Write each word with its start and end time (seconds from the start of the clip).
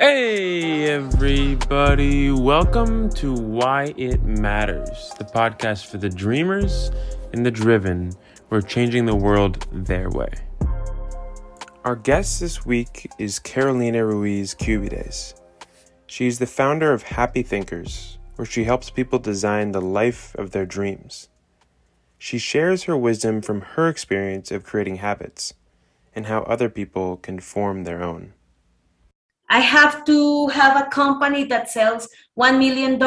Hey, 0.00 0.90
everybody. 0.90 2.30
Welcome 2.30 3.10
to 3.10 3.34
Why 3.34 3.92
It 3.98 4.22
Matters, 4.22 5.12
the 5.18 5.26
podcast 5.26 5.88
for 5.88 5.98
the 5.98 6.08
dreamers 6.08 6.90
and 7.34 7.44
the 7.44 7.50
driven 7.50 8.12
who 8.48 8.56
are 8.56 8.62
changing 8.62 9.04
the 9.04 9.14
world 9.14 9.66
their 9.70 10.08
way. 10.08 10.32
Our 11.84 11.96
guest 11.96 12.40
this 12.40 12.64
week 12.64 13.10
is 13.18 13.38
Carolina 13.38 14.06
Ruiz 14.06 14.54
Cubides. 14.54 15.34
She's 16.06 16.38
the 16.38 16.46
founder 16.46 16.94
of 16.94 17.02
Happy 17.02 17.42
Thinkers, 17.42 18.16
where 18.36 18.46
she 18.46 18.64
helps 18.64 18.88
people 18.88 19.18
design 19.18 19.72
the 19.72 19.82
life 19.82 20.34
of 20.36 20.52
their 20.52 20.64
dreams. 20.64 21.28
She 22.16 22.38
shares 22.38 22.84
her 22.84 22.96
wisdom 22.96 23.42
from 23.42 23.60
her 23.60 23.90
experience 23.90 24.50
of 24.50 24.64
creating 24.64 24.96
habits 24.96 25.52
and 26.14 26.24
how 26.24 26.40
other 26.44 26.70
people 26.70 27.18
can 27.18 27.38
form 27.38 27.84
their 27.84 28.02
own. 28.02 28.32
I 29.50 29.58
have 29.58 30.04
to 30.04 30.46
have 30.48 30.80
a 30.80 30.88
company 30.88 31.42
that 31.44 31.68
sells 31.68 32.08
$1 32.38 32.56
million 32.56 33.02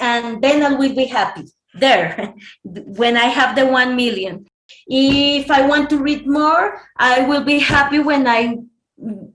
and 0.00 0.42
then 0.42 0.62
I 0.64 0.74
will 0.74 0.94
be 0.94 1.04
happy 1.04 1.44
there 1.74 2.34
when 2.64 3.16
I 3.16 3.26
have 3.26 3.54
the 3.54 3.66
1 3.66 3.94
million. 3.94 4.46
If 4.88 5.48
I 5.48 5.64
want 5.66 5.88
to 5.90 5.98
read 5.98 6.26
more, 6.26 6.80
I 6.96 7.22
will 7.22 7.44
be 7.44 7.60
happy 7.60 8.00
when 8.00 8.26
I 8.26 8.58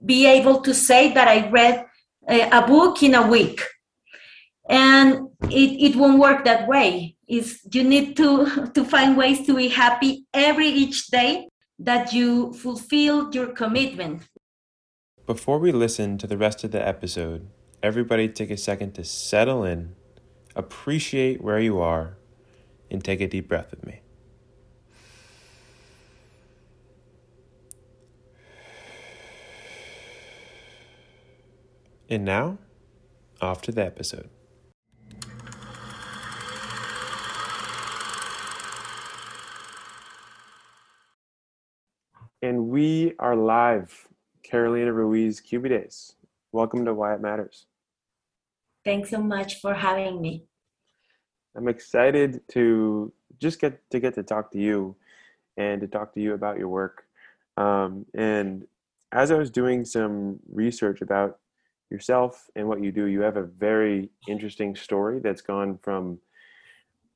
be 0.04 0.26
able 0.26 0.60
to 0.60 0.74
say 0.74 1.12
that 1.14 1.26
I 1.26 1.48
read 1.48 1.86
uh, 2.28 2.48
a 2.52 2.66
book 2.66 3.02
in 3.02 3.14
a 3.14 3.26
week. 3.26 3.62
And 4.68 5.28
it, 5.44 5.94
it 5.94 5.96
won't 5.96 6.18
work 6.18 6.44
that 6.44 6.68
way. 6.68 7.16
Is 7.26 7.62
you 7.72 7.82
need 7.82 8.14
to, 8.18 8.70
to 8.74 8.84
find 8.84 9.16
ways 9.16 9.46
to 9.46 9.56
be 9.56 9.68
happy 9.68 10.26
every 10.34 10.68
each 10.68 11.06
day 11.06 11.48
that 11.78 12.12
you 12.12 12.52
fulfill 12.52 13.32
your 13.34 13.48
commitment 13.48 14.22
before 15.32 15.58
we 15.58 15.72
listen 15.72 16.18
to 16.18 16.26
the 16.26 16.36
rest 16.36 16.62
of 16.62 16.72
the 16.72 16.86
episode, 16.86 17.48
everybody 17.82 18.28
take 18.28 18.50
a 18.50 18.56
second 18.58 18.92
to 18.92 19.02
settle 19.02 19.64
in, 19.64 19.94
appreciate 20.54 21.40
where 21.40 21.58
you 21.58 21.80
are, 21.80 22.18
and 22.90 23.02
take 23.02 23.18
a 23.22 23.26
deep 23.26 23.48
breath 23.48 23.70
with 23.70 23.86
me. 23.86 24.02
And 32.10 32.26
now, 32.26 32.58
off 33.40 33.62
to 33.62 33.72
the 33.72 33.86
episode. 33.86 34.28
And 42.42 42.68
we 42.68 43.14
are 43.18 43.34
live 43.34 44.08
Carolina 44.52 44.92
Ruiz 44.92 45.40
Cubides. 45.40 46.16
Welcome 46.52 46.84
to 46.84 46.92
Why 46.92 47.14
It 47.14 47.22
Matters. 47.22 47.64
Thanks 48.84 49.08
so 49.08 49.22
much 49.22 49.62
for 49.62 49.72
having 49.72 50.20
me. 50.20 50.44
I'm 51.56 51.68
excited 51.68 52.42
to 52.48 53.10
just 53.38 53.62
get 53.62 53.80
to 53.92 53.98
get 53.98 54.14
to 54.16 54.22
talk 54.22 54.52
to 54.52 54.58
you 54.58 54.94
and 55.56 55.80
to 55.80 55.86
talk 55.86 56.12
to 56.12 56.20
you 56.20 56.34
about 56.34 56.58
your 56.58 56.68
work. 56.68 57.04
Um, 57.56 58.04
and 58.12 58.66
as 59.12 59.30
I 59.30 59.38
was 59.38 59.50
doing 59.50 59.86
some 59.86 60.38
research 60.52 61.00
about 61.00 61.38
yourself 61.90 62.50
and 62.54 62.68
what 62.68 62.84
you 62.84 62.92
do, 62.92 63.06
you 63.06 63.22
have 63.22 63.38
a 63.38 63.44
very 63.44 64.10
interesting 64.28 64.76
story 64.76 65.18
that's 65.18 65.40
gone 65.40 65.78
from 65.82 66.18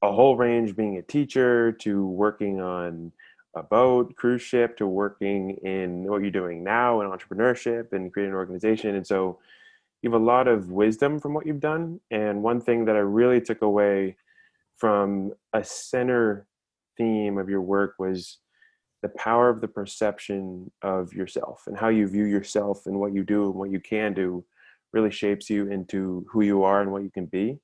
a 0.01 0.11
whole 0.11 0.39
range 0.39 0.75
being 0.75 0.97
a 0.97 1.03
teacher 1.03 1.71
to 1.83 2.07
working 2.07 2.63
on 2.63 3.13
a 3.57 3.63
boat, 3.63 4.15
cruise 4.17 4.43
ship, 4.43 4.77
to 4.77 4.87
working 4.87 5.57
in 5.63 6.05
what 6.05 6.21
you're 6.21 6.31
doing 6.31 6.63
now 6.63 7.01
in 7.01 7.09
entrepreneurship 7.09 7.93
and 7.93 8.13
creating 8.13 8.33
an 8.33 8.37
organization. 8.37 8.95
And 8.95 9.07
so 9.07 9.39
you 10.03 10.13
have 10.13 10.21
a 10.21 10.25
lot 10.25 10.47
of 10.47 10.71
wisdom 10.71 11.19
from 11.19 11.35
what 11.35 11.47
you've 11.47 11.61
done. 11.61 12.01
And 12.11 12.43
one 12.43 12.61
thing 12.61 12.85
that 12.85 12.97
I 12.97 13.01
really 13.01 13.41
took 13.41 13.63
away 13.63 14.17
from 14.77 15.33
a 15.55 15.65
center 15.65 16.47
theme 16.99 17.39
of 17.39 17.49
your 17.49 17.63
work 17.63 17.95
was 17.99 18.39
the 19.03 19.09
power 19.09 19.49
of 19.49 19.61
the 19.61 19.69
perception 19.69 20.71
of 20.83 21.13
yourself 21.13 21.65
and 21.67 21.77
how 21.79 21.89
you 21.89 22.07
view 22.07 22.25
yourself 22.25 22.87
and 22.87 22.99
what 22.99 23.15
you 23.15 23.25
do 23.25 23.47
and 23.47 23.55
what 23.55 23.71
you 23.71 23.81
can 23.81 24.13
do 24.13 24.45
really 24.93 25.11
shapes 25.11 25.49
you 25.49 25.71
into 25.71 26.27
who 26.31 26.43
you 26.43 26.63
are 26.63 26.81
and 26.83 26.93
what 26.93 27.03
you 27.03 27.11
can 27.11 27.27
be. 27.27 27.59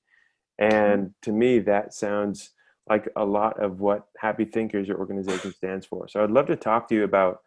Mm-hmm. 0.60 0.74
And 0.74 1.14
to 1.22 1.32
me, 1.32 1.58
that 1.60 1.94
sounds 1.94 2.50
like 2.88 3.08
a 3.16 3.24
lot 3.24 3.62
of 3.62 3.80
what 3.80 4.06
Happy 4.18 4.44
Thinkers, 4.44 4.88
your 4.88 4.98
organization, 4.98 5.52
stands 5.52 5.86
for. 5.86 6.08
So 6.08 6.22
I'd 6.22 6.30
love 6.30 6.46
to 6.46 6.56
talk 6.56 6.88
to 6.88 6.94
you 6.94 7.04
about 7.04 7.40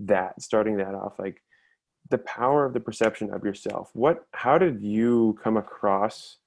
that, 0.00 0.40
starting 0.42 0.76
that 0.78 0.94
off, 0.94 1.18
like 1.18 1.42
the 2.10 2.18
power 2.18 2.64
of 2.64 2.72
the 2.72 2.80
perception 2.80 3.32
of 3.32 3.44
yourself. 3.44 3.90
What, 3.92 4.26
how 4.32 4.58
did 4.58 4.82
you 4.82 5.38
come 5.42 5.56
across 5.56 6.38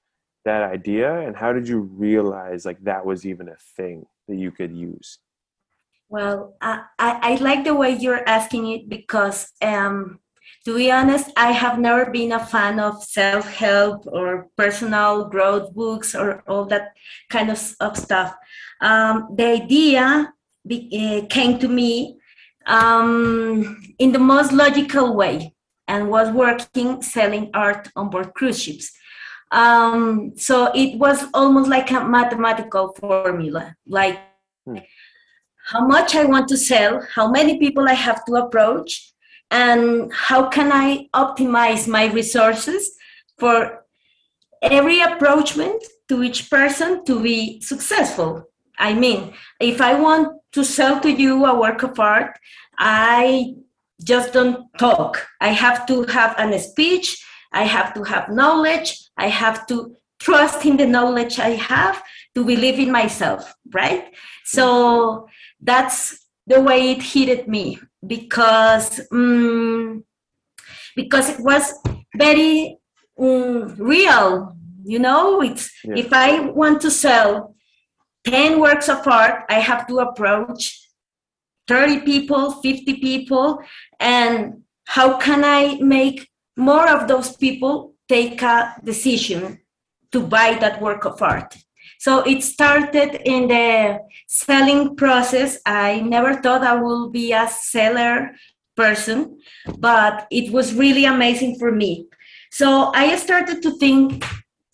that 0.43 0.61
idea, 0.61 1.21
and 1.21 1.35
how 1.35 1.53
did 1.53 1.67
you 1.67 1.79
realize 1.79 2.65
like 2.65 2.83
that 2.83 3.05
was 3.05 3.25
even 3.25 3.49
a 3.49 3.55
thing 3.75 4.05
that 4.27 4.35
you 4.35 4.51
could 4.51 4.75
use? 4.75 5.19
Well, 6.07 6.55
I, 6.61 6.83
I, 6.99 7.19
I 7.21 7.35
like 7.35 7.63
the 7.63 7.73
way 7.73 7.95
you're 7.95 8.27
asking 8.29 8.71
it 8.71 8.87
because 8.87 9.51
um, 9.61 10.19
to 10.65 10.75
be 10.75 10.91
honest, 10.91 11.31
I 11.37 11.51
have 11.51 11.79
never 11.79 12.09
been 12.09 12.31
a 12.31 12.43
fan 12.43 12.79
of 12.79 13.03
self 13.03 13.45
help 13.53 14.07
or 14.07 14.49
personal 14.57 15.25
growth 15.29 15.73
books 15.73 16.15
or 16.15 16.43
all 16.47 16.65
that 16.65 16.93
kind 17.29 17.51
of, 17.51 17.75
of 17.79 17.95
stuff. 17.95 18.35
Um, 18.81 19.29
the 19.35 19.45
idea 19.45 20.33
be, 20.65 20.89
uh, 20.91 21.27
came 21.27 21.59
to 21.59 21.67
me 21.67 22.17
um, 22.65 23.93
in 23.99 24.11
the 24.11 24.19
most 24.19 24.51
logical 24.51 25.15
way 25.15 25.53
and 25.87 26.09
was 26.09 26.31
working 26.31 27.01
selling 27.03 27.51
art 27.53 27.89
on 27.95 28.09
board 28.09 28.33
cruise 28.33 28.61
ships. 28.61 28.91
Um, 29.51 30.33
so 30.35 30.71
it 30.73 30.97
was 30.97 31.25
almost 31.35 31.69
like 31.69 31.91
a 31.91 32.03
mathematical 32.03 32.93
formula, 32.99 33.75
like 33.85 34.19
hmm. 34.65 34.79
how 35.67 35.85
much 35.85 36.15
I 36.15 36.25
want 36.25 36.47
to 36.47 36.57
sell, 36.57 37.05
how 37.13 37.29
many 37.29 37.59
people 37.59 37.87
I 37.87 37.93
have 37.93 38.25
to 38.25 38.33
approach, 38.33 39.13
and 39.51 40.11
how 40.13 40.49
can 40.49 40.71
I 40.71 41.07
optimize 41.13 41.87
my 41.87 42.05
resources 42.11 42.91
for 43.37 43.85
every 44.61 45.01
approachment 45.01 45.83
to 46.09 46.23
each 46.23 46.49
person 46.49 47.03
to 47.05 47.21
be 47.21 47.61
successful. 47.61 48.43
I 48.77 48.93
mean, 48.93 49.33
if 49.59 49.81
I 49.81 49.99
want 49.99 50.39
to 50.53 50.63
sell 50.63 50.99
to 51.01 51.11
you 51.11 51.45
a 51.45 51.59
work 51.59 51.83
of 51.83 51.99
art, 51.99 52.37
I 52.77 53.55
just 54.03 54.33
don't 54.33 54.67
talk. 54.77 55.25
I 55.39 55.49
have 55.49 55.85
to 55.87 56.03
have 56.03 56.35
an 56.37 56.57
speech, 56.59 57.23
I 57.53 57.63
have 57.63 57.93
to 57.93 58.03
have 58.03 58.29
knowledge, 58.29 59.09
I 59.17 59.27
have 59.27 59.65
to 59.67 59.95
trust 60.19 60.65
in 60.65 60.77
the 60.77 60.85
knowledge 60.85 61.39
I 61.39 61.51
have 61.51 62.01
to 62.35 62.43
believe 62.43 62.79
in 62.79 62.91
myself, 62.91 63.53
right? 63.73 64.13
So 64.43 65.27
that's 65.61 66.25
the 66.47 66.61
way 66.61 66.91
it 66.91 67.01
hit 67.01 67.47
me 67.47 67.79
because 68.07 69.01
um, 69.11 70.03
because 70.95 71.29
it 71.29 71.39
was 71.39 71.73
very 72.15 72.77
um, 73.19 73.75
real 73.77 74.55
you 74.83 74.99
know 74.99 75.41
it's 75.41 75.71
yeah. 75.83 75.95
if 75.95 76.13
i 76.13 76.39
want 76.39 76.81
to 76.81 76.91
sell 76.91 77.55
10 78.25 78.59
works 78.59 78.89
of 78.89 79.07
art 79.07 79.43
i 79.49 79.59
have 79.59 79.87
to 79.87 79.99
approach 79.99 80.81
30 81.67 82.01
people 82.01 82.51
50 82.61 82.95
people 82.95 83.59
and 83.99 84.61
how 84.85 85.17
can 85.17 85.43
i 85.43 85.75
make 85.81 86.29
more 86.55 86.87
of 86.87 87.07
those 87.07 87.35
people 87.35 87.95
take 88.07 88.41
a 88.41 88.75
decision 88.83 89.59
to 90.11 90.21
buy 90.21 90.55
that 90.59 90.81
work 90.81 91.05
of 91.05 91.21
art 91.21 91.55
so 91.99 92.19
it 92.23 92.43
started 92.43 93.21
in 93.25 93.47
the 93.47 93.99
selling 94.27 94.95
process. 94.95 95.57
I 95.65 96.01
never 96.01 96.35
thought 96.35 96.63
I 96.63 96.75
would 96.75 97.11
be 97.11 97.31
a 97.31 97.47
seller 97.47 98.31
person, 98.75 99.39
but 99.77 100.27
it 100.31 100.51
was 100.51 100.73
really 100.73 101.05
amazing 101.05 101.57
for 101.57 101.71
me. 101.71 102.07
So 102.51 102.91
I 102.93 103.15
started 103.15 103.61
to 103.63 103.77
think, 103.79 104.25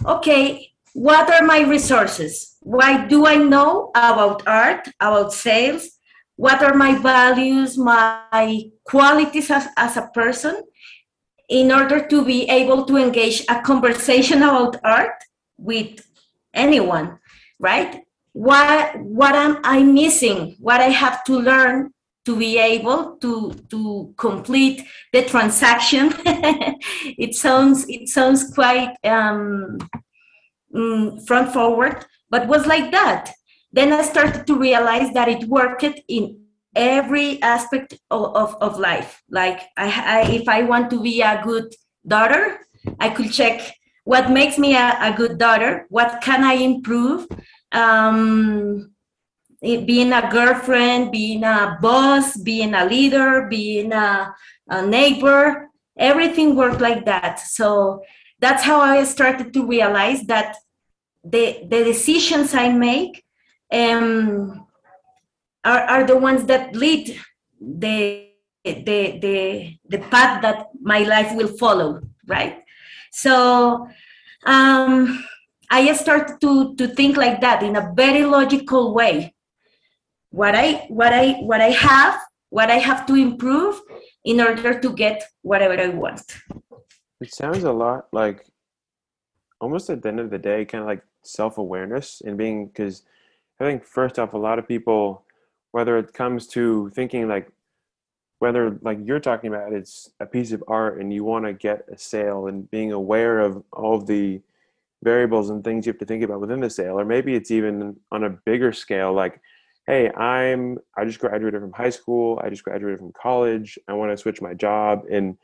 okay, 0.06 0.72
what 0.94 1.32
are 1.32 1.46
my 1.46 1.62
resources? 1.62 2.58
Why 2.62 3.06
do 3.06 3.26
I 3.26 3.38
know 3.38 3.92
about 3.96 4.46
art, 4.48 4.90
about 5.00 5.34
sales? 5.34 5.90
What 6.36 6.64
are 6.64 6.74
my 6.74 6.98
values, 6.98 7.78
my 7.78 8.64
qualities 8.84 9.50
as, 9.52 9.68
as 9.78 9.98
a 9.98 10.10
person 10.14 10.62
in 11.50 11.72
order 11.72 12.06
to 12.08 12.26
be 12.26 12.50
able 12.50 12.86
to 12.86 12.98
engage 12.98 13.44
a 13.50 13.62
conversation 13.62 14.42
about 14.44 14.78
art 14.84 15.24
with 15.58 16.06
anyone, 16.54 17.20
right? 17.60 18.04
What 18.34 18.98
what 19.00 19.36
am 19.36 19.60
I 19.64 19.84
missing? 19.84 20.56
What 20.60 20.82
I 20.82 20.90
have 20.90 21.24
to 21.26 21.40
learn 21.40 21.92
to 22.26 22.36
be 22.36 22.58
able 22.58 23.18
to 23.18 23.54
to 23.70 24.14
complete 24.18 24.84
the 25.12 25.24
transaction. 25.24 26.14
it 27.18 27.36
sounds 27.36 27.86
it 27.90 28.08
sounds 28.08 28.54
quite 28.54 28.96
um, 29.04 29.78
mm, 30.74 31.28
front 31.28 31.52
forward, 31.52 32.06
but 32.30 32.48
was 32.48 32.66
like 32.66 32.92
that. 32.92 33.32
Then 33.74 33.94
I 33.94 34.02
started 34.04 34.46
to 34.48 34.56
realize 34.56 35.14
that 35.14 35.30
it 35.30 35.46
worked 35.46 35.86
in 36.08 36.42
every 36.76 37.42
aspect 37.42 38.00
of, 38.10 38.36
of, 38.36 38.56
of 38.62 38.80
life. 38.80 39.22
Like 39.30 39.62
I, 39.78 40.24
I, 40.26 40.32
if 40.32 40.48
I 40.48 40.64
want 40.64 40.90
to 40.92 41.02
be 41.02 41.22
a 41.22 41.42
good 41.44 41.74
daughter, 42.06 42.60
I 43.00 43.10
could 43.10 43.32
check 43.32 43.74
what 44.04 44.32
makes 44.32 44.58
me 44.58 44.76
a, 44.76 44.98
a 45.00 45.14
good 45.16 45.38
daughter, 45.38 45.86
what 45.90 46.22
can 46.22 46.44
I 46.44 46.54
improve, 46.54 47.28
um, 47.72 48.92
being 49.62 50.12
a 50.12 50.30
girlfriend, 50.32 51.12
being 51.12 51.44
a 51.44 51.78
boss, 51.82 52.36
being 52.38 52.74
a 52.74 52.86
leader, 52.86 53.48
being 53.48 53.94
a, 53.94 54.34
a 54.70 54.86
neighbor, 54.86 55.70
everything 55.98 56.56
worked 56.56 56.82
like 56.82 57.06
that. 57.06 57.40
So 57.40 58.02
that's 58.40 58.64
how 58.64 58.82
I 58.82 59.04
started 59.04 59.54
to 59.54 59.68
realize 59.68 60.24
that 60.24 60.58
the 61.24 61.68
the 61.70 61.84
decisions 61.84 62.56
I 62.56 62.70
make 62.70 63.24
um, 63.72 64.66
are, 65.64 65.82
are 65.82 66.04
the 66.04 66.18
ones 66.18 66.46
that 66.46 66.76
lead 66.76 67.20
the 67.62 68.30
the 68.66 69.20
the 69.22 69.78
the 69.88 70.00
path 70.10 70.42
that 70.42 70.68
my 70.82 71.00
life 71.00 71.36
will 71.36 71.56
follow 71.58 72.02
right 72.28 72.61
so 73.12 73.88
um, 74.46 75.24
i 75.70 75.94
started 75.94 76.40
to 76.42 76.76
to 76.76 76.88
think 76.88 77.18
like 77.18 77.42
that 77.42 77.62
in 77.64 77.76
a 77.76 77.94
very 77.96 78.26
logical 78.26 78.94
way. 78.94 79.34
What 80.32 80.56
i 80.56 80.86
what 80.90 81.14
i 81.14 81.34
what 81.44 81.62
i 81.62 81.70
have 81.70 82.20
what 82.50 82.70
i 82.70 82.80
have 82.80 83.06
to 83.08 83.16
improve 83.16 83.80
in 84.26 84.42
order 84.42 84.80
to 84.80 84.94
get 84.94 85.24
whatever 85.42 85.80
i 85.80 85.90
want. 85.90 86.24
It 87.20 87.34
sounds 87.34 87.64
a 87.64 87.72
lot 87.72 88.08
like 88.12 88.46
almost 89.60 89.90
at 89.90 90.02
the 90.02 90.10
end 90.10 90.20
of 90.20 90.30
the 90.30 90.40
day 90.40 90.66
kind 90.66 90.82
of 90.82 90.88
like 90.88 91.04
self-awareness 91.24 92.22
and 92.26 92.38
being 92.38 92.68
because 92.68 93.04
i 93.60 93.64
think 93.64 93.86
first 93.86 94.18
off 94.18 94.34
a 94.34 94.38
lot 94.38 94.58
of 94.58 94.68
people 94.68 95.24
whether 95.72 95.98
it 95.98 96.14
comes 96.14 96.48
to 96.48 96.90
thinking 96.90 97.28
like 97.28 97.48
whether 98.42 98.80
like 98.82 98.98
you're 99.06 99.20
talking 99.20 99.54
about 99.54 99.72
it's 99.72 100.10
a 100.20 100.26
piece 100.26 100.52
of 100.52 100.64
art 100.68 101.00
and 101.00 101.14
you 101.14 101.24
want 101.24 101.46
to 101.46 101.54
get 101.54 101.86
a 101.94 101.98
sale 101.98 102.48
and 102.48 102.70
being 102.72 102.92
aware 102.92 103.40
of 103.40 103.64
all 103.72 103.94
of 103.94 104.08
the 104.08 104.42
variables 105.04 105.52
and 105.52 105.64
things 105.64 105.86
you 105.86 105.92
have 105.92 106.00
to 106.00 106.08
think 106.08 106.24
about 106.24 106.42
within 106.42 106.60
the 106.60 106.70
sale 106.70 107.00
or 107.00 107.06
maybe 107.06 107.36
it's 107.36 107.52
even 107.52 107.96
on 108.12 108.24
a 108.24 108.30
bigger 108.32 108.74
scale 108.74 109.14
like 109.14 109.40
hey 109.86 110.10
i'm 110.14 110.80
i 110.98 111.06
just 111.06 111.20
graduated 111.20 111.62
from 111.62 111.72
high 111.72 111.92
school 111.92 112.42
i 112.44 112.50
just 112.50 112.64
graduated 112.64 112.98
from 112.98 113.12
college 113.14 113.78
i 113.88 113.94
want 113.94 114.12
to 114.12 114.18
switch 114.18 114.42
my 114.42 114.56
job 114.56 115.04
and 115.12 115.38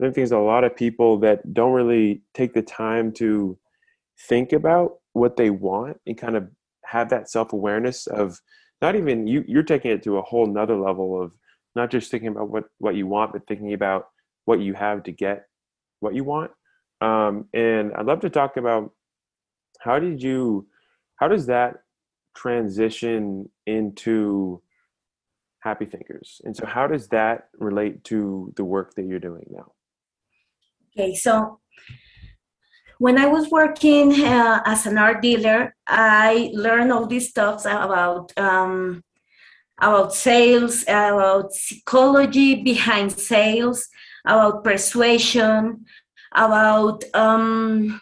i 0.00 0.04
think 0.04 0.14
there's 0.14 0.30
a 0.30 0.38
lot 0.38 0.62
of 0.62 0.76
people 0.76 1.18
that 1.18 1.52
don't 1.52 1.72
really 1.72 2.22
take 2.32 2.54
the 2.54 2.62
time 2.62 3.10
to 3.10 3.58
think 4.28 4.52
about 4.52 4.98
what 5.14 5.36
they 5.36 5.50
want 5.50 6.00
and 6.06 6.16
kind 6.16 6.36
of 6.36 6.48
have 6.84 7.08
that 7.08 7.28
self-awareness 7.28 8.06
of 8.06 8.40
not 8.80 8.94
even 8.94 9.26
you 9.26 9.44
you're 9.48 9.64
taking 9.64 9.90
it 9.90 10.04
to 10.04 10.18
a 10.18 10.22
whole 10.22 10.46
nother 10.46 10.76
level 10.76 11.20
of 11.20 11.32
not 11.76 11.90
just 11.90 12.10
thinking 12.10 12.28
about 12.28 12.50
what 12.50 12.64
what 12.78 12.96
you 12.96 13.06
want 13.06 13.32
but 13.32 13.46
thinking 13.46 13.74
about 13.74 14.08
what 14.46 14.60
you 14.60 14.74
have 14.74 15.04
to 15.04 15.12
get 15.12 15.46
what 16.00 16.14
you 16.14 16.24
want. 16.24 16.50
Um, 17.00 17.46
and 17.52 17.92
i'd 17.94 18.06
love 18.06 18.20
to 18.20 18.30
talk 18.30 18.56
about 18.56 18.90
how 19.80 19.98
did 19.98 20.22
you 20.22 20.66
how 21.16 21.28
does 21.28 21.46
that 21.46 21.76
transition 22.34 23.50
into 23.66 24.62
happy 25.60 25.86
thinkers? 25.86 26.40
And 26.44 26.56
so 26.56 26.64
how 26.64 26.86
does 26.86 27.08
that 27.08 27.48
relate 27.58 28.04
to 28.04 28.52
the 28.56 28.64
work 28.64 28.94
that 28.94 29.04
you're 29.04 29.18
doing 29.18 29.46
now? 29.50 29.72
Okay 30.90 31.14
so 31.14 31.60
when 32.98 33.18
i 33.18 33.26
was 33.26 33.50
working 33.50 34.24
uh, 34.24 34.62
as 34.64 34.86
an 34.86 34.96
art 34.96 35.20
dealer 35.20 35.74
i 35.86 36.50
learned 36.54 36.90
all 36.90 37.06
these 37.06 37.28
stuff 37.28 37.60
about 37.66 38.32
um, 38.38 39.02
about 39.80 40.14
sales, 40.14 40.82
about 40.84 41.52
psychology 41.52 42.62
behind 42.62 43.12
sales, 43.12 43.88
about 44.24 44.64
persuasion, 44.64 45.84
about 46.34 47.04
um, 47.14 48.00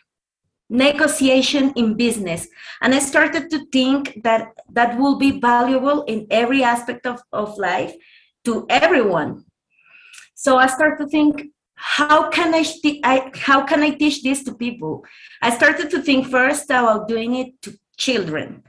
negotiation 0.71 1.73
in 1.77 1.95
business. 1.95 2.49
And 2.81 2.95
I 2.95 2.99
started 2.99 3.51
to 3.51 3.67
think 3.73 4.21
that 4.23 4.53
that 4.71 4.99
will 4.99 5.17
be 5.17 5.41
valuable 5.41 6.03
in 6.05 6.27
every 6.31 6.63
aspect 6.63 7.07
of, 7.07 7.21
of 7.33 7.59
life 7.59 7.95
to 8.45 8.67
everyone. 8.69 9.45
So 10.35 10.57
I 10.57 10.67
started 10.67 11.03
to 11.05 11.09
think, 11.09 11.51
how 11.77 12.31
can 12.31 12.55
I, 12.55 12.65
I 13.03 13.31
how 13.35 13.65
can 13.65 13.83
I 13.83 13.91
teach 13.91 14.23
this 14.23 14.43
to 14.45 14.55
people? 14.55 15.05
I 15.43 15.55
started 15.55 15.91
to 15.91 16.03
think 16.03 16.29
first 16.29 16.67
about 16.67 17.09
doing 17.09 17.35
it 17.35 17.61
to 17.63 17.77
children 17.97 18.63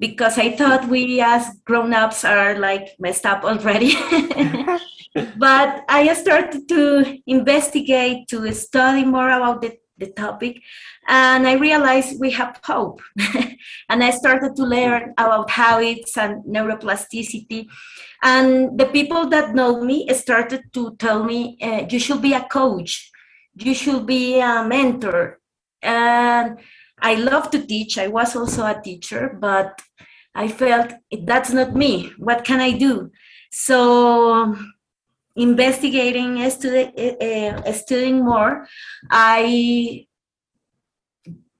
because 0.00 0.38
I 0.38 0.56
thought 0.56 0.88
we 0.88 1.20
as 1.20 1.46
grown-ups 1.66 2.24
are 2.24 2.58
like 2.58 2.96
messed 2.98 3.26
up 3.26 3.44
already. 3.44 3.94
but 5.36 5.84
I 5.88 6.12
started 6.14 6.66
to 6.68 7.20
investigate, 7.26 8.26
to 8.28 8.50
study 8.54 9.04
more 9.04 9.30
about 9.30 9.60
the, 9.60 9.76
the 9.98 10.06
topic, 10.06 10.62
and 11.06 11.46
I 11.46 11.52
realized 11.54 12.18
we 12.18 12.30
have 12.30 12.58
hope. 12.64 13.02
and 13.90 14.02
I 14.02 14.10
started 14.10 14.56
to 14.56 14.64
learn 14.64 15.12
about 15.18 15.50
habits 15.50 16.16
and 16.16 16.42
neuroplasticity. 16.44 17.66
And 18.22 18.78
the 18.78 18.86
people 18.86 19.28
that 19.28 19.54
know 19.54 19.84
me 19.84 20.08
started 20.14 20.62
to 20.72 20.96
tell 20.96 21.24
me, 21.24 21.58
uh, 21.60 21.84
you 21.90 21.98
should 21.98 22.22
be 22.22 22.32
a 22.32 22.44
coach, 22.44 23.10
you 23.54 23.74
should 23.74 24.06
be 24.06 24.40
a 24.40 24.64
mentor. 24.64 25.40
And 25.82 26.58
I 27.02 27.14
love 27.14 27.50
to 27.50 27.64
teach. 27.64 27.98
I 27.98 28.08
was 28.08 28.36
also 28.36 28.64
a 28.64 28.80
teacher, 28.82 29.36
but 29.40 29.80
I 30.34 30.48
felt 30.48 30.92
that's 31.24 31.52
not 31.52 31.74
me. 31.74 32.12
What 32.18 32.44
can 32.44 32.60
I 32.60 32.72
do? 32.72 33.10
So, 33.50 34.56
investigating, 35.36 36.36
studi- 36.50 36.94
uh, 37.20 37.72
studying 37.72 38.24
more, 38.24 38.66
I 39.10 40.06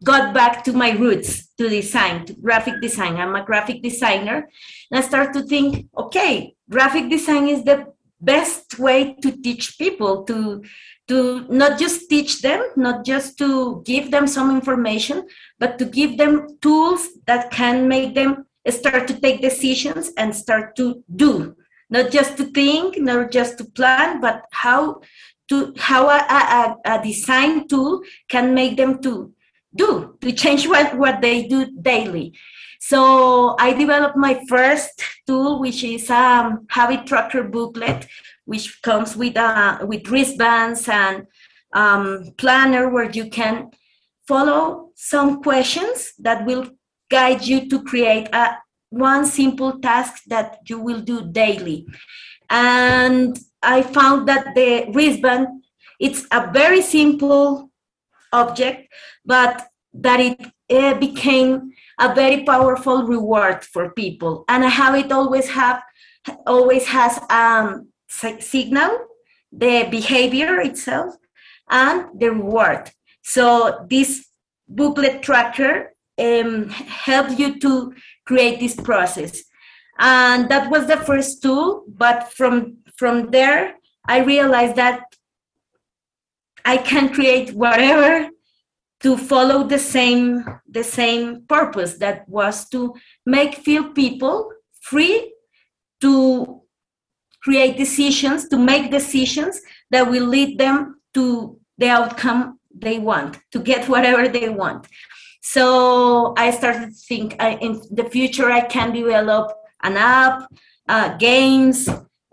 got 0.02 0.32
back 0.32 0.64
to 0.64 0.72
my 0.72 0.90
roots 0.92 1.48
to 1.58 1.68
design, 1.68 2.24
to 2.26 2.32
graphic 2.34 2.80
design. 2.80 3.16
I'm 3.16 3.34
a 3.34 3.44
graphic 3.44 3.82
designer. 3.82 4.48
And 4.90 4.98
I 4.98 5.02
started 5.02 5.34
to 5.34 5.42
think, 5.46 5.88
okay, 5.96 6.54
graphic 6.70 7.10
design 7.10 7.48
is 7.48 7.64
the 7.64 7.92
best 8.20 8.78
way 8.78 9.14
to 9.22 9.32
teach 9.42 9.78
people 9.78 10.24
to 10.24 10.62
to 11.08 11.46
not 11.48 11.78
just 11.78 12.08
teach 12.08 12.40
them 12.42 12.62
not 12.76 13.04
just 13.04 13.36
to 13.38 13.82
give 13.84 14.10
them 14.10 14.26
some 14.26 14.50
information 14.50 15.26
but 15.58 15.78
to 15.78 15.84
give 15.84 16.16
them 16.18 16.46
tools 16.60 17.08
that 17.26 17.50
can 17.50 17.88
make 17.88 18.14
them 18.14 18.46
start 18.68 19.08
to 19.08 19.18
take 19.20 19.40
decisions 19.40 20.10
and 20.18 20.36
start 20.36 20.76
to 20.76 21.02
do. 21.16 21.56
Not 21.88 22.10
just 22.10 22.36
to 22.36 22.44
think 22.44 22.98
not 22.98 23.30
just 23.30 23.58
to 23.58 23.64
plan 23.64 24.20
but 24.20 24.44
how 24.52 25.00
to 25.48 25.74
how 25.76 26.08
a, 26.08 26.20
a, 26.40 26.76
a 26.84 27.02
design 27.02 27.66
tool 27.66 28.02
can 28.28 28.54
make 28.54 28.76
them 28.76 29.02
to 29.02 29.32
do 29.74 30.16
to 30.20 30.32
change 30.32 30.68
what, 30.72 30.96
what 30.96 31.20
they 31.20 31.48
do 31.48 31.66
daily 31.82 32.34
so 32.80 33.54
i 33.58 33.72
developed 33.72 34.16
my 34.16 34.42
first 34.48 35.02
tool 35.26 35.60
which 35.60 35.84
is 35.84 36.08
a 36.10 36.14
um, 36.14 36.66
habit 36.70 37.06
tracker 37.06 37.44
booklet 37.44 38.06
which 38.46 38.82
comes 38.82 39.16
with 39.16 39.36
uh, 39.36 39.78
with 39.82 40.08
wristbands 40.08 40.88
and 40.88 41.26
um, 41.72 42.32
planner 42.36 42.88
where 42.88 43.10
you 43.10 43.28
can 43.30 43.70
follow 44.26 44.90
some 44.96 45.42
questions 45.42 46.12
that 46.18 46.44
will 46.46 46.66
guide 47.10 47.44
you 47.44 47.68
to 47.68 47.82
create 47.84 48.28
a 48.32 48.56
one 48.90 49.24
simple 49.24 49.78
task 49.78 50.22
that 50.26 50.58
you 50.68 50.80
will 50.80 51.00
do 51.00 51.30
daily. 51.30 51.86
And 52.48 53.38
i 53.62 53.82
found 53.82 54.26
that 54.26 54.54
the 54.54 54.86
wristband 54.94 55.46
it's 56.00 56.26
a 56.32 56.50
very 56.50 56.80
simple 56.80 57.70
object 58.32 58.88
but 59.24 59.68
that 59.92 60.18
it 60.20 60.40
uh, 60.70 60.94
became 60.94 61.72
a 62.00 62.14
very 62.14 62.44
powerful 62.44 63.04
reward 63.04 63.62
for 63.64 63.90
people 63.90 64.44
and 64.48 64.64
how 64.64 64.94
it 64.94 65.12
always 65.12 65.48
have 65.48 65.82
always 66.46 66.86
has 66.86 67.18
um 67.30 67.88
signal 68.40 68.90
the 69.52 69.86
behavior 69.90 70.60
itself 70.60 71.14
and 71.70 72.06
the 72.18 72.30
reward 72.30 72.90
so 73.22 73.86
this 73.88 74.26
booklet 74.68 75.22
tracker 75.22 75.92
um, 76.20 76.68
help 76.68 77.38
you 77.38 77.58
to 77.60 77.94
create 78.26 78.60
this 78.60 78.76
process. 78.76 79.42
And 79.98 80.48
that 80.48 80.70
was 80.70 80.86
the 80.86 80.96
first 80.98 81.42
tool, 81.42 81.84
but 81.88 82.32
from 82.32 82.78
from 82.96 83.30
there, 83.30 83.74
I 84.06 84.18
realized 84.20 84.76
that 84.76 85.02
I 86.64 86.76
can 86.76 87.12
create 87.12 87.54
whatever 87.54 88.28
to 89.02 89.16
follow 89.16 89.64
the 89.64 89.78
same 89.78 90.44
the 90.68 90.84
same 90.84 91.42
purpose 91.48 91.98
that 91.98 92.28
was 92.28 92.68
to 92.68 92.94
make 93.24 93.54
feel 93.56 93.90
people 93.90 94.50
free 94.82 95.32
to 96.00 96.62
create 97.42 97.76
decisions 97.76 98.48
to 98.48 98.58
make 98.58 98.90
decisions 98.90 99.60
that 99.90 100.08
will 100.10 100.26
lead 100.26 100.58
them 100.58 101.00
to 101.14 101.58
the 101.78 101.88
outcome 101.88 102.58
they 102.74 102.98
want 102.98 103.38
to 103.50 103.58
get 103.58 103.88
whatever 103.88 104.28
they 104.28 104.48
want. 104.48 104.86
So 105.42 106.34
I 106.36 106.50
started 106.50 106.90
to 106.90 106.94
think 106.94 107.36
I, 107.40 107.56
in 107.56 107.82
the 107.90 108.04
future 108.04 108.50
I 108.50 108.60
can 108.60 108.92
develop 108.92 109.52
an 109.82 109.96
app, 109.96 110.46
uh, 110.88 111.16
games, 111.16 111.88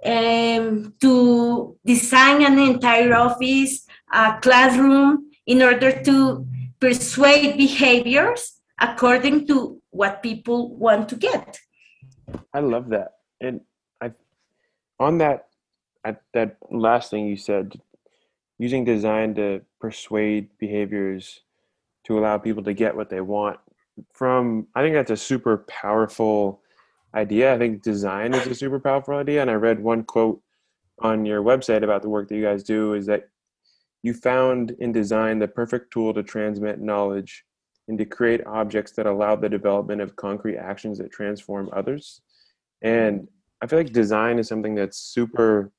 um, 0.05 0.93
to 1.01 1.77
design 1.85 2.43
an 2.43 2.59
entire 2.59 3.15
office, 3.15 3.85
a 4.13 4.37
classroom 4.41 5.31
in 5.45 5.61
order 5.61 6.03
to 6.03 6.45
persuade 6.79 7.57
behaviors 7.57 8.59
according 8.79 9.47
to 9.47 9.81
what 9.89 10.21
people 10.21 10.75
want 10.75 11.09
to 11.09 11.15
get. 11.15 11.59
I 12.53 12.59
love 12.59 12.89
that. 12.89 13.13
And 13.41 13.61
I 14.01 14.11
on 14.99 15.17
that 15.19 15.47
that 16.33 16.57
last 16.71 17.11
thing 17.11 17.27
you 17.27 17.37
said, 17.37 17.81
using 18.57 18.85
design 18.85 19.35
to 19.35 19.61
persuade 19.81 20.49
behaviors 20.57 21.41
to 22.05 22.17
allow 22.17 22.37
people 22.37 22.63
to 22.63 22.73
get 22.73 22.95
what 22.95 23.09
they 23.09 23.21
want 23.21 23.59
from 24.13 24.67
I 24.75 24.81
think 24.81 24.95
that's 24.95 25.11
a 25.11 25.17
super 25.17 25.65
powerful 25.67 26.61
idea. 27.13 27.53
I 27.53 27.57
think 27.57 27.81
design 27.81 28.33
is 28.33 28.47
a 28.47 28.55
super 28.55 28.79
powerful 28.79 29.15
idea 29.15 29.41
and 29.41 29.49
I 29.49 29.55
read 29.55 29.79
one 29.79 30.03
quote 30.03 30.41
on 30.99 31.25
your 31.25 31.41
website 31.43 31.83
about 31.83 32.01
the 32.01 32.09
work 32.09 32.27
that 32.29 32.35
you 32.35 32.43
guys 32.43 32.63
do 32.63 32.93
is 32.93 33.05
that 33.07 33.29
you 34.03 34.13
found 34.13 34.71
in 34.79 34.91
design 34.91 35.39
the 35.39 35.47
perfect 35.47 35.91
tool 35.91 36.13
to 36.13 36.23
transmit 36.23 36.79
knowledge 36.79 37.43
and 37.87 37.97
to 37.97 38.05
create 38.05 38.45
objects 38.45 38.91
that 38.93 39.05
allow 39.05 39.35
the 39.35 39.49
development 39.49 40.01
of 40.01 40.15
concrete 40.15 40.57
actions 40.57 40.97
that 40.97 41.11
transform 41.11 41.69
others. 41.73 42.21
And 42.81 43.27
I 43.61 43.67
feel 43.67 43.79
like 43.79 43.91
design 43.91 44.39
is 44.39 44.47
something 44.47 44.75
that's 44.75 44.97
super 44.97 45.71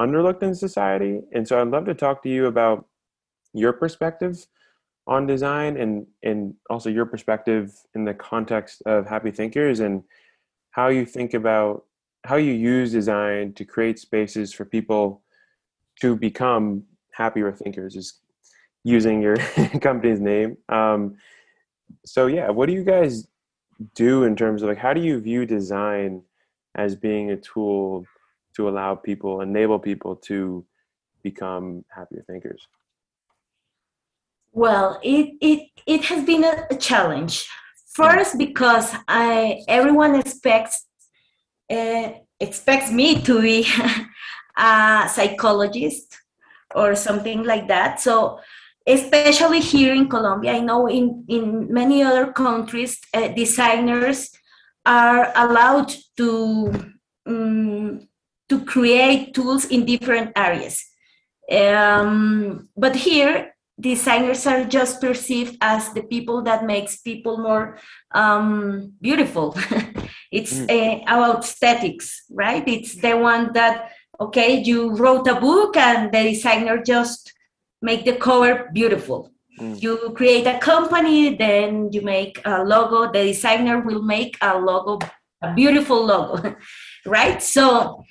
underlooked 0.00 0.42
in 0.42 0.54
society. 0.54 1.20
And 1.32 1.46
so 1.46 1.60
I'd 1.60 1.68
love 1.68 1.86
to 1.86 1.94
talk 1.94 2.22
to 2.22 2.28
you 2.28 2.46
about 2.46 2.86
your 3.52 3.72
perspective 3.72 4.46
on 5.06 5.26
design 5.26 5.76
and 5.76 6.06
and 6.22 6.54
also 6.68 6.88
your 6.88 7.06
perspective 7.06 7.72
in 7.94 8.04
the 8.04 8.14
context 8.14 8.82
of 8.86 9.06
happy 9.06 9.30
thinkers 9.30 9.80
and 9.80 10.04
how 10.70 10.88
you 10.88 11.04
think 11.04 11.34
about 11.34 11.84
how 12.24 12.36
you 12.36 12.52
use 12.52 12.92
design 12.92 13.52
to 13.54 13.64
create 13.64 13.98
spaces 13.98 14.52
for 14.52 14.64
people 14.64 15.22
to 16.00 16.14
become 16.14 16.84
happier 17.12 17.52
thinkers 17.52 17.96
is 17.96 18.20
using 18.84 19.20
your 19.20 19.36
company's 19.80 20.20
name. 20.20 20.56
Um, 20.68 21.16
so 22.04 22.26
yeah 22.26 22.50
what 22.50 22.66
do 22.66 22.72
you 22.72 22.84
guys 22.84 23.26
do 23.94 24.24
in 24.24 24.36
terms 24.36 24.62
of 24.62 24.68
like 24.68 24.78
how 24.78 24.92
do 24.92 25.00
you 25.00 25.20
view 25.20 25.46
design 25.46 26.22
as 26.74 26.94
being 26.94 27.30
a 27.30 27.36
tool 27.36 28.04
to 28.54 28.68
allow 28.68 28.94
people 28.94 29.40
enable 29.40 29.78
people 29.78 30.16
to 30.16 30.64
become 31.22 31.84
happier 31.88 32.22
thinkers? 32.26 32.66
Well 34.52 34.98
it 35.02 35.34
it 35.40 35.68
it 35.86 36.04
has 36.04 36.24
been 36.24 36.44
a, 36.44 36.66
a 36.70 36.76
challenge. 36.76 37.48
First 37.94 38.38
because 38.38 38.94
i 39.08 39.62
everyone 39.66 40.14
expects 40.14 40.86
uh, 41.70 42.10
expects 42.38 42.90
me 42.90 43.20
to 43.22 43.40
be 43.40 43.66
a 44.56 45.08
psychologist 45.12 46.16
or 46.74 46.94
something 46.94 47.42
like 47.44 47.68
that 47.68 48.00
so 48.00 48.38
especially 48.86 49.60
here 49.60 49.94
in 49.94 50.08
colombia 50.08 50.52
i 50.52 50.60
know 50.60 50.86
in 50.86 51.24
in 51.28 51.72
many 51.72 52.02
other 52.02 52.32
countries 52.32 52.98
uh, 53.14 53.28
designers 53.28 54.30
are 54.86 55.32
allowed 55.36 55.92
to 56.16 56.72
um, 57.26 58.08
to 58.48 58.64
create 58.64 59.32
tools 59.32 59.64
in 59.66 59.86
different 59.86 60.32
areas. 60.36 60.84
Um, 61.50 62.68
but 62.76 62.96
here, 62.96 63.54
designers 63.78 64.46
are 64.46 64.64
just 64.64 65.00
perceived 65.00 65.56
as 65.60 65.92
the 65.94 66.02
people 66.02 66.42
that 66.42 66.66
makes 66.66 66.96
people 66.98 67.38
more 67.38 67.78
um, 68.12 68.92
beautiful. 69.00 69.56
it's 70.32 70.54
mm. 70.54 70.68
uh, 70.68 71.02
about 71.06 71.44
aesthetics, 71.44 72.24
right? 72.30 72.66
It's 72.66 72.96
the 72.96 73.16
one 73.16 73.52
that 73.54 73.92
okay, 74.20 74.60
you 74.60 74.94
wrote 74.96 75.26
a 75.26 75.40
book 75.40 75.76
and 75.76 76.12
the 76.12 76.22
designer 76.22 76.82
just 76.82 77.32
make 77.80 78.04
the 78.04 78.16
cover 78.16 78.70
beautiful. 78.72 79.30
Mm. 79.58 79.82
You 79.82 80.12
create 80.14 80.46
a 80.46 80.58
company, 80.58 81.36
then 81.36 81.90
you 81.92 82.02
make 82.02 82.40
a 82.44 82.62
logo. 82.62 83.10
The 83.10 83.24
designer 83.24 83.80
will 83.80 84.02
make 84.02 84.36
a 84.42 84.58
logo, 84.58 84.98
a 85.42 85.54
beautiful 85.54 86.04
logo, 86.04 86.56
right? 87.06 87.42
So 87.42 88.04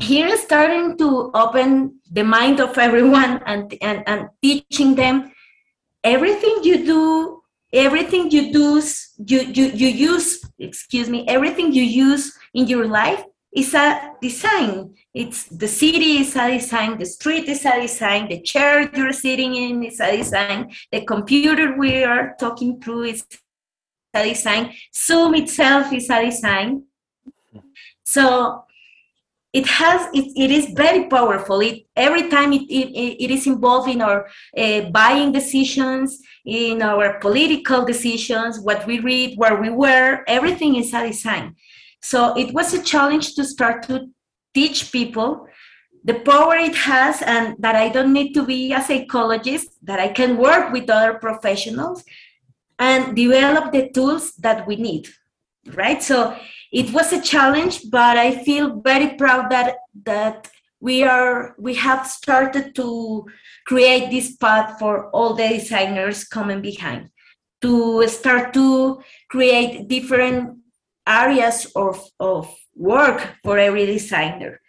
here 0.00 0.28
is 0.28 0.42
starting 0.42 0.96
to 0.98 1.30
open 1.34 2.00
the 2.10 2.22
mind 2.24 2.60
of 2.60 2.78
everyone 2.78 3.42
and, 3.46 3.74
and, 3.82 4.02
and 4.06 4.28
teaching 4.40 4.94
them 4.94 5.32
everything 6.04 6.60
you 6.62 6.84
do 6.84 7.42
everything 7.72 8.30
you 8.30 8.52
do 8.52 8.82
you, 9.26 9.40
you 9.40 9.66
you 9.66 9.88
use 9.88 10.42
excuse 10.58 11.08
me 11.08 11.24
everything 11.26 11.72
you 11.72 11.82
use 11.82 12.36
in 12.52 12.66
your 12.66 12.86
life 12.86 13.24
is 13.54 13.74
a 13.74 14.14
design. 14.20 14.94
It's 15.12 15.44
the 15.44 15.68
city 15.68 16.18
is 16.18 16.34
a 16.36 16.52
design 16.52 16.98
the 16.98 17.04
street 17.04 17.48
is 17.48 17.64
a 17.66 17.80
design 17.82 18.28
the 18.28 18.40
chair 18.40 18.90
you're 18.96 19.12
sitting 19.12 19.54
in 19.54 19.84
is 19.84 20.00
a 20.00 20.16
design 20.16 20.72
the 20.90 21.04
computer 21.04 21.76
we 21.76 22.02
are 22.02 22.34
talking 22.40 22.80
through 22.80 23.04
is 23.04 23.26
a 24.14 24.28
design. 24.28 24.72
Zoom 24.94 25.34
itself 25.34 25.92
is 25.92 26.08
a 26.10 26.24
design. 26.24 26.84
So 28.04 28.64
it 29.52 29.66
has 29.66 30.08
it, 30.14 30.32
it 30.34 30.50
is 30.50 30.70
very 30.74 31.08
powerful. 31.08 31.60
It 31.60 31.86
every 31.94 32.30
time 32.30 32.54
it, 32.54 32.62
it, 32.70 33.24
it 33.24 33.30
is 33.30 33.46
involved 33.46 33.90
in 33.90 34.00
our 34.00 34.28
uh, 34.56 34.80
buying 34.90 35.30
decisions 35.30 36.18
in 36.44 36.82
our 36.82 37.18
political 37.20 37.84
decisions 37.84 38.58
what 38.58 38.84
we 38.86 38.98
read 38.98 39.38
where 39.38 39.60
we 39.60 39.70
were 39.70 40.24
everything 40.26 40.74
is 40.74 40.92
a 40.92 41.06
design 41.06 41.54
so 42.02 42.36
it 42.36 42.52
was 42.52 42.74
a 42.74 42.82
challenge 42.82 43.34
to 43.34 43.44
start 43.44 43.82
to 43.84 44.08
teach 44.54 44.92
people 44.92 45.46
the 46.04 46.14
power 46.14 46.56
it 46.56 46.74
has 46.74 47.22
and 47.22 47.54
that 47.58 47.76
i 47.76 47.88
don't 47.88 48.12
need 48.12 48.32
to 48.32 48.44
be 48.44 48.72
a 48.72 48.82
psychologist 48.82 49.68
that 49.82 50.00
i 50.00 50.08
can 50.08 50.36
work 50.36 50.72
with 50.72 50.90
other 50.90 51.14
professionals 51.14 52.04
and 52.78 53.14
develop 53.14 53.72
the 53.72 53.88
tools 53.90 54.32
that 54.34 54.66
we 54.66 54.76
need 54.76 55.08
right? 55.74 56.02
So 56.02 56.36
it 56.72 56.92
was 56.92 57.12
a 57.12 57.20
challenge 57.20 57.90
but 57.90 58.16
i 58.16 58.42
feel 58.44 58.80
very 58.80 59.14
proud 59.16 59.50
that 59.50 59.76
that 60.04 60.50
we 60.80 61.04
are 61.04 61.54
we 61.58 61.74
have 61.74 62.06
started 62.06 62.74
to 62.74 63.26
create 63.66 64.10
this 64.10 64.36
path 64.36 64.78
for 64.78 65.10
all 65.10 65.34
the 65.34 65.48
designers 65.48 66.24
coming 66.24 66.62
behind 66.62 67.10
to 67.60 68.06
start 68.08 68.52
to 68.54 69.00
create 69.28 69.86
different 69.86 70.58
areas 71.06 71.66
of, 71.76 72.02
of 72.20 72.54
work 72.74 73.36
for 73.42 73.58
every 73.58 73.86
designer 73.86 74.60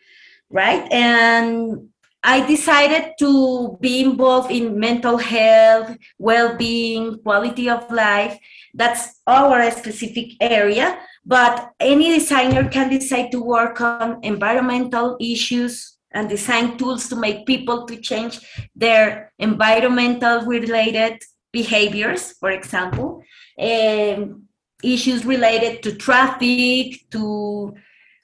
right? 0.49 0.85
And 0.91 1.89
i 2.25 2.39
decided 2.47 3.11
to 3.19 3.77
be 3.81 4.01
involved 4.01 4.49
in 4.49 4.79
mental 4.79 5.17
health 5.17 5.97
well-being 6.17 7.19
quality 7.19 7.69
of 7.69 7.89
life. 7.91 8.37
That's 8.73 9.21
our 9.27 9.69
specific 9.71 10.31
area 10.39 10.99
but 11.25 11.71
any 11.79 12.19
designer 12.19 12.69
can 12.69 12.89
decide 12.89 13.31
to 13.31 13.41
work 13.41 13.79
on 13.79 14.19
environmental 14.23 15.17
issues 15.21 15.97
and 16.11 16.29
design 16.29 16.77
tools 16.77 17.07
to 17.09 17.15
make 17.15 17.45
people 17.45 17.85
to 17.85 17.95
change 17.97 18.39
their 18.75 19.31
environmental 19.39 20.41
related 20.41 21.21
behaviors, 21.51 22.33
for 22.33 22.51
example, 22.51 23.23
um, 23.59 24.43
issues 24.83 25.25
related 25.25 25.83
to 25.83 25.95
traffic, 25.95 27.09
to 27.11 27.73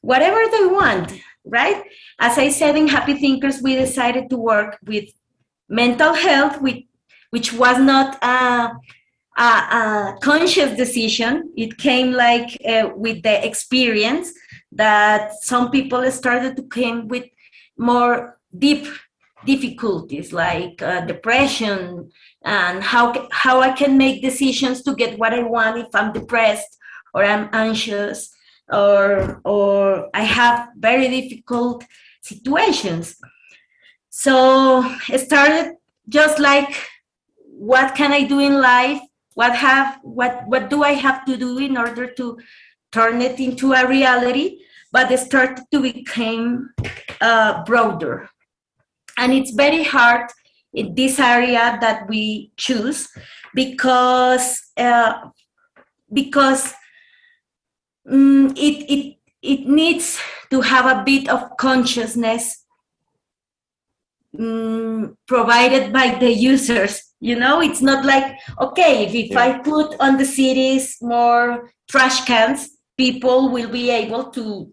whatever 0.01 0.41
they 0.51 0.65
want, 0.65 1.13
right? 1.45 1.83
As 2.19 2.37
I 2.37 2.49
said 2.49 2.75
in 2.75 2.87
Happy 2.87 3.15
Thinkers, 3.15 3.61
we 3.61 3.75
decided 3.75 4.29
to 4.29 4.37
work 4.37 4.77
with 4.85 5.09
mental 5.67 6.13
health, 6.13 6.61
with, 6.61 6.83
which 7.31 7.53
was 7.53 7.79
not 7.79 8.17
a 8.23 8.71
a, 9.39 9.41
a 9.41 10.17
conscious 10.21 10.75
decision. 10.75 11.51
It 11.55 11.77
came 11.77 12.11
like 12.11 12.57
uh, 12.67 12.89
with 12.95 13.23
the 13.23 13.45
experience 13.45 14.33
that 14.71 15.33
some 15.41 15.71
people 15.71 16.09
started 16.11 16.55
to 16.57 16.63
come 16.63 17.07
with 17.07 17.25
more 17.77 18.37
deep 18.57 18.85
difficulties 19.45 20.33
like 20.33 20.81
uh, 20.81 21.01
depression 21.05 22.11
and 22.43 22.83
how 22.83 23.27
how 23.31 23.61
I 23.61 23.71
can 23.71 23.97
make 23.97 24.21
decisions 24.21 24.81
to 24.83 24.95
get 24.95 25.19
what 25.19 25.33
I 25.33 25.43
want 25.43 25.77
if 25.77 25.93
I'm 25.93 26.13
depressed 26.13 26.77
or 27.13 27.23
I'm 27.23 27.49
anxious 27.53 28.29
or 28.71 29.41
or 29.43 30.09
I 30.13 30.23
have 30.23 30.69
very 30.77 31.07
difficult 31.09 31.83
situations. 32.21 33.15
So 34.09 34.83
it 35.11 35.19
started 35.19 35.75
just 36.07 36.39
like 36.39 36.75
what 37.43 37.93
can 37.95 38.13
I 38.13 38.23
do 38.23 38.39
in 38.39 38.61
life? 38.61 39.01
What 39.33 39.55
have 39.55 39.99
what 40.03 40.43
what 40.47 40.69
do 40.69 40.83
i 40.83 40.93
have 40.93 41.25
to 41.25 41.37
do 41.37 41.57
in 41.59 41.77
order 41.77 42.07
to 42.11 42.37
turn 42.91 43.21
it 43.21 43.39
into 43.39 43.73
a 43.73 43.87
reality? 43.87 44.59
But 44.91 45.11
it 45.11 45.19
started 45.19 45.65
to 45.71 45.81
become 45.81 46.73
uh, 47.21 47.63
broader. 47.63 48.29
And 49.17 49.33
it's 49.33 49.51
very 49.51 49.83
hard 49.83 50.31
in 50.73 50.93
this 50.95 51.19
area 51.19 51.77
that 51.81 52.07
we 52.07 52.51
choose 52.57 53.09
because 53.53 54.61
uh, 54.77 55.13
because 56.13 56.73
um, 58.09 58.53
it, 58.55 58.85
it 58.89 59.15
it 59.41 59.67
needs 59.67 60.19
to 60.49 60.61
have 60.61 60.85
a 60.85 61.03
bit 61.03 61.29
of 61.29 61.57
consciousness 61.57 62.65
um, 64.37 65.17
provided 65.27 65.91
by 65.91 66.15
the 66.19 66.31
users 66.31 67.13
you 67.19 67.35
know 67.35 67.61
it's 67.61 67.81
not 67.81 68.05
like 68.05 68.37
okay 68.61 69.05
if, 69.05 69.15
if 69.15 69.31
yeah. 69.31 69.39
i 69.39 69.57
put 69.59 69.95
on 69.99 70.17
the 70.17 70.25
cities 70.25 70.97
more 71.01 71.71
trash 71.87 72.25
cans 72.25 72.69
people 72.97 73.49
will 73.49 73.69
be 73.69 73.89
able 73.89 74.25
to 74.25 74.71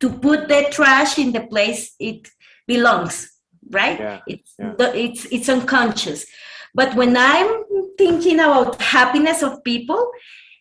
to 0.00 0.10
put 0.10 0.48
the 0.48 0.66
trash 0.70 1.18
in 1.18 1.32
the 1.32 1.46
place 1.46 1.94
it 2.00 2.28
belongs 2.66 3.35
right 3.70 3.98
yeah. 3.98 4.20
it's 4.26 4.54
yeah. 4.58 4.74
it's 4.94 5.24
it's 5.26 5.48
unconscious 5.48 6.26
but 6.74 6.94
when 6.94 7.16
i'm 7.16 7.64
thinking 7.98 8.34
about 8.34 8.80
happiness 8.80 9.42
of 9.42 9.62
people 9.64 10.10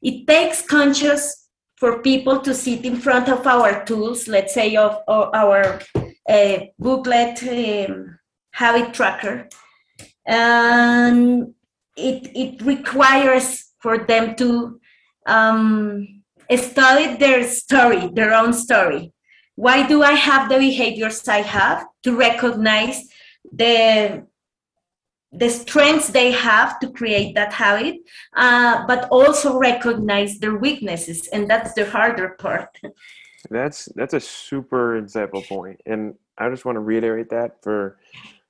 it 0.02 0.26
takes 0.28 0.62
conscious 0.62 1.48
for 1.78 2.02
people 2.02 2.40
to 2.40 2.54
sit 2.54 2.86
in 2.86 2.96
front 2.96 3.30
of 3.30 3.46
our 3.46 3.84
tools 3.86 4.28
let's 4.28 4.54
say 4.54 4.76
of, 4.76 4.98
of 5.08 5.30
our 5.34 5.80
uh, 6.30 6.58
booklet 6.80 7.42
um, 7.44 8.18
habit 8.52 8.94
tracker 8.94 9.48
and 10.26 11.54
it 11.96 12.32
it 12.36 12.62
requires 12.62 13.72
for 13.80 14.00
them 14.00 14.36
to 14.36 14.80
um, 15.28 16.24
study 16.56 17.18
their 17.18 17.48
story, 17.48 18.10
their 18.14 18.34
own 18.34 18.54
story. 18.54 19.12
Why 19.56 19.88
do 19.88 20.04
I 20.04 20.14
have 20.14 20.50
the 20.50 20.58
behaviors 20.58 21.28
I 21.28 21.42
have 21.42 21.86
to 22.04 22.16
recognize 22.16 23.02
the 23.52 24.26
the 25.32 25.50
strengths 25.50 26.08
they 26.08 26.32
have 26.32 26.80
to 26.80 26.90
create 26.90 27.36
that 27.36 27.52
habit, 27.52 27.98
uh, 28.38 28.86
but 28.88 29.08
also 29.12 29.58
recognize 29.58 30.40
their 30.40 30.56
weaknesses, 30.56 31.28
and 31.28 31.50
that's 31.50 31.74
the 31.74 31.90
harder 31.90 32.30
part. 32.40 32.70
That's 33.50 33.90
that's 33.96 34.14
a 34.14 34.20
super 34.20 35.02
insightful 35.02 35.46
point, 35.48 35.82
and 35.86 36.16
I 36.38 36.50
just 36.50 36.66
want 36.66 36.78
to 36.78 36.80
reiterate 36.80 37.30
that 37.30 37.62
for 37.62 37.98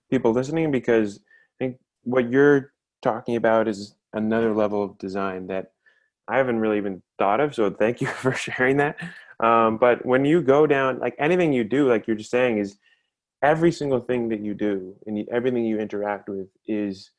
people 0.09 0.31
listening 0.31 0.71
because 0.71 1.19
I 1.59 1.65
think 1.65 1.79
what 2.03 2.29
you're 2.29 2.73
talking 3.01 3.35
about 3.35 3.67
is 3.67 3.95
another 4.13 4.53
level 4.53 4.83
of 4.83 4.97
design 4.97 5.47
that 5.47 5.71
I 6.27 6.37
haven't 6.37 6.59
really 6.59 6.77
even 6.77 7.01
thought 7.19 7.39
of. 7.39 7.53
So 7.53 7.69
thank 7.69 8.01
you 8.01 8.07
for 8.23 8.33
sharing 8.33 8.77
that. 8.77 8.97
Um, 9.39 9.77
but 9.77 10.05
when 10.05 10.25
you 10.25 10.41
go 10.41 10.65
down, 10.67 10.99
like 10.99 11.15
anything 11.19 11.53
you 11.53 11.63
do, 11.63 11.89
like 11.89 12.07
you're 12.07 12.15
just 12.15 12.31
saying, 12.31 12.57
is 12.57 12.77
every 13.41 13.71
single 13.71 13.99
thing 13.99 14.29
that 14.29 14.39
you 14.39 14.53
do 14.53 14.95
and 15.05 15.27
everything 15.31 15.65
you 15.65 15.79
interact 15.79 16.29
with 16.29 16.47
is 16.67 17.11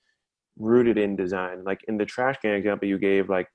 rooted 0.58 0.98
in 0.98 1.16
design. 1.16 1.64
Like 1.64 1.84
in 1.88 1.98
the 1.98 2.06
trash 2.06 2.36
can 2.40 2.52
example 2.52 2.88
you 2.88 2.98
gave, 2.98 3.28
like 3.28 3.48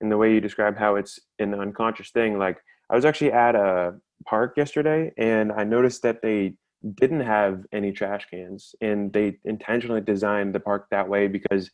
in 0.00 0.08
the 0.08 0.16
way 0.16 0.32
you 0.32 0.40
described 0.40 0.78
how 0.78 0.96
it's 0.96 1.18
an 1.38 1.54
unconscious 1.54 2.10
thing. 2.10 2.38
Like 2.38 2.58
I 2.90 2.96
was 2.96 3.04
actually 3.04 3.32
at 3.32 3.54
a 3.54 3.94
park 4.26 4.56
yesterday 4.56 5.12
and 5.16 5.52
I 5.52 5.64
noticed 5.64 6.02
that 6.02 6.22
they 6.22 6.54
didn't 6.94 7.20
have 7.20 7.64
any 7.72 7.92
trash 7.92 8.26
cans 8.30 8.74
and 8.80 9.12
they 9.12 9.38
intentionally 9.44 10.00
designed 10.00 10.54
the 10.54 10.60
park 10.60 10.86
that 10.90 11.08
way 11.08 11.26
because 11.26 11.70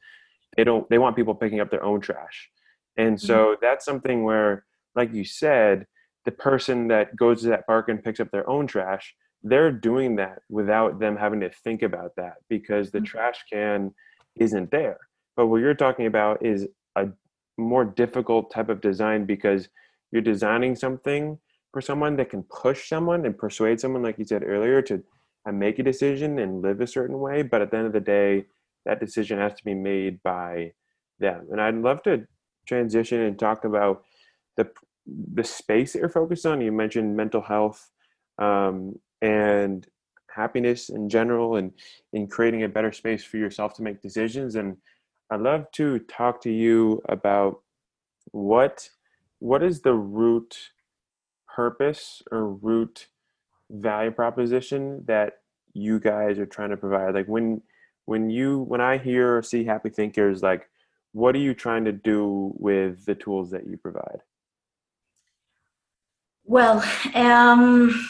they 0.56 0.64
don't 0.64 0.88
they 0.88 0.98
want 0.98 1.16
people 1.16 1.34
picking 1.34 1.60
up 1.60 1.70
their 1.70 1.84
own 1.84 2.00
trash 2.00 2.48
and 2.96 3.20
so 3.20 3.36
mm-hmm. 3.36 3.54
that's 3.60 3.84
something 3.84 4.24
where 4.24 4.64
like 4.94 5.12
you 5.12 5.24
said 5.24 5.86
the 6.25 6.33
person 6.33 6.88
that 6.88 7.14
goes 7.16 7.43
to 7.43 7.49
that 7.49 7.66
park 7.66 7.88
and 7.88 8.02
picks 8.02 8.21
up 8.21 8.31
their 8.31 8.49
own 8.49 8.66
trash 8.66 9.14
they're 9.43 9.73
doing 9.73 10.16
that 10.16 10.38
without 10.49 10.99
them 10.99 11.16
having 11.16 11.40
to 11.40 11.50
think 11.50 11.83
about 11.83 12.12
that 12.16 12.35
because 12.49 12.90
the 12.90 12.99
mm-hmm. 12.99 13.04
trash 13.04 13.45
can 13.50 13.93
isn't 14.37 14.71
there 14.71 14.99
but 15.37 15.47
what 15.47 15.61
you're 15.61 15.75
talking 15.75 16.07
about 16.07 16.45
is 16.45 16.66
a 16.97 17.09
more 17.59 17.85
difficult 17.85 18.50
type 18.50 18.69
of 18.69 18.81
design 18.81 19.25
because 19.25 19.69
you're 20.12 20.23
designing 20.23 20.76
something 20.76 21.38
for 21.73 21.81
someone 21.81 22.16
that 22.16 22.31
can 22.31 22.45
push 22.45 22.88
someone 22.88 23.26
and 23.26 23.37
persuade 23.37 23.81
someone, 23.81 24.02
like 24.02 24.19
you 24.19 24.25
said 24.25 24.45
earlier, 24.45 24.81
to 24.83 25.02
uh, 25.47 25.52
make 25.52 25.78
a 25.78 25.83
decision 25.83 26.38
and 26.38 26.62
live 26.62 26.81
a 26.81 26.87
certain 26.87 27.19
way. 27.19 27.43
But 27.43 27.62
at 27.62 27.70
the 27.70 27.79
end 27.79 27.87
of 27.87 27.92
the 27.92 28.01
day, 28.01 28.44
that 28.87 29.01
decision 29.01 29.38
has 29.38 29.55
to 29.55 29.64
be 29.64 29.75
made 29.75 30.22
by 30.22 30.72
them. 31.18 31.48
And 31.51 31.61
I'd 31.61 31.75
love 31.75 32.03
to 32.05 32.27
transition 32.66 33.20
and 33.22 33.38
talk 33.38 33.64
about 33.64 34.05
the 34.57 34.68
the 35.07 35.45
space 35.45 35.93
that 35.93 36.01
you're 36.01 36.09
focused 36.09 36.47
on. 36.47 36.61
You 36.61 36.73
mentioned 36.73 37.17
mental 37.17 37.43
health 37.43 37.90
um, 38.38 38.99
and 39.23 39.87
happiness 40.35 40.88
in 40.88 41.09
general, 41.09 41.57
and 41.57 41.73
in 42.12 42.27
creating 42.27 42.64
a 42.64 42.69
better 42.69 42.93
space 42.93 43.25
for 43.25 43.37
yourself 43.37 43.75
to 43.75 43.83
make 43.83 44.03
decisions. 44.03 44.57
And 44.57 44.77
I'd 45.31 45.40
love 45.40 45.71
to 45.73 45.99
talk 46.01 46.40
to 46.43 46.51
you 46.51 47.03
about 47.09 47.61
what 48.33 48.88
what 49.38 49.62
is 49.62 49.83
the 49.83 49.95
root 49.95 50.71
purpose 51.55 52.23
or 52.31 52.49
root 52.49 53.09
value 53.71 54.11
proposition 54.11 55.05
that 55.07 55.35
you 55.73 55.99
guys 56.01 56.38
are 56.38 56.47
trying 56.47 56.71
to 56.71 56.77
provide 56.77 57.14
like 57.14 57.27
when 57.27 57.61
when 58.07 58.31
you 58.31 58.61
when 58.61 58.81
i 58.81 58.97
hear 58.97 59.37
or 59.38 59.43
see 59.43 59.64
happy 59.64 59.88
thinkers 59.88 60.43
like 60.43 60.69
what 61.12 61.35
are 61.35 61.40
you 61.40 61.55
trying 61.55 61.85
to 61.85 61.93
do 61.93 62.53
with 62.57 63.05
the 63.07 63.14
tools 63.14 63.51
that 63.51 63.67
you 63.67 63.77
provide 63.77 64.21
well 66.44 66.85
um 67.14 68.09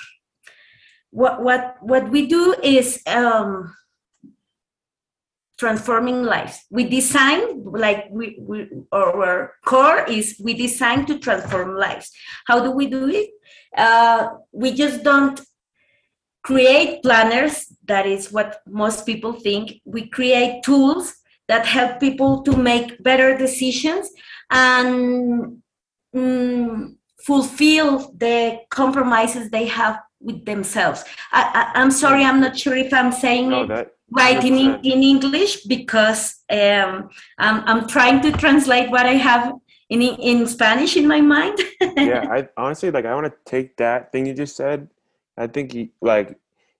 what 1.10 1.42
what 1.42 1.76
what 1.80 2.10
we 2.10 2.26
do 2.26 2.54
is 2.62 3.00
um 3.06 3.74
transforming 5.58 6.22
lives. 6.24 6.64
We 6.70 6.84
design 6.88 7.64
like 7.64 8.06
we, 8.10 8.36
we 8.40 8.68
our 8.92 9.54
core 9.64 10.04
is 10.08 10.36
we 10.42 10.54
design 10.54 11.06
to 11.06 11.18
transform 11.18 11.76
lives. 11.76 12.10
How 12.46 12.62
do 12.62 12.70
we 12.70 12.86
do 12.86 13.08
it? 13.08 13.30
Uh, 13.76 14.30
we 14.52 14.72
just 14.72 15.02
don't 15.02 15.40
create 16.42 17.02
planners 17.02 17.72
that 17.86 18.06
is 18.06 18.32
what 18.32 18.60
most 18.66 19.06
people 19.06 19.32
think. 19.32 19.80
We 19.84 20.08
create 20.08 20.62
tools 20.62 21.14
that 21.48 21.66
help 21.66 22.00
people 22.00 22.42
to 22.42 22.56
make 22.56 23.02
better 23.02 23.36
decisions 23.36 24.10
and 24.50 25.62
mm, 26.14 26.96
fulfill 27.24 28.12
the 28.18 28.60
compromises 28.70 29.50
they 29.50 29.66
have 29.66 29.98
with 30.20 30.44
themselves. 30.44 31.04
I, 31.32 31.72
am 31.74 31.90
sorry 31.90 32.24
i'm 32.24 32.40
not 32.40 32.56
sure 32.56 32.76
if 32.76 32.92
i'm 32.92 33.12
saying 33.12 33.48
no, 33.50 33.66
that, 33.66 33.92
right 34.10 34.42
in, 34.42 34.56
in 34.56 35.02
english 35.02 35.64
because 35.64 36.42
um, 36.50 37.10
I'm, 37.38 37.62
I'm 37.68 37.88
trying 37.88 38.20
to 38.22 38.32
translate 38.32 38.90
what 38.90 39.06
i 39.06 39.14
have 39.14 39.54
in 39.90 40.00
in 40.02 40.46
spanish 40.46 40.96
in 40.96 41.06
my 41.06 41.20
mind. 41.20 41.58
Yeah 41.96 42.26
i 42.30 42.48
honestly 42.56 42.90
like 42.90 43.04
i 43.04 43.14
want 43.14 43.26
to 43.26 43.50
take 43.50 43.76
that 43.76 44.12
thing 44.12 44.26
you 44.26 44.34
just 44.34 44.56
said. 44.56 44.88
I 45.36 45.48
think 45.48 45.90
like 46.00 46.38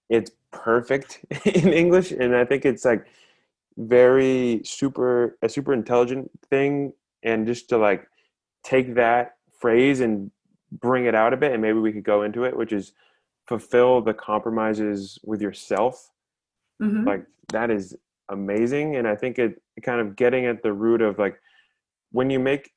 it's 0.08 0.30
perfect 0.52 1.20
in 1.44 1.72
english 1.72 2.12
and 2.12 2.36
i 2.36 2.44
think 2.44 2.64
it's 2.64 2.84
like 2.84 3.04
very 3.76 4.60
super 4.64 5.36
a 5.42 5.48
super 5.48 5.72
intelligent 5.72 6.30
thing 6.50 6.92
and 7.24 7.46
just 7.46 7.68
to 7.70 7.76
like 7.76 8.06
take 8.62 8.94
that 8.94 9.36
phrase 9.58 10.00
and 10.00 10.30
bring 10.80 11.06
it 11.06 11.14
out 11.14 11.32
a 11.32 11.36
bit 11.36 11.52
and 11.52 11.62
maybe 11.62 11.78
we 11.78 11.92
could 11.92 12.04
go 12.04 12.22
into 12.22 12.44
it 12.44 12.56
which 12.56 12.72
is 12.72 12.92
fulfill 13.46 14.00
the 14.00 14.14
compromises 14.14 15.18
with 15.24 15.40
yourself 15.40 16.10
mm-hmm. 16.82 17.06
like 17.06 17.24
that 17.52 17.70
is 17.70 17.96
amazing 18.30 18.96
and 18.96 19.06
i 19.06 19.14
think 19.14 19.38
it 19.38 19.60
kind 19.82 20.00
of 20.00 20.16
getting 20.16 20.46
at 20.46 20.62
the 20.62 20.72
root 20.72 21.02
of 21.02 21.18
like 21.18 21.38
when 22.10 22.30
you 22.30 22.38
make 22.38 22.70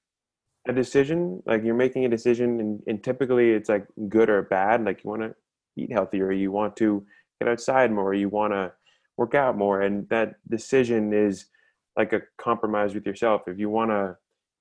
a 0.67 0.73
decision 0.73 1.41
like 1.45 1.63
you're 1.63 1.73
making 1.73 2.05
a 2.05 2.09
decision 2.09 2.59
and, 2.59 2.83
and 2.87 3.03
typically 3.03 3.51
it's 3.51 3.69
like 3.69 3.87
good 4.09 4.29
or 4.29 4.41
bad 4.43 4.83
like 4.83 5.03
you 5.03 5.09
want 5.09 5.21
to 5.21 5.33
eat 5.77 5.91
healthier 5.91 6.31
you 6.31 6.51
want 6.51 6.75
to 6.75 7.05
get 7.39 7.49
outside 7.49 7.91
more 7.91 8.13
you 8.13 8.27
want 8.27 8.51
to 8.51 8.71
work 9.15 9.33
out 9.33 9.57
more 9.57 9.81
and 9.81 10.07
that 10.09 10.35
decision 10.49 11.13
is 11.13 11.45
like 11.95 12.13
a 12.13 12.21
compromise 12.37 12.93
with 12.93 13.05
yourself 13.05 13.43
if 13.47 13.57
you 13.57 13.69
want 13.69 13.89
to 13.89 14.15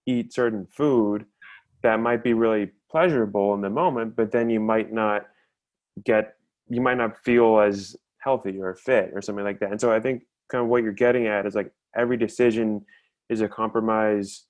eat 0.07 0.33
certain 0.33 0.66
food 0.66 1.27
that 1.83 2.01
might 2.01 2.22
be 2.22 2.33
really 2.33 2.70
pleasurable 2.96 3.52
in 3.52 3.61
the 3.61 3.68
moment 3.68 4.16
but 4.16 4.32
then 4.32 4.48
you 4.48 4.59
might 4.59 4.90
not 4.90 5.26
get 6.04 6.37
you 6.68 6.80
might 6.80 6.96
not 6.96 7.22
feel 7.24 7.61
as 7.61 7.94
healthy 8.18 8.59
or 8.59 8.74
fit 8.74 9.11
or 9.14 9.20
something 9.20 9.44
like 9.44 9.61
that. 9.61 9.70
And 9.70 9.80
so 9.80 9.92
i 9.92 10.00
think 10.00 10.22
kind 10.50 10.62
of 10.62 10.68
what 10.68 10.82
you're 10.82 10.92
getting 10.92 11.26
at 11.26 11.44
is 11.44 11.54
like 11.54 11.70
every 11.94 12.16
decision 12.16 12.85
is 13.28 13.42
a 13.42 13.48
compromise 13.48 14.46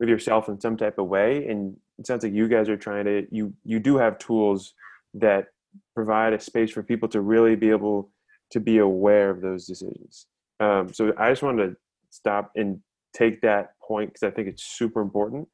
with 0.00 0.08
yourself 0.08 0.48
in 0.48 0.60
some 0.60 0.76
type 0.76 0.98
of 0.98 1.06
way. 1.06 1.46
And 1.46 1.76
it 1.98 2.06
sounds 2.06 2.24
like 2.24 2.32
you 2.32 2.48
guys 2.48 2.68
are 2.68 2.76
trying 2.76 3.04
to 3.04 3.26
you 3.30 3.52
you 3.64 3.78
do 3.78 3.96
have 3.96 4.18
tools 4.18 4.74
that 5.14 5.46
provide 5.94 6.32
a 6.32 6.40
space 6.40 6.72
for 6.72 6.82
people 6.82 7.08
to 7.10 7.20
really 7.20 7.54
be 7.54 7.70
able 7.70 8.10
to 8.50 8.58
be 8.58 8.78
aware 8.78 9.30
of 9.30 9.40
those 9.40 9.66
decisions. 9.66 10.26
Um, 10.58 10.92
so 10.92 11.12
i 11.16 11.30
just 11.30 11.42
wanted 11.42 11.68
to 11.68 11.76
stop 12.10 12.50
and 12.56 12.80
take 13.12 13.40
that 13.42 13.74
point 13.86 14.12
because 14.12 14.26
i 14.28 14.30
think 14.30 14.48
it's 14.48 14.64
super 14.64 15.00
important 15.00 15.48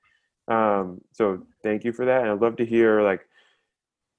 um, 0.50 1.00
so 1.12 1.42
thank 1.62 1.84
you 1.84 1.92
for 1.92 2.04
that 2.04 2.22
and 2.22 2.30
i'd 2.30 2.40
love 2.40 2.56
to 2.56 2.66
hear 2.66 3.02
like 3.02 3.26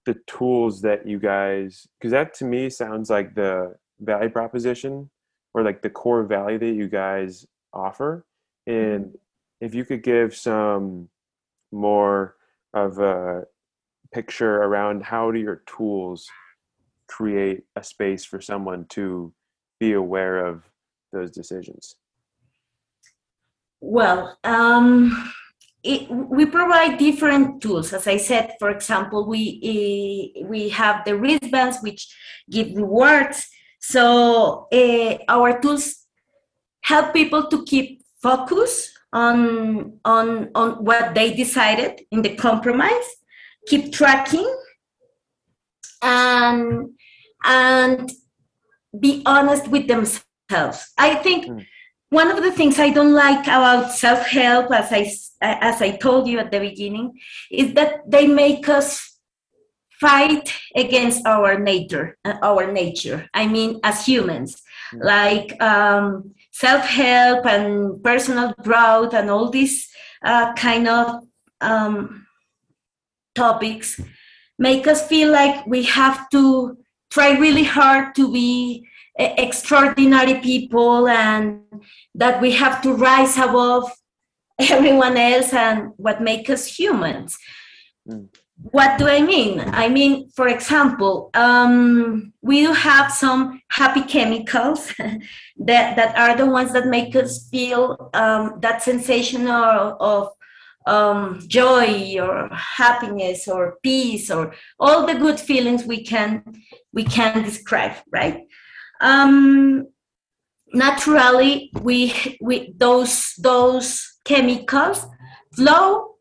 the 0.06 0.16
tools 0.26 0.82
that 0.82 1.08
you 1.08 1.20
guys 1.20 1.88
because 2.00 2.12
that 2.12 2.34
to 2.34 2.46
me 2.46 2.70
sounds 2.70 3.10
like 3.10 3.36
the 3.36 3.76
value 4.00 4.30
proposition 4.30 5.10
or 5.54 5.64
like 5.64 5.82
the 5.82 5.90
core 5.90 6.24
value 6.24 6.58
that 6.58 6.74
you 6.74 6.88
guys 6.88 7.46
offer 7.74 8.26
and 8.66 9.06
mm-hmm 9.06 9.16
if 9.62 9.76
you 9.76 9.86
could 9.86 10.04
give 10.04 10.36
some 10.36 11.08
more 11.72 12.36
of 12.74 12.98
a 12.98 13.44
picture 14.12 14.58
around 14.58 15.04
how 15.04 15.32
do 15.32 15.40
your 15.40 15.62
tools 15.68 16.28
create 17.08 17.64
a 17.76 17.84
space 17.84 18.26
for 18.26 18.42
someone 18.42 18.86
to 18.90 19.32
be 19.80 19.94
aware 19.94 20.46
of 20.46 20.64
those 21.14 21.32
decisions? 21.32 21.96
Well, 23.80 24.38
um, 24.44 25.32
it, 25.84 26.10
we 26.10 26.46
provide 26.46 26.98
different 26.98 27.62
tools. 27.62 27.94
As 27.94 28.08
I 28.08 28.18
said, 28.18 28.56
for 28.60 28.70
example, 28.70 29.28
we 29.28 30.34
uh, 30.44 30.48
we 30.48 30.70
have 30.70 31.04
the 31.06 31.18
wristbands 31.18 31.78
which 31.82 32.14
give 32.50 32.76
rewards. 32.76 33.48
So 33.80 34.68
uh, 34.72 35.18
our 35.28 35.60
tools 35.60 36.06
help 36.82 37.14
people 37.14 37.48
to 37.48 37.64
keep 37.66 38.04
focus 38.22 38.94
on 39.12 40.00
on 40.06 40.52
on 40.54 40.86
what 40.86 41.16
they 41.16 41.34
decided 41.34 42.02
in 42.12 42.22
the 42.22 42.36
compromise, 42.36 43.08
keep 43.68 43.92
tracking, 43.92 44.48
and 46.04 46.90
and 47.44 48.12
be 49.00 49.24
honest 49.26 49.68
with 49.68 49.88
themselves. 49.88 50.94
I 50.98 51.16
think. 51.16 51.46
Mm 51.46 51.66
one 52.12 52.30
of 52.30 52.44
the 52.44 52.52
things 52.52 52.78
I 52.78 52.90
don't 52.90 53.14
like 53.14 53.46
about 53.48 53.94
self-help, 53.94 54.72
as 54.72 54.92
I 54.92 55.02
as 55.42 55.82
I 55.82 55.92
told 55.98 56.28
you 56.28 56.38
at 56.38 56.52
the 56.52 56.60
beginning, 56.60 57.18
is 57.50 57.74
that 57.74 58.04
they 58.06 58.28
make 58.28 58.70
us 58.70 59.18
fight 60.00 60.54
against 60.76 61.26
our 61.26 61.58
nature. 61.58 62.18
Uh, 62.26 62.38
our 62.44 62.72
nature. 62.72 63.30
I 63.34 63.48
mean, 63.48 63.80
as 63.84 64.06
humans, 64.06 64.62
mm. 64.94 65.04
like 65.04 65.60
um, 65.62 66.36
self-help 66.52 67.46
and 67.46 68.04
personal 68.04 68.54
growth 68.62 69.14
and 69.14 69.30
all 69.30 69.50
these 69.50 69.88
uh, 70.22 70.54
kind 70.54 70.88
of 70.90 71.24
um, 71.62 72.28
topics 73.36 74.02
make 74.60 74.86
us 74.86 75.08
feel 75.08 75.32
like 75.32 75.66
we 75.66 75.84
have 75.84 76.30
to 76.30 76.78
try 77.10 77.32
really 77.38 77.64
hard 77.64 78.14
to 78.16 78.32
be 78.32 78.86
extraordinary 79.16 80.36
people 80.36 81.08
and 81.08 81.62
that 82.16 82.42
we 82.42 82.52
have 82.52 82.82
to 82.84 82.94
rise 82.94 83.38
above 83.38 83.92
everyone 84.60 85.18
else 85.18 85.54
and 85.54 85.92
what 85.98 86.22
makes 86.22 86.50
us 86.50 86.66
humans. 86.68 87.38
Mm. 88.08 88.28
What 88.64 89.00
do 89.00 89.08
I 89.08 89.22
mean? 89.24 89.60
I 89.60 89.90
mean, 89.90 90.30
for 90.36 90.48
example, 90.48 91.32
um, 91.34 92.32
we 92.44 92.62
do 92.62 92.74
have 92.74 93.12
some 93.12 93.60
happy 93.70 94.02
chemicals 94.02 94.94
that, 95.58 95.96
that 95.96 96.16
are 96.16 96.38
the 96.38 96.46
ones 96.46 96.72
that 96.74 96.86
make 96.86 97.16
us 97.16 97.50
feel 97.50 98.12
um, 98.14 98.60
that 98.60 98.84
sensation 98.84 99.48
of, 99.48 99.98
of 100.00 100.30
um, 100.86 101.40
joy 101.48 102.18
or 102.22 102.50
happiness 102.50 103.48
or 103.48 103.78
peace 103.82 104.30
or 104.30 104.54
all 104.80 105.08
the 105.08 105.16
good 105.16 105.40
feelings 105.40 105.86
we 105.86 106.04
can 106.04 106.44
we 106.94 107.04
can 107.04 107.42
describe, 107.42 107.94
right? 108.12 108.46
um, 109.02 109.88
naturally 110.74 111.72
we, 111.82 112.38
we 112.42 112.74
those 112.78 113.34
those 113.38 114.20
chemicals 114.24 115.06
flow 115.54 116.16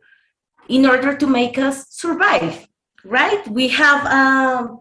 in 0.68 0.86
order 0.86 1.16
to 1.16 1.26
make 1.26 1.58
us 1.58 1.86
survive 1.90 2.66
right? 3.04 3.46
We 3.48 3.68
have 3.68 4.06
um, 4.06 4.78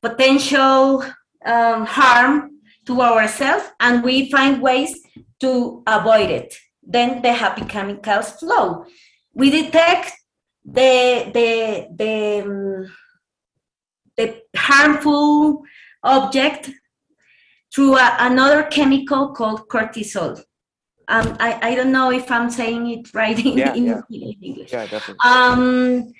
potential 0.00 1.04
um, 1.44 1.86
harm 1.86 2.58
to 2.86 3.00
ourselves 3.00 3.64
and 3.80 4.02
we 4.02 4.30
find 4.30 4.60
ways 4.60 5.00
to 5.40 5.82
avoid 5.86 6.30
it. 6.30 6.54
Then 6.82 7.22
the 7.22 7.32
happy 7.32 7.64
chemicals 7.64 8.32
flow. 8.32 8.86
We 9.34 9.50
detect 9.50 10.12
the 10.64 11.30
the 11.32 11.88
the, 11.96 12.42
um, 12.42 12.92
the 14.16 14.42
harmful 14.56 15.62
object 16.02 16.70
through 17.72 17.96
a, 17.96 18.16
another 18.20 18.64
chemical 18.64 19.32
called 19.32 19.68
cortisol. 19.68 20.42
Um, 21.08 21.36
I, 21.40 21.58
I 21.62 21.74
don't 21.74 21.92
know 21.92 22.10
if 22.10 22.30
I'm 22.30 22.50
saying 22.50 22.88
it 22.90 23.14
right 23.14 23.38
in, 23.38 23.58
yeah, 23.58 23.74
in, 23.74 23.86
yeah. 23.86 24.00
in 24.10 24.36
English. 24.40 24.72
Yeah, 24.72 24.86
definitely. 24.86 25.18
Um, 25.24 26.12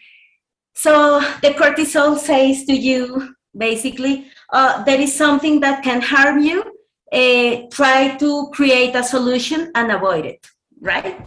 so 0.74 1.20
the 1.42 1.50
cortisol 1.50 2.18
says 2.18 2.64
to 2.64 2.72
you, 2.72 3.34
basically, 3.56 4.26
uh, 4.52 4.82
there 4.84 5.00
is 5.00 5.14
something 5.14 5.60
that 5.60 5.82
can 5.82 6.00
harm 6.00 6.40
you. 6.40 6.64
Uh, 7.12 7.68
try 7.70 8.16
to 8.16 8.48
create 8.54 8.96
a 8.96 9.04
solution 9.04 9.70
and 9.74 9.92
avoid 9.92 10.24
it, 10.24 10.46
right? 10.80 11.20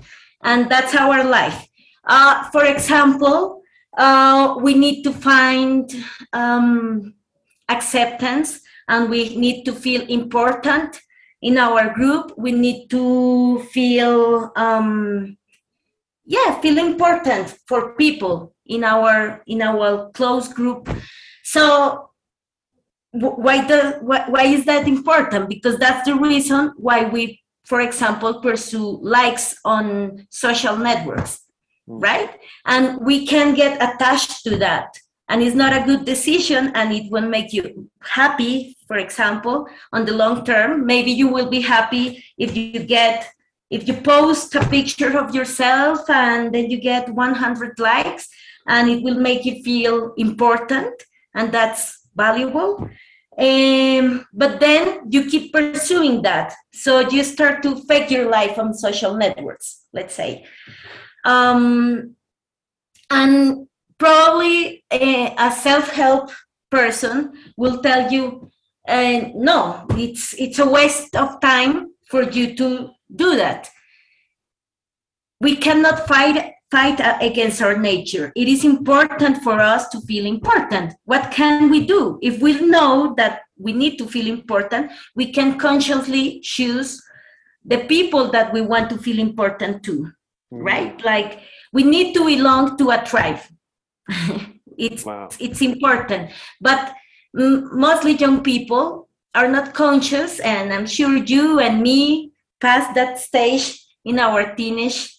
And 0.43 0.67
that's 0.67 0.95
our 0.95 1.23
life. 1.23 1.67
Uh, 2.05 2.49
for 2.49 2.65
example, 2.65 3.61
uh, 3.95 4.55
we 4.59 4.73
need 4.73 5.03
to 5.03 5.13
find 5.13 5.91
um, 6.33 7.13
acceptance 7.69 8.61
and 8.87 9.09
we 9.09 9.35
need 9.35 9.63
to 9.65 9.73
feel 9.73 10.01
important 10.07 10.99
in 11.41 11.57
our 11.57 11.93
group. 11.93 12.33
We 12.37 12.51
need 12.51 12.89
to 12.89 13.63
feel 13.71 14.51
um, 14.55 15.37
yeah 16.25 16.59
feel 16.61 16.77
important 16.77 17.57
for 17.67 17.95
people 17.95 18.53
in 18.65 18.83
our 18.83 19.43
in 19.47 19.61
our 19.61 20.09
close 20.11 20.51
group. 20.51 20.89
So 21.43 22.09
why 23.11 23.65
the 23.65 23.99
why, 24.01 24.25
why 24.27 24.43
is 24.43 24.65
that 24.65 24.87
important? 24.87 25.49
Because 25.49 25.77
that's 25.77 26.05
the 26.05 26.15
reason 26.15 26.73
why 26.77 27.05
we 27.05 27.41
for 27.63 27.81
example 27.81 28.41
pursue 28.41 28.99
likes 29.01 29.55
on 29.65 30.27
social 30.29 30.77
networks 30.77 31.41
mm. 31.87 32.01
right? 32.01 32.39
And 32.65 32.99
we 33.01 33.25
can 33.25 33.55
get 33.55 33.81
attached 33.81 34.43
to 34.43 34.57
that 34.57 34.97
and 35.29 35.41
it's 35.41 35.55
not 35.55 35.73
a 35.73 35.85
good 35.85 36.05
decision 36.05 36.71
and 36.75 36.93
it 36.93 37.11
won't 37.11 37.29
make 37.29 37.51
you 37.51 37.89
happy 38.01 38.75
for 38.87 38.97
example 38.97 39.67
on 39.91 40.05
the 40.05 40.13
long 40.13 40.45
term. 40.45 40.85
Maybe 40.85 41.11
you 41.11 41.27
will 41.27 41.49
be 41.49 41.61
happy 41.61 42.23
if 42.37 42.55
you 42.55 42.79
get 42.79 43.31
if 43.71 43.87
you 43.87 43.95
post 43.95 44.53
a 44.55 44.63
picture 44.67 45.17
of 45.17 45.33
yourself 45.33 46.07
and 46.09 46.53
then 46.53 46.69
you 46.69 46.77
get 46.77 47.09
100 47.09 47.79
likes 47.79 48.29
and 48.67 48.89
it 48.89 49.01
will 49.03 49.19
make 49.19 49.43
you 49.43 49.63
feel 49.63 50.13
important 50.17 50.93
and 51.33 51.51
that's 51.51 52.07
valuable. 52.15 52.87
Um, 53.37 54.25
but 54.31 54.59
then 54.59 55.01
you 55.09 55.25
keep 55.25 55.51
pursuing 55.51 56.21
that. 56.21 56.53
So 56.73 57.09
you 57.09 57.23
start 57.23 57.63
to 57.63 57.75
fake 57.85 58.09
your 58.11 58.29
life 58.29 58.57
on 58.59 58.73
social 58.73 59.15
networks 59.15 59.85
let's 59.95 60.13
say. 60.13 60.45
Um, 61.23 62.15
and 63.09 63.67
probably 63.97 64.83
a, 64.91 65.33
a 65.37 65.51
self-help 65.51 66.29
person 66.71 67.33
will 67.57 67.81
tell 67.81 68.11
you 68.11 68.49
uh, 68.87 69.21
no 69.33 69.85
it's 69.91 70.33
it's 70.37 70.59
a 70.59 70.69
waste 70.69 71.15
of 71.15 71.39
time 71.41 71.91
for 72.09 72.23
you 72.23 72.55
to 72.55 72.91
do 73.15 73.35
that. 73.35 73.69
We 75.41 75.55
cannot 75.55 76.07
fight 76.07 76.53
fight 76.71 76.99
against 77.21 77.61
our 77.61 77.77
nature. 77.77 78.31
It 78.35 78.47
is 78.47 78.65
important 78.65 79.43
for 79.43 79.59
us 79.59 79.87
to 79.89 80.01
feel 80.01 80.25
important. 80.25 80.93
What 81.05 81.31
can 81.31 81.69
we 81.69 81.85
do? 81.85 82.19
If 82.21 82.41
we 82.41 82.59
know 82.59 83.13
that 83.17 83.41
we 83.57 83.73
need 83.73 83.97
to 83.97 84.07
feel 84.07 84.27
important 84.27 84.91
we 85.15 85.31
can 85.31 85.57
consciously 85.57 86.39
choose 86.41 87.01
the 87.63 87.79
people 87.85 88.29
that 88.31 88.53
we 88.53 88.61
want 88.61 88.89
to 88.89 88.97
feel 88.97 89.19
important 89.19 89.83
to 89.83 89.91
mm-hmm. 89.91 90.61
right? 90.61 91.03
Like 91.03 91.41
we 91.73 91.83
need 91.83 92.13
to 92.13 92.25
belong 92.25 92.77
to 92.77 92.91
a 92.91 93.03
tribe 93.03 93.39
it's 94.77 95.05
wow. 95.05 95.29
it's 95.39 95.61
important 95.61 96.31
but 96.61 96.93
mostly 97.33 98.13
young 98.13 98.41
people 98.43 99.09
are 99.33 99.47
not 99.47 99.73
conscious 99.73 100.39
and 100.39 100.73
i'm 100.73 100.85
sure 100.85 101.17
you 101.17 101.59
and 101.59 101.81
me 101.81 102.31
passed 102.61 102.93
that 102.95 103.19
stage 103.19 103.85
in 104.05 104.19
our 104.19 104.55
teenage 104.55 105.17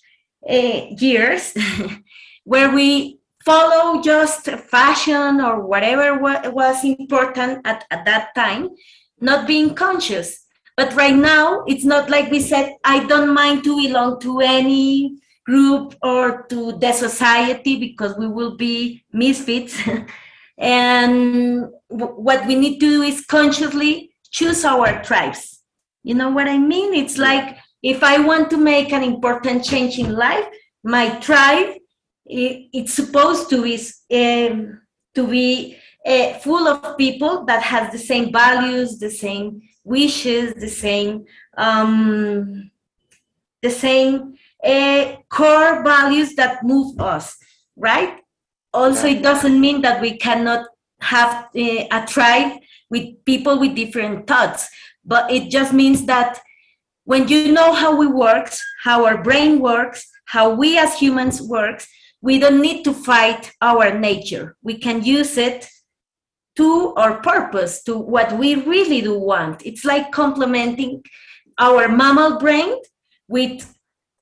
uh, 0.49 0.87
years 0.99 1.55
where 2.45 2.71
we 2.71 3.19
follow 3.45 4.01
just 4.03 4.45
fashion 4.45 5.41
or 5.41 5.67
whatever 5.67 6.19
was 6.19 6.85
important 6.85 7.61
at, 7.65 7.85
at 7.91 8.05
that 8.05 8.35
time 8.35 8.69
not 9.21 9.47
being 9.47 9.75
conscious 9.75 10.47
but 10.77 10.95
right 10.95 11.15
now 11.15 11.63
it's 11.67 11.85
not 11.85 12.11
like 12.11 12.31
we 12.31 12.41
said 12.41 12.75
i 12.85 13.05
don't 13.07 13.33
mind 13.33 13.63
to 13.63 13.77
belong 13.77 14.19
to 14.21 14.41
any 14.41 15.17
group 15.47 15.95
or 16.03 16.43
to 16.49 16.73
the 16.79 16.93
society 16.93 17.79
because 17.79 18.17
we 18.19 18.27
will 18.29 18.57
be 18.57 19.05
misfits. 19.13 19.81
and 20.59 21.67
what 21.89 22.47
we 22.47 22.57
need 22.57 22.81
to 22.81 22.87
do 22.87 23.03
is 23.03 23.25
consciously 23.25 24.11
choose 24.31 24.65
our 24.65 25.03
tribes. 25.03 25.63
You 26.03 26.15
know 26.15 26.31
what 26.31 26.49
I 26.49 26.59
mean? 26.59 26.95
It's 26.95 27.17
like 27.17 27.57
if 27.83 28.03
I 28.03 28.19
want 28.19 28.51
to 28.51 28.57
make 28.57 28.93
an 28.93 29.03
important 29.03 29.65
change 29.65 29.99
in 29.99 30.15
life, 30.15 30.47
my 30.83 31.19
tribe 31.21 31.77
it, 32.27 32.69
it's 32.73 32.95
supposed 32.95 33.49
to 33.51 33.63
be 33.63 33.77
um, 34.13 34.81
to 35.15 35.27
be 35.27 35.77
uh, 36.05 36.35
full 36.35 36.69
of 36.69 36.99
people 36.99 37.45
that 37.45 37.63
has 37.63 37.91
the 37.93 37.99
same 37.99 38.33
values, 38.33 38.99
the 38.99 39.11
same 39.11 39.63
wishes, 39.85 40.55
the 40.55 40.69
same 40.69 41.25
um, 41.57 42.71
the 43.63 43.71
same 43.71 44.35
uh, 44.67 45.17
core 45.31 45.83
values 45.83 46.35
that 46.35 46.65
move 46.65 46.99
us, 47.01 47.37
right? 47.77 48.21
Also, 48.73 49.07
it 49.07 49.23
doesn't 49.23 49.61
mean 49.61 49.83
that 49.83 50.01
we 50.01 50.17
cannot 50.19 50.67
have 51.01 51.47
uh, 51.57 51.85
a 51.91 52.07
tribe 52.07 52.59
with 52.91 53.25
people 53.25 53.59
with 53.59 53.75
different 53.75 54.27
thoughts, 54.27 54.69
but 55.05 55.31
it 55.31 55.51
just 55.51 55.73
means 55.73 56.05
that 56.07 56.41
when 57.05 57.29
you 57.29 57.53
know 57.53 57.73
how 57.73 57.97
we 57.97 58.07
work, 58.07 58.53
how 58.83 59.05
our 59.05 59.23
brain 59.23 59.61
works, 59.61 60.07
how 60.27 60.53
we 60.53 60.77
as 60.77 60.99
humans 60.99 61.41
works, 61.41 61.87
we 62.21 62.39
don't 62.39 62.61
need 62.61 62.83
to 62.83 62.93
fight 62.93 63.53
our 63.63 63.97
nature. 63.97 64.57
We 64.63 64.79
can 64.79 65.05
use 65.05 65.39
it 65.39 65.69
to 66.57 66.95
our 66.97 67.21
purpose, 67.21 67.83
to 67.85 67.97
what 67.97 68.33
we 68.33 68.57
really 68.57 69.03
do 69.03 69.19
want. 69.19 69.65
It's 69.65 69.85
like 69.85 70.11
complementing 70.11 71.03
our 71.59 71.89
mammal 71.89 72.39
brain 72.39 72.75
with 73.29 73.76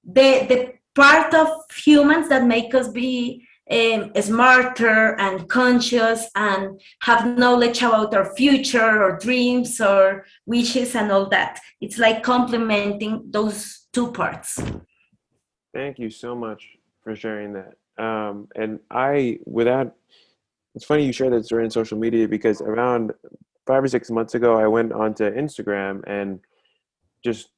the, 0.07 0.47
the 0.49 0.75
part 0.95 1.35
of 1.35 1.49
humans 1.75 2.29
that 2.29 2.47
make 2.47 2.75
us 2.75 2.89
be 2.89 3.47
um, 3.71 4.13
smarter 4.21 5.19
and 5.19 5.49
conscious 5.49 6.29
and 6.37 6.81
have 7.01 7.39
knowledge 7.39 7.83
about 7.83 8.15
our 8.15 8.35
future 8.37 9.03
or 9.03 9.19
dreams 9.19 9.81
or 9.81 10.27
wishes 10.47 10.95
and 10.95 11.11
all 11.11 11.29
that. 11.31 11.61
It's 11.81 11.99
like 11.99 12.23
complementing 12.23 13.25
those 13.31 13.87
two 13.93 14.13
parts. 14.13 14.63
Thank 15.73 15.99
you 15.99 16.11
so 16.11 16.35
much 16.35 16.69
for 17.03 17.17
sharing 17.17 17.55
that. 17.55 17.75
Um, 18.03 18.49
and 18.55 18.81
I, 18.91 19.39
without, 19.47 19.95
it's 20.75 20.85
funny 20.85 21.07
you 21.07 21.13
share 21.13 21.31
that 21.31 21.47
story 21.47 21.65
in 21.65 21.71
social 21.71 21.99
media 21.99 22.29
because 22.29 22.61
around 22.61 23.13
five 23.67 23.83
or 23.83 23.89
six 23.89 24.11
months 24.11 24.35
ago, 24.35 24.59
I 24.59 24.67
went 24.67 24.93
onto 24.93 25.25
Instagram 25.25 26.03
and 26.07 26.41
just 27.25 27.49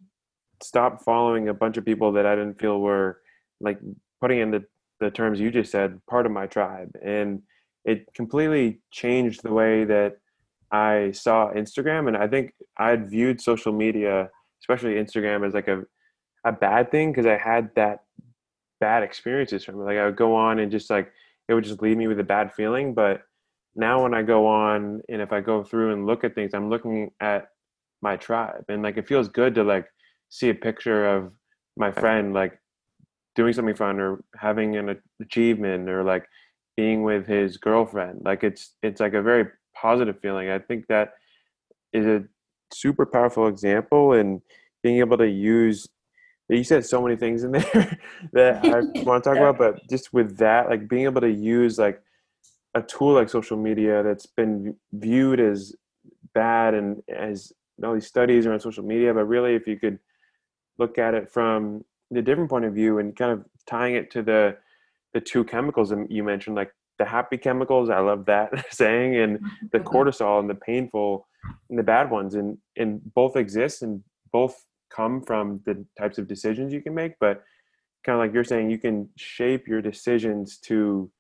stopped 0.63 1.03
following 1.03 1.49
a 1.49 1.55
bunch 1.55 1.77
of 1.77 1.85
people 1.85 2.13
that 2.13 2.27
I 2.27 2.35
didn't 2.35 2.59
feel 2.61 2.81
were 2.81 3.21
like 3.61 3.79
putting 4.21 4.41
in 4.41 4.51
the 4.51 4.65
the 5.01 5.11
terms 5.11 5.41
you 5.41 5.51
just 5.51 5.71
said, 5.71 6.01
part 6.07 6.27
of 6.27 6.33
my 6.33 6.47
tribe. 6.47 6.91
And 7.03 7.43
it 7.85 8.13
completely 8.15 8.81
changed 8.91 9.43
the 9.43 9.53
way 9.53 9.85
that 9.85 10.19
I 10.71 11.13
saw 11.13 11.53
Instagram. 11.53 12.09
And 12.09 12.17
I 12.17 12.27
think 12.27 12.55
I'd 12.79 13.11
viewed 13.11 13.41
social 13.41 13.73
media, 13.73 14.31
especially 14.61 14.95
Instagram, 14.95 15.47
as 15.47 15.55
like 15.55 15.69
a, 15.69 15.83
a 16.45 16.53
bad 16.53 16.91
thing 16.91 17.13
because 17.13 17.27
I 17.27 17.37
had 17.37 17.71
that 17.77 18.05
bad 18.81 19.03
experiences 19.03 19.65
from 19.65 19.81
it. 19.81 19.85
Like 19.85 19.99
I 19.99 20.07
would 20.07 20.17
go 20.17 20.35
on 20.35 20.59
and 20.59 20.71
just 20.71 20.91
like, 20.91 21.13
it 21.49 21.55
would 21.55 21.65
just 21.65 21.83
leave 21.83 21.97
me 21.97 22.09
with 22.09 22.19
a 22.19 22.25
bad 22.25 22.53
feeling. 22.55 22.95
But 22.95 23.23
now 23.77 24.03
when 24.03 24.15
I 24.15 24.23
go 24.23 24.47
on 24.47 25.03
and 25.09 25.23
if 25.23 25.33
I 25.33 25.41
go 25.41 25.63
through 25.63 25.93
and 25.93 26.07
look 26.07 26.25
at 26.25 26.35
things, 26.35 26.55
I'm 26.55 26.71
looking 26.71 27.13
at 27.21 27.49
my 28.03 28.17
tribe. 28.17 28.65
And 28.69 28.83
like 28.83 28.97
it 28.97 29.07
feels 29.07 29.29
good 29.29 29.55
to 29.55 29.63
like 29.63 29.87
see 30.37 30.51
a 30.51 30.55
picture 30.55 31.07
of 31.07 31.33
my 31.79 31.91
friend 31.91 32.35
like 32.35 32.59
doing 33.35 33.55
something 33.55 33.75
fun 33.75 33.99
or 34.01 34.23
having 34.37 34.77
an 34.77 35.01
achievement 35.21 35.89
or 35.89 36.05
like 36.05 36.27
being 36.77 37.03
with 37.03 37.27
his 37.27 37.57
girlfriend. 37.57 38.21
Like 38.25 38.45
it's 38.45 38.75
it's 38.83 39.01
like 39.01 39.15
a 39.15 39.23
very 39.23 39.47
positive 39.75 40.21
feeling. 40.21 40.51
I 40.51 40.59
think 40.59 40.89
that 40.89 41.15
is 41.93 42.07
a 42.07 42.25
super 42.71 43.07
powerful 43.07 43.47
example 43.47 44.13
and 44.13 44.43
being 44.83 44.99
able 44.99 45.17
to 45.17 45.29
use 45.29 45.89
you 46.49 46.63
said 46.63 46.85
so 46.85 47.03
many 47.03 47.17
things 47.17 47.43
in 47.43 47.53
there 47.53 47.99
that 48.33 48.65
i 48.65 48.81
want 49.03 49.23
to 49.23 49.31
talk 49.31 49.39
about 49.39 49.59
but 49.59 49.89
just 49.89 50.13
with 50.13 50.37
that 50.37 50.69
like 50.69 50.89
being 50.89 51.05
able 51.05 51.21
to 51.21 51.31
use 51.31 51.79
like 51.79 52.01
a 52.75 52.83
tool 52.83 53.15
like 53.15 53.29
social 53.29 53.57
media 53.57 54.03
that's 54.03 54.27
been 54.27 54.77
viewed 54.93 55.41
as 55.41 55.75
bad 56.35 56.75
and 56.75 57.03
as 57.09 57.53
all 57.85 57.95
these 57.95 58.07
studies 58.07 58.47
around 58.47 58.61
social 58.61 58.85
media 58.85 59.15
but 59.15 59.25
really 59.25 59.55
if 59.55 59.67
you 59.67 59.79
could 59.79 59.99
look 60.79 60.99
at 60.99 61.15
it 61.15 61.31
from 61.31 61.85
the 62.11 62.23
different 62.23 62.51
point 62.51 62.65
of 62.65 62.75
view 62.75 62.99
and 62.99 63.17
kind 63.17 63.33
of 63.33 63.45
tying 63.67 63.95
it 63.95 64.11
to 64.11 64.23
the 64.23 64.57
the 65.15 65.21
two 65.21 65.45
chemicals 65.45 65.93
you 66.09 66.23
mentioned 66.23 66.57
like 66.57 66.71
the 66.99 67.05
happy 67.05 67.37
chemicals 67.37 67.91
i 67.91 67.99
love 67.99 68.25
that 68.27 68.51
saying 68.71 69.17
and 69.17 69.39
the 69.73 69.79
mm-hmm. 69.79 69.89
cortisol 69.89 70.41
and 70.41 70.49
the 70.49 70.55
painful 70.55 71.27
and 71.71 71.79
the 71.79 71.83
bad 71.83 72.11
ones 72.11 72.35
and 72.35 72.59
and 72.77 73.01
both 73.15 73.37
exist 73.37 73.83
and 73.83 74.03
both 74.33 74.65
come 74.95 75.23
from 75.23 75.61
the 75.67 75.85
types 75.99 76.19
of 76.19 76.29
decisions 76.29 76.73
you 76.73 76.81
can 76.81 76.95
make 76.95 77.15
but 77.21 77.43
kind 78.05 78.15
of 78.15 78.21
like 78.21 78.33
you're 78.33 78.45
saying 78.45 78.71
you 78.71 78.79
can 78.79 79.09
shape 79.17 79.67
your 79.67 79.83
decisions 79.83 80.59
to 80.59 81.11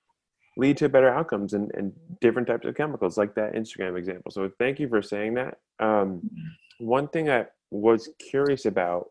lead 0.58 0.76
to 0.76 0.88
better 0.88 1.12
outcomes 1.12 1.52
and, 1.52 1.70
and 1.74 1.92
different 2.20 2.48
types 2.48 2.66
of 2.66 2.74
chemicals 2.74 3.18
like 3.18 3.34
that 3.34 3.54
instagram 3.54 3.98
example 3.98 4.30
so 4.30 4.50
thank 4.58 4.78
you 4.78 4.88
for 4.88 5.02
saying 5.02 5.34
that 5.34 5.58
um, 5.80 6.20
mm-hmm. 6.20 6.86
one 6.86 7.08
thing 7.08 7.28
i 7.28 7.44
was 7.70 8.08
curious 8.30 8.66
about 8.66 9.08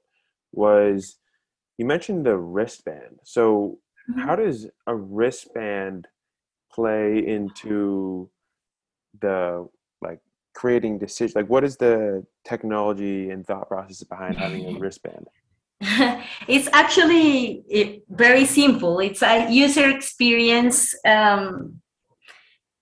was 0.56 1.18
you 1.78 1.86
mentioned 1.86 2.26
the 2.26 2.38
wristband. 2.38 3.20
So, 3.24 3.80
mm-hmm. 4.10 4.22
how 4.22 4.36
does 4.36 4.68
a 4.88 4.96
wristband 4.96 6.08
play 6.72 7.26
into 7.26 8.30
the 9.22 9.68
like 10.02 10.20
creating 10.54 11.00
decisions? 11.00 11.36
Like, 11.36 11.50
what 11.50 11.64
is 11.64 11.78
the 11.78 12.26
technology 12.46 13.30
and 13.30 13.46
thought 13.46 13.68
process 13.68 14.04
behind 14.04 14.38
having 14.38 14.76
a 14.76 14.80
wristband? 14.80 15.28
it's 16.48 16.70
actually 16.72 17.64
it, 17.70 18.04
very 18.10 18.46
simple. 18.46 19.00
It's 19.00 19.22
a 19.22 19.52
user 19.52 19.90
experience 19.90 20.96
um, 21.06 21.82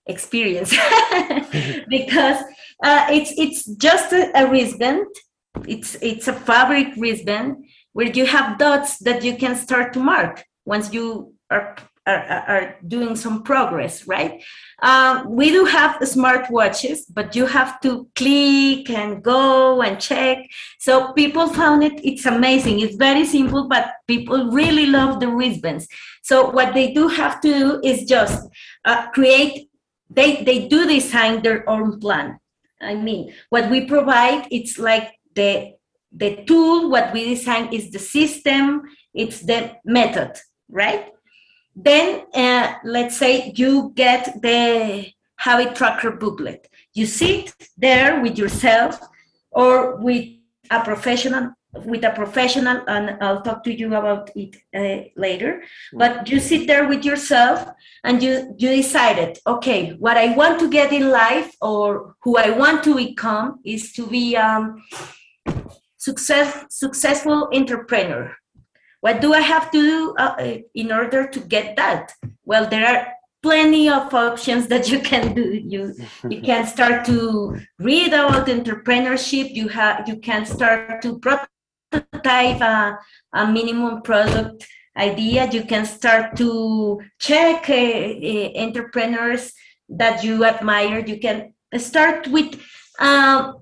experience 0.06 0.70
because 1.88 2.36
uh, 2.82 3.06
it's 3.10 3.32
it's 3.36 3.64
just 3.76 4.12
a, 4.12 4.30
a 4.40 4.50
wristband. 4.50 5.06
It's 5.66 5.96
it's 6.02 6.28
a 6.28 6.32
fabric 6.32 6.88
wristband 6.96 7.66
where 7.92 8.08
you 8.08 8.26
have 8.26 8.58
dots 8.58 8.98
that 8.98 9.22
you 9.22 9.36
can 9.36 9.56
start 9.56 9.92
to 9.94 10.00
mark 10.00 10.44
once 10.64 10.92
you 10.92 11.34
are 11.50 11.76
are, 12.06 12.44
are 12.48 12.76
doing 12.86 13.16
some 13.16 13.42
progress, 13.42 14.06
right? 14.06 14.42
Um, 14.82 15.30
we 15.30 15.50
do 15.50 15.64
have 15.64 16.06
smart 16.06 16.50
watches, 16.50 17.06
but 17.06 17.34
you 17.34 17.46
have 17.46 17.80
to 17.80 18.08
click 18.14 18.90
and 18.90 19.22
go 19.22 19.80
and 19.80 19.98
check. 19.98 20.38
So 20.78 21.12
people 21.14 21.48
found 21.48 21.82
it, 21.82 22.04
it's 22.04 22.26
amazing. 22.26 22.80
It's 22.80 22.96
very 22.96 23.24
simple, 23.24 23.68
but 23.68 23.92
people 24.06 24.50
really 24.50 24.86
love 24.86 25.20
the 25.20 25.28
wristbands. 25.28 25.88
So 26.22 26.50
what 26.50 26.74
they 26.74 26.92
do 26.92 27.08
have 27.08 27.40
to 27.40 27.48
do 27.48 27.80
is 27.82 28.04
just 28.04 28.48
uh, 28.84 29.10
create, 29.10 29.70
they, 30.10 30.42
they 30.44 30.68
do 30.68 30.86
design 30.86 31.42
their 31.42 31.68
own 31.68 32.00
plan. 32.00 32.38
I 32.82 32.96
mean, 32.96 33.32
what 33.48 33.70
we 33.70 33.86
provide, 33.86 34.46
it's 34.50 34.78
like 34.78 35.12
the 35.34 35.74
the 36.16 36.44
tool, 36.46 36.90
what 36.90 37.12
we 37.12 37.34
design 37.34 37.72
is 37.72 37.90
the 37.90 37.98
system, 37.98 38.82
it's 39.12 39.40
the 39.40 39.72
method, 39.84 40.32
right? 40.68 41.12
Then 41.74 42.22
uh, 42.32 42.74
let's 42.84 43.16
say 43.16 43.52
you 43.56 43.92
get 43.96 44.40
the 44.40 45.08
habit 45.36 45.74
tracker 45.74 46.12
booklet. 46.12 46.68
You 46.92 47.06
sit 47.06 47.52
there 47.76 48.22
with 48.22 48.38
yourself 48.38 49.00
or 49.50 49.96
with 49.96 50.28
a 50.70 50.84
professional 50.84 51.52
with 51.84 52.04
a 52.04 52.10
professional 52.10 52.82
and 52.86 53.20
i'll 53.20 53.42
talk 53.42 53.64
to 53.64 53.72
you 53.72 53.88
about 53.88 54.30
it 54.36 54.56
uh, 54.76 55.08
later 55.16 55.62
but 55.92 56.28
you 56.30 56.38
sit 56.38 56.68
there 56.68 56.86
with 56.86 57.04
yourself 57.04 57.68
and 58.04 58.22
you 58.22 58.54
you 58.58 58.68
decided 58.68 59.36
okay 59.44 59.90
what 59.94 60.16
i 60.16 60.32
want 60.36 60.60
to 60.60 60.70
get 60.70 60.92
in 60.92 61.10
life 61.10 61.52
or 61.60 62.14
who 62.22 62.36
i 62.36 62.48
want 62.50 62.84
to 62.84 62.94
become 62.94 63.58
is 63.64 63.92
to 63.92 64.06
be 64.06 64.36
um, 64.36 64.80
success, 66.04 66.66
successful 66.70 67.48
entrepreneur. 67.52 68.36
What 69.00 69.20
do 69.20 69.34
I 69.34 69.40
have 69.40 69.70
to 69.70 69.80
do 69.80 70.14
uh, 70.18 70.58
in 70.74 70.92
order 70.92 71.26
to 71.26 71.40
get 71.40 71.76
that? 71.76 72.12
Well, 72.44 72.68
there 72.68 72.86
are 72.86 73.06
plenty 73.42 73.88
of 73.88 74.12
options 74.14 74.66
that 74.68 74.90
you 74.90 74.98
can 75.00 75.34
do. 75.34 75.46
You 75.72 75.94
you 76.30 76.40
can 76.50 76.66
start 76.66 77.04
to 77.06 77.18
read 77.78 78.08
about 78.08 78.46
entrepreneurship. 78.46 79.54
You 79.60 79.68
have 79.68 80.08
you 80.08 80.16
can 80.28 80.46
start 80.46 81.02
to 81.02 81.18
prototype 81.18 82.60
a, 82.60 82.98
a 83.40 83.46
minimum 83.46 84.02
product 84.02 84.66
idea. 84.96 85.50
You 85.50 85.64
can 85.64 85.84
start 85.84 86.36
to 86.36 87.00
check 87.18 87.68
uh, 87.68 87.74
uh, 87.74 88.48
entrepreneurs 88.64 89.52
that 90.00 90.24
you 90.24 90.44
admire. 90.44 91.00
You 91.04 91.18
can 91.18 91.52
start 91.78 92.26
with 92.28 92.50
uh, 92.98 93.52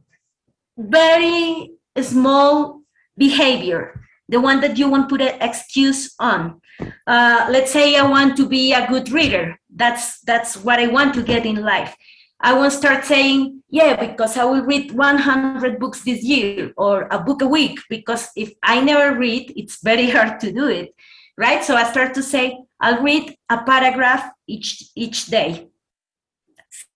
very 0.79 1.73
small 2.01 2.83
behavior, 3.17 4.01
the 4.29 4.41
one 4.41 4.61
that 4.61 4.79
you 4.79 4.89
want 4.89 5.09
to 5.09 5.13
put 5.13 5.21
an 5.21 5.41
excuse 5.41 6.15
on. 6.19 6.61
Uh, 7.07 7.47
let's 7.51 7.71
say 7.71 7.97
I 7.97 8.09
want 8.09 8.37
to 8.37 8.49
be 8.49 8.73
a 8.73 8.89
good 8.89 9.11
reader. 9.11 9.59
That's 9.75 10.21
that's 10.21 10.57
what 10.57 10.79
I 10.79 10.87
want 10.87 11.15
to 11.15 11.23
get 11.23 11.45
in 11.45 11.57
life. 11.57 11.95
I 12.41 12.55
won't 12.55 12.73
start 12.73 13.05
saying, 13.05 13.63
yeah, 13.69 13.95
because 13.95 14.37
I 14.37 14.45
will 14.45 14.63
read 14.63 14.91
100 14.91 15.79
books 15.79 16.03
this 16.03 16.25
year 16.25 16.73
or 16.77 17.07
a 17.13 17.19
book 17.21 17.41
a 17.41 17.47
week, 17.47 17.79
because 17.89 18.29
if 18.35 18.53
I 18.65 18.81
never 18.81 19.17
read, 19.17 19.53
it's 19.55 19.81
very 19.81 20.11
hard 20.17 20.41
to 20.41 20.51
do 20.51 20.67
it, 20.67 20.93
right? 21.39 21.63
So 21.63 21.77
I 21.77 21.85
start 21.85 22.15
to 22.15 22.23
say, 22.23 22.59
I'll 22.81 23.03
read 23.03 23.37
a 23.49 23.63
paragraph 23.63 24.29
each 24.49 24.91
each 24.97 25.27
day, 25.27 25.69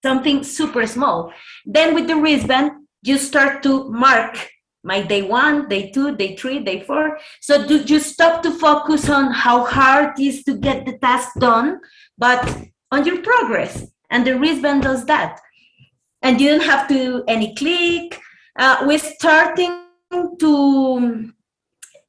something 0.02 0.42
super 0.42 0.84
small. 0.86 1.32
Then 1.64 1.94
with 1.94 2.08
the 2.08 2.16
wristband, 2.16 2.72
you 3.02 3.18
start 3.18 3.62
to 3.62 3.88
mark 3.88 4.50
my 4.86 5.02
day 5.02 5.22
one, 5.22 5.68
day 5.68 5.90
two, 5.90 6.16
day 6.16 6.36
three, 6.36 6.60
day 6.60 6.80
four. 6.80 7.18
So 7.40 7.66
do 7.66 7.78
you 7.78 7.98
stop 7.98 8.42
to 8.44 8.52
focus 8.52 9.10
on 9.10 9.32
how 9.32 9.64
hard 9.64 10.18
it 10.18 10.22
is 10.22 10.44
to 10.44 10.54
get 10.56 10.86
the 10.86 10.96
task 10.98 11.30
done, 11.40 11.80
but 12.16 12.40
on 12.92 13.04
your 13.04 13.20
progress. 13.20 13.84
And 14.10 14.24
the 14.24 14.38
wristband 14.38 14.84
does 14.84 15.04
that. 15.06 15.40
And 16.22 16.40
you 16.40 16.50
don't 16.50 16.62
have 16.62 16.88
to 16.88 17.24
any 17.26 17.54
click. 17.56 18.20
Uh, 18.56 18.84
we're 18.86 18.98
starting 18.98 19.82
to 20.12 21.32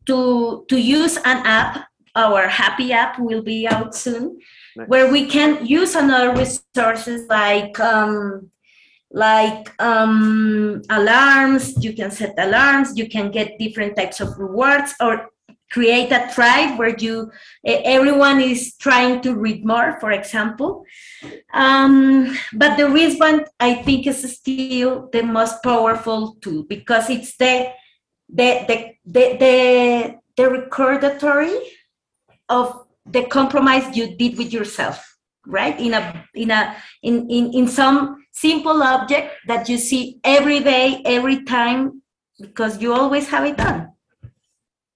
to 0.06 0.66
to 0.70 0.78
use 0.80 1.18
an 1.18 1.40
app. 1.46 1.88
Our 2.16 2.48
happy 2.48 2.94
app 2.94 3.20
will 3.20 3.44
be 3.44 3.68
out 3.68 3.94
soon, 3.94 4.40
nice. 4.76 4.88
where 4.88 5.12
we 5.12 5.26
can 5.26 5.66
use 5.66 5.94
another 5.94 6.34
resources 6.34 7.28
like 7.30 7.80
um, 7.80 8.50
like 9.12 9.70
um, 9.82 10.82
alarms. 10.90 11.84
You 11.84 11.94
can 11.94 12.12
set 12.12 12.36
alarms. 12.38 12.98
You 12.98 13.08
can 13.08 13.32
get 13.32 13.58
different 13.60 13.96
types 13.96 14.20
of 14.20 14.38
rewards 14.38 14.94
or 15.00 15.30
create 15.72 16.12
a 16.12 16.30
tribe 16.34 16.80
where 16.80 16.96
you 16.98 17.30
everyone 17.66 18.40
is 18.40 18.76
trying 18.78 19.22
to 19.22 19.36
read 19.36 19.66
more 19.66 20.00
for 20.00 20.12
example 20.12 20.86
um, 21.54 22.38
but 22.54 22.78
the 22.78 22.90
wristband 22.90 23.46
i 23.60 23.74
think 23.74 24.08
is 24.08 24.38
still 24.38 25.10
the 25.12 25.22
most 25.22 25.62
powerful 25.62 26.38
tool 26.42 26.64
because 26.64 27.10
it's 27.10 27.36
the 27.38 27.70
the 28.30 28.64
the 28.68 28.94
the, 29.06 29.38
the, 29.38 30.16
the 30.38 30.50
recordatory 30.50 31.58
of 32.50 32.86
the 33.06 33.26
compromise 33.26 33.96
you 33.96 34.16
did 34.16 34.38
with 34.38 34.54
yourself 34.54 35.17
right 35.48 35.80
in 35.80 35.94
a 35.94 36.26
in 36.36 36.52
a 36.52 36.76
in 37.02 37.30
in, 37.30 37.54
in 37.54 37.68
some 37.68 38.24
simple 38.32 38.84
object 38.84 39.34
that 39.48 39.68
you 39.70 39.78
see 39.78 40.20
every 40.24 40.60
day 40.60 41.02
every 41.06 41.44
time 41.44 42.02
because 42.40 42.82
you 42.82 42.94
always 42.94 43.28
have 43.30 43.46
it 43.46 43.58
done 43.58 43.90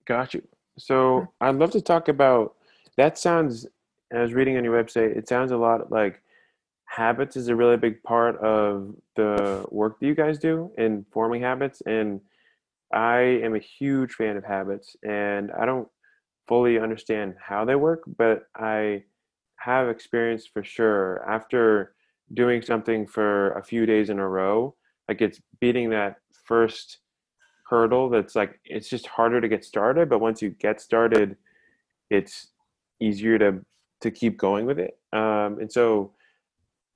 got 0.05 0.33
you 0.33 0.41
so 0.77 1.27
I'd 1.39 1.55
love 1.55 1.71
to 1.71 1.81
talk 1.81 2.07
about 2.07 2.55
that. 2.97 3.17
Sounds, 3.17 3.67
I 4.13 4.21
was 4.21 4.33
reading 4.33 4.57
on 4.57 4.63
your 4.63 4.81
website, 4.81 5.15
it 5.15 5.27
sounds 5.27 5.51
a 5.51 5.57
lot 5.57 5.91
like 5.91 6.21
habits 6.85 7.37
is 7.37 7.47
a 7.47 7.55
really 7.55 7.77
big 7.77 8.01
part 8.03 8.37
of 8.37 8.95
the 9.15 9.65
work 9.69 9.99
that 9.99 10.05
you 10.07 10.15
guys 10.15 10.39
do 10.39 10.71
in 10.77 11.05
forming 11.11 11.41
habits. 11.41 11.81
And 11.85 12.19
I 12.93 13.19
am 13.19 13.55
a 13.55 13.59
huge 13.59 14.13
fan 14.13 14.37
of 14.37 14.43
habits, 14.43 14.95
and 15.03 15.51
I 15.51 15.65
don't 15.65 15.87
fully 16.47 16.79
understand 16.79 17.35
how 17.39 17.63
they 17.63 17.75
work, 17.75 18.03
but 18.17 18.47
I 18.55 19.03
have 19.63 19.89
experience 19.89 20.45
for 20.45 20.63
sure 20.63 21.25
after 21.29 21.93
doing 22.33 22.61
something 22.61 23.05
for 23.05 23.51
a 23.53 23.63
few 23.63 23.85
days 23.85 24.09
in 24.09 24.19
a 24.19 24.27
row, 24.27 24.75
like 25.07 25.21
it's 25.21 25.41
beating 25.59 25.89
that 25.89 26.17
first 26.45 26.99
hurdle 27.67 28.09
that's 28.09 28.35
like 28.35 28.59
it's 28.65 28.89
just 28.89 29.07
harder 29.07 29.39
to 29.39 29.47
get 29.47 29.63
started 29.63 30.09
but 30.09 30.19
once 30.19 30.41
you 30.41 30.49
get 30.49 30.81
started 30.81 31.37
it's 32.09 32.49
easier 32.99 33.39
to 33.39 33.61
to 34.01 34.11
keep 34.11 34.37
going 34.37 34.65
with 34.65 34.79
it. 34.79 34.97
Um, 35.13 35.59
and 35.59 35.71
so 35.71 36.11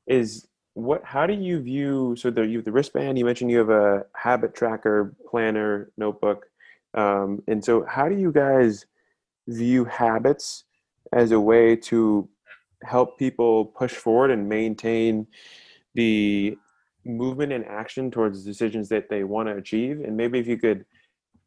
is 0.07 0.47
what 0.73 1.01
how 1.03 1.25
do 1.25 1.33
you 1.33 1.61
view 1.61 2.15
so 2.17 2.29
the 2.29 2.45
you 2.45 2.61
the 2.61 2.71
wristband 2.71 3.17
you 3.17 3.25
mentioned 3.25 3.49
you 3.49 3.57
have 3.57 3.69
a 3.69 4.03
habit 4.13 4.53
tracker 4.53 5.15
planner 5.29 5.89
notebook 5.97 6.45
um, 6.95 7.41
and 7.47 7.63
so 7.63 7.85
how 7.89 8.09
do 8.09 8.15
you 8.15 8.31
guys 8.31 8.85
view 9.47 9.85
habits 9.85 10.65
as 11.13 11.31
a 11.31 11.39
way 11.39 11.75
to 11.75 12.27
help 12.85 13.17
people 13.17 13.65
push 13.65 13.93
forward 13.93 14.31
and 14.31 14.47
maintain 14.47 15.27
the 15.93 16.57
movement 17.05 17.51
and 17.51 17.65
action 17.65 18.09
towards 18.09 18.43
decisions 18.43 18.89
that 18.89 19.09
they 19.09 19.23
want 19.23 19.47
to 19.47 19.55
achieve. 19.55 20.01
And 20.01 20.17
maybe 20.17 20.39
if 20.39 20.47
you 20.47 20.57
could 20.57 20.85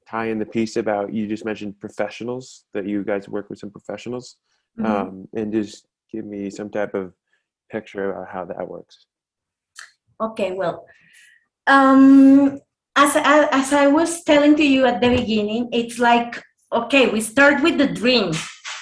tie 0.09 0.27
in 0.27 0.39
the 0.39 0.47
piece 0.47 0.77
about 0.77 1.13
you 1.13 1.27
just 1.27 1.45
mentioned 1.45 1.79
professionals 1.81 2.65
that 2.73 2.87
you 2.87 3.05
guys 3.05 3.29
work 3.29 3.51
with 3.51 3.59
some 3.59 3.71
professionals 3.71 4.37
mm-hmm. 4.79 4.91
um, 4.91 5.29
and 5.35 5.53
just 5.53 5.87
give 6.11 6.25
me 6.25 6.49
some 6.49 6.71
type 6.71 6.95
of 6.95 7.13
picture 7.71 8.13
about 8.13 8.29
how 8.33 8.45
that 8.45 8.67
works. 8.67 9.07
Okay 10.21 10.53
well 10.53 10.87
um, 11.67 12.61
as, 12.97 13.15
I, 13.15 13.49
as 13.53 13.73
i 13.73 13.87
was 13.87 14.25
telling 14.25 14.57
to 14.57 14.65
you 14.65 14.87
at 14.87 15.01
the 15.01 15.11
beginning 15.11 15.69
it's 15.71 15.99
like 15.99 16.43
okay 16.73 17.09
we 17.09 17.21
start 17.21 17.63
with 17.63 17.79
the 17.79 17.87
dream. 17.87 18.33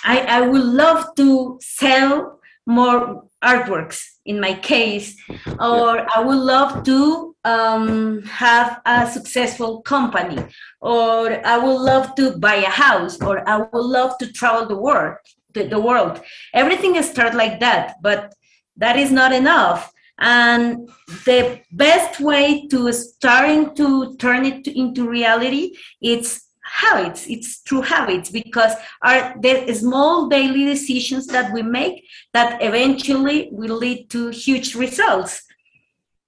I, 0.04 0.20
I 0.20 0.40
would 0.42 0.62
love 0.62 1.16
to 1.16 1.58
sell 1.60 2.35
more 2.66 3.24
artworks 3.44 4.02
in 4.24 4.40
my 4.40 4.54
case 4.54 5.16
or 5.60 6.06
i 6.16 6.20
would 6.20 6.38
love 6.38 6.82
to 6.82 7.34
um, 7.44 8.22
have 8.24 8.80
a 8.86 9.08
successful 9.08 9.82
company 9.82 10.44
or 10.80 11.46
i 11.46 11.56
would 11.56 11.80
love 11.80 12.14
to 12.16 12.36
buy 12.38 12.56
a 12.56 12.68
house 12.68 13.20
or 13.22 13.48
i 13.48 13.56
would 13.56 13.86
love 13.98 14.18
to 14.18 14.32
travel 14.32 14.66
the 14.66 14.76
world 14.76 15.16
the, 15.56 15.64
the 15.66 15.80
world. 15.80 16.22
Everything 16.54 17.02
starts 17.02 17.34
like 17.34 17.58
that 17.60 17.96
but 18.00 18.34
that 18.76 18.96
is 18.96 19.10
not 19.10 19.32
enough. 19.32 19.90
And 20.18 20.88
the 21.24 21.60
best 21.72 22.20
way 22.20 22.66
to 22.68 22.92
starting 22.92 23.74
to 23.74 24.16
turn 24.16 24.46
it 24.46 24.66
into 24.66 25.08
reality 25.08 25.76
it's 26.00 26.45
habits. 26.66 27.26
It's 27.26 27.58
through 27.58 27.82
habits 27.82 28.30
because 28.30 28.72
are 29.02 29.34
the 29.40 29.72
small 29.74 30.28
daily 30.28 30.64
decisions 30.64 31.26
that 31.28 31.52
we 31.52 31.62
make 31.62 32.04
that 32.32 32.62
eventually 32.62 33.48
will 33.52 33.76
lead 33.76 34.10
to 34.10 34.28
huge 34.28 34.74
results 34.74 35.42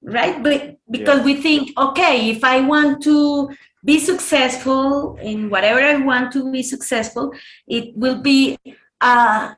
right? 0.00 0.40
But 0.44 0.76
because 0.88 1.18
yeah. 1.18 1.24
we 1.24 1.34
think 1.42 1.76
okay 1.76 2.30
if 2.30 2.44
i 2.44 2.60
want 2.60 3.02
to 3.02 3.50
be 3.84 3.98
successful 3.98 5.16
in 5.20 5.50
whatever 5.50 5.80
i 5.80 5.96
want 5.96 6.32
to 6.32 6.52
be 6.52 6.62
successful 6.62 7.32
it 7.66 7.96
will 7.96 8.22
be 8.22 8.56
a 9.00 9.56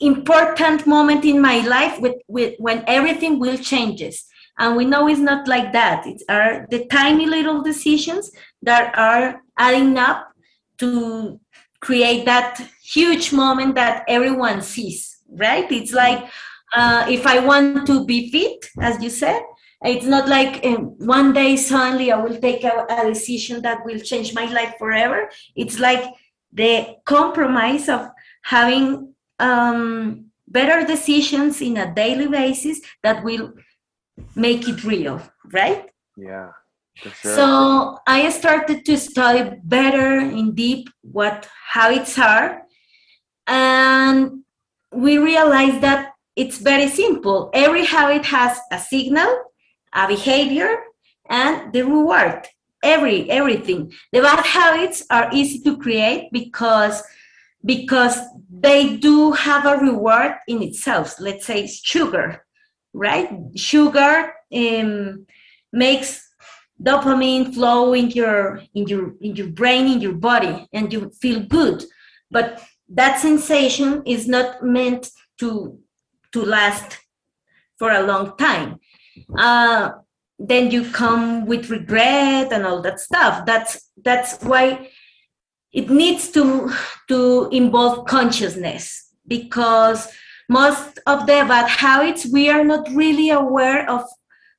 important 0.00 0.86
moment 0.86 1.24
in 1.24 1.40
my 1.40 1.60
life 1.60 2.00
with, 2.00 2.16
with 2.28 2.54
when 2.58 2.84
everything 2.86 3.38
will 3.38 3.56
changes. 3.56 4.26
And 4.58 4.76
we 4.76 4.84
know 4.84 5.08
it's 5.08 5.20
not 5.20 5.48
like 5.48 5.72
that. 5.72 6.06
It's 6.06 6.22
are 6.28 6.66
the 6.70 6.86
tiny 6.86 7.26
little 7.26 7.62
decisions 7.62 8.30
that 8.62 8.96
are 8.96 9.42
adding 9.58 9.96
up 9.98 10.32
to 10.78 11.40
create 11.80 12.24
that 12.24 12.60
huge 12.82 13.32
moment 13.32 13.74
that 13.74 14.04
everyone 14.08 14.62
sees 14.62 15.10
right? 15.36 15.70
It's 15.72 15.92
like 15.92 16.30
uh, 16.74 17.06
if 17.08 17.26
i 17.26 17.38
want 17.38 17.86
to 17.86 18.04
be 18.04 18.30
fit 18.30 18.70
as 18.80 19.02
you 19.02 19.10
said 19.10 19.42
it's 19.84 20.06
not 20.06 20.28
like 20.28 20.64
um, 20.66 20.96
one 20.98 21.32
day 21.32 21.56
suddenly 21.56 22.10
i 22.10 22.16
will 22.16 22.38
take 22.40 22.64
a, 22.64 22.86
a 22.88 23.06
decision 23.12 23.62
that 23.62 23.84
will 23.84 24.00
change 24.00 24.34
my 24.34 24.46
life 24.46 24.74
forever. 24.78 25.28
It's 25.54 25.78
like 25.78 26.04
the 26.52 26.96
compromise 27.04 27.88
of 27.88 28.08
having 28.42 29.14
um, 29.38 30.26
better 30.48 30.86
decisions 30.86 31.60
in 31.60 31.76
a 31.76 31.94
daily 31.94 32.28
basis 32.28 32.80
that 33.02 33.22
will 33.22 33.52
make 34.34 34.68
it 34.68 34.84
real 34.84 35.20
right? 35.52 35.90
Yeah 36.16 36.50
So 37.22 37.98
I 38.06 38.30
started 38.30 38.84
to 38.86 38.96
study 38.96 39.56
better 39.64 40.18
in 40.20 40.54
deep 40.54 40.88
what 41.02 41.48
habits 41.72 42.18
are, 42.18 42.62
and 43.46 44.44
we 44.92 45.18
realized 45.18 45.80
that 45.80 46.12
it's 46.36 46.58
very 46.58 46.88
simple. 46.88 47.50
Every 47.52 47.84
habit 47.84 48.24
has 48.26 48.58
a 48.70 48.78
signal, 48.78 49.30
a 49.92 50.08
behavior, 50.08 50.76
and 51.28 51.72
the 51.72 51.82
reward. 51.82 52.46
Every 52.82 53.30
everything. 53.30 53.92
The 54.12 54.20
bad 54.20 54.44
habits 54.44 55.04
are 55.10 55.30
easy 55.32 55.60
to 55.60 55.78
create 55.78 56.30
because 56.32 57.02
because 57.64 58.18
they 58.50 58.96
do 58.96 59.32
have 59.32 59.64
a 59.64 59.78
reward 59.78 60.34
in 60.46 60.62
itself. 60.62 61.18
Let's 61.18 61.46
say 61.46 61.66
sugar, 61.66 62.44
right? 62.92 63.30
Sugar 63.56 64.34
um, 64.54 65.26
makes 65.72 66.23
dopamine 66.84 67.54
flow 67.54 67.94
in 67.94 68.10
your 68.10 68.62
in 68.74 68.86
your 68.86 69.14
in 69.20 69.34
your 69.36 69.48
brain 69.48 69.86
in 69.86 70.00
your 70.00 70.14
body 70.14 70.68
and 70.72 70.92
you 70.92 71.10
feel 71.20 71.40
good. 71.40 71.84
But 72.30 72.62
that 72.88 73.18
sensation 73.20 74.02
is 74.04 74.28
not 74.28 74.62
meant 74.62 75.10
to 75.40 75.78
to 76.32 76.44
last 76.44 76.98
for 77.78 77.90
a 77.90 78.02
long 78.02 78.36
time. 78.36 78.78
Uh, 79.36 79.90
then 80.38 80.70
you 80.70 80.90
come 80.90 81.46
with 81.46 81.70
regret 81.70 82.52
and 82.52 82.66
all 82.66 82.82
that 82.82 83.00
stuff. 83.00 83.46
That's 83.46 83.90
that's 84.04 84.42
why 84.42 84.90
it 85.72 85.90
needs 85.90 86.30
to 86.32 86.72
to 87.08 87.48
involve 87.50 88.06
consciousness 88.06 89.12
because 89.26 90.08
most 90.48 90.98
of 91.06 91.20
the 91.20 91.44
bad 91.48 91.68
habits 91.68 92.26
we 92.26 92.50
are 92.50 92.64
not 92.64 92.86
really 92.92 93.30
aware 93.30 93.88
of 93.88 94.02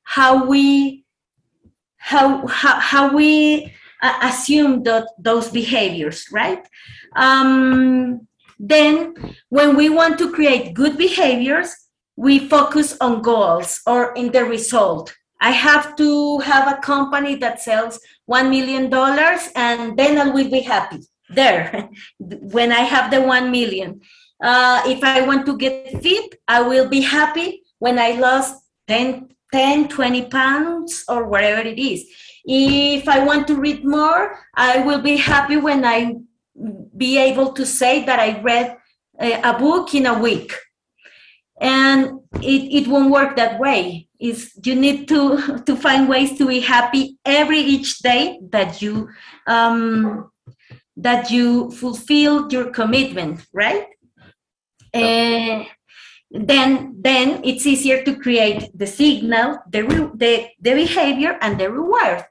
how 0.02 0.46
we 0.46 1.05
how 2.06 2.46
how, 2.46 2.78
how 2.78 3.04
we 3.14 3.72
uh, 4.02 4.18
assume 4.22 4.82
that 4.84 5.04
those 5.18 5.50
behaviors 5.50 6.26
right? 6.32 6.64
Um, 7.16 8.26
then 8.58 9.14
when 9.48 9.76
we 9.76 9.88
want 9.88 10.18
to 10.18 10.32
create 10.32 10.74
good 10.74 10.96
behaviors 10.96 11.74
we 12.16 12.38
focus 12.38 12.96
on 13.00 13.22
goals 13.22 13.80
or 13.86 14.14
in 14.14 14.32
the 14.32 14.44
result. 14.44 15.14
I 15.40 15.50
have 15.50 15.96
to 15.96 16.38
have 16.38 16.66
a 16.72 16.80
company 16.80 17.36
that 17.36 17.60
sells 17.60 18.00
one 18.24 18.48
million 18.48 18.88
dollars 18.88 19.50
and 19.54 19.96
then 19.98 20.18
i 20.18 20.30
will 20.30 20.50
be 20.50 20.60
happy. 20.60 21.00
There 21.28 21.90
when 22.56 22.72
i 22.72 22.80
have 22.80 23.10
the 23.10 23.20
one 23.20 23.50
million. 23.50 24.00
Uh, 24.40 24.82
if 24.86 25.02
i 25.04 25.20
want 25.26 25.44
to 25.46 25.56
get 25.58 26.02
fit 26.02 26.36
i 26.48 26.62
will 26.62 26.88
be 26.88 27.02
happy. 27.02 27.62
When 27.78 27.98
i 27.98 28.12
lost 28.12 28.62
10 28.88 29.35
10, 29.52 29.88
20 29.88 30.26
pounds 30.26 31.04
or 31.08 31.28
whatever 31.28 31.66
it 31.66 31.78
is. 31.78 32.04
If 32.44 33.08
I 33.08 33.24
want 33.24 33.46
to 33.48 33.56
read 33.56 33.84
more, 33.84 34.38
I 34.54 34.78
will 34.80 35.00
be 35.00 35.16
happy 35.16 35.56
when 35.56 35.84
I 35.84 36.16
be 36.96 37.18
able 37.18 37.52
to 37.52 37.66
say 37.66 38.04
that 38.04 38.18
I 38.18 38.40
read 38.40 38.76
a, 39.20 39.40
a 39.42 39.58
book 39.58 39.94
in 39.94 40.06
a 40.06 40.18
week. 40.18 40.52
And 41.60 42.20
it, 42.34 42.84
it 42.84 42.88
won't 42.88 43.10
work 43.10 43.36
that 43.36 43.58
way. 43.58 44.08
Is 44.18 44.52
you 44.64 44.74
need 44.74 45.08
to 45.08 45.62
to 45.66 45.76
find 45.76 46.08
ways 46.08 46.38
to 46.38 46.46
be 46.46 46.60
happy 46.60 47.18
every 47.24 47.60
each 47.60 47.98
day 47.98 48.38
that 48.50 48.80
you 48.80 49.08
um, 49.46 50.30
that 50.96 51.30
you 51.30 51.70
fulfill 51.72 52.50
your 52.50 52.70
commitment, 52.70 53.46
right? 53.52 53.86
Uh, 54.94 55.64
then 56.30 56.96
then 57.00 57.40
it's 57.44 57.66
easier 57.66 58.02
to 58.04 58.16
create 58.16 58.70
the 58.74 58.86
signal, 58.86 59.58
the 59.70 59.82
the, 60.14 60.48
the 60.60 60.74
behavior, 60.74 61.38
and 61.40 61.58
the 61.58 61.70
reward. 61.70 62.24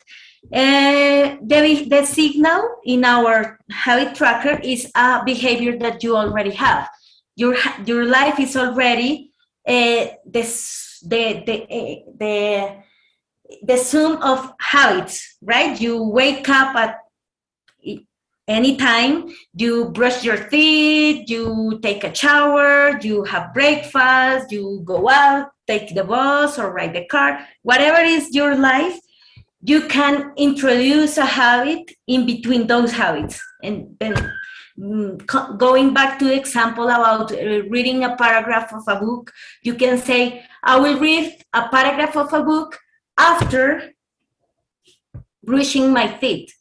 Uh, 0.54 1.38
the, 1.42 1.88
the 1.90 2.06
signal 2.06 2.78
in 2.86 3.04
our 3.04 3.60
habit 3.72 4.14
tracker 4.14 4.60
is 4.62 4.92
a 4.96 5.24
behavior 5.26 5.78
that 5.80 6.04
you 6.04 6.16
already 6.16 6.52
have. 6.52 6.88
Your, 7.36 7.58
your 7.86 8.06
life 8.06 8.40
is 8.40 8.56
already 8.56 9.32
uh, 9.68 10.06
the, 10.26 10.44
the, 11.04 11.44
the, 11.46 11.64
uh, 11.64 12.12
the, 12.20 12.76
the 13.64 13.78
sum 13.78 14.22
of 14.22 14.54
habits, 14.60 15.38
right? 15.42 15.82
You 15.82 16.04
wake 16.04 16.48
up 16.48 16.76
at 16.76 17.00
any 18.48 18.78
time, 18.78 19.30
you 19.56 19.90
brush 19.90 20.24
your 20.24 20.38
teeth, 20.38 21.30
you 21.30 21.80
take 21.82 22.04
a 22.04 22.14
shower, 22.14 23.00
you 23.02 23.24
have 23.24 23.54
breakfast, 23.54 24.52
you 24.52 24.82
go 24.86 25.10
out, 25.10 25.50
take 25.68 25.96
the 25.96 26.04
bus 26.04 26.60
or 26.60 26.72
ride 26.72 26.94
the 26.94 27.06
car, 27.06 27.40
whatever 27.64 28.00
is 28.00 28.34
your 28.36 28.56
life, 28.56 29.00
you 29.62 29.88
can 29.88 30.32
introduce 30.38 31.18
a 31.18 31.26
habit 31.26 31.92
in 32.08 32.26
between 32.26 32.68
those 32.68 32.92
habits. 32.92 33.42
And 33.64 33.96
then 34.00 34.32
mm, 34.78 35.58
going 35.58 35.94
back 35.94 36.20
to 36.20 36.26
the 36.26 36.36
example 36.36 36.86
about 36.86 37.32
uh, 37.32 37.64
reading 37.70 38.04
a 38.04 38.16
paragraph 38.16 38.72
of 38.74 38.84
a 38.88 39.00
book 39.00 39.32
you 39.64 39.74
can 39.74 39.98
say 39.98 40.46
i 40.64 40.78
will 40.78 41.00
read 41.00 41.34
a 41.54 41.70
paragraph 41.70 42.18
of 42.18 42.34
a 42.34 42.44
book 42.44 42.78
after 43.18 43.96
brushing 45.46 45.94
my 45.94 46.08
teeth. 46.08 46.52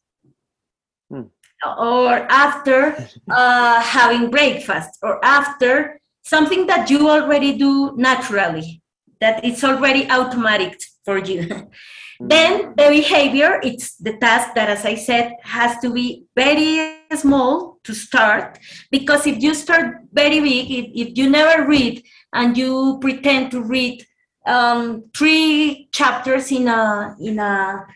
Or 1.79 2.27
after 2.31 2.97
uh, 3.31 3.81
having 3.81 4.31
breakfast 4.31 4.99
or 5.03 5.25
after 5.25 6.01
something 6.23 6.67
that 6.67 6.91
you 6.91 7.09
already 7.09 7.57
do 7.59 7.93
naturally 7.97 8.83
that 9.21 9.45
it's 9.45 9.65
already 9.65 10.09
automatic 10.11 10.81
for 11.05 11.19
you 11.19 11.71
Then 12.21 12.75
the 12.77 12.89
behavior, 12.89 13.61
it's 13.63 13.97
the 13.97 14.17
task 14.17 14.55
that, 14.55 14.69
as 14.69 14.85
I 14.85 14.95
said, 14.95 15.35
has 15.43 15.79
to 15.81 15.93
be 15.93 16.25
very 16.37 16.97
small 17.17 17.79
to 17.85 17.95
start. 17.95 18.59
Because 18.91 19.27
if 19.27 19.43
you 19.43 19.55
start 19.55 19.97
very 20.13 20.41
big, 20.41 20.71
if, 20.71 21.09
if 21.09 21.19
you 21.19 21.29
never 21.29 21.67
read 21.67 22.05
and 22.33 22.57
you 22.57 22.99
pretend 23.01 23.51
to 23.51 23.63
read 23.63 24.07
um, 24.47 25.05
three 25.17 25.89
chapters 25.93 26.53
in 26.53 26.69
a 26.69 27.17
in 27.21 27.39
a 27.39 27.87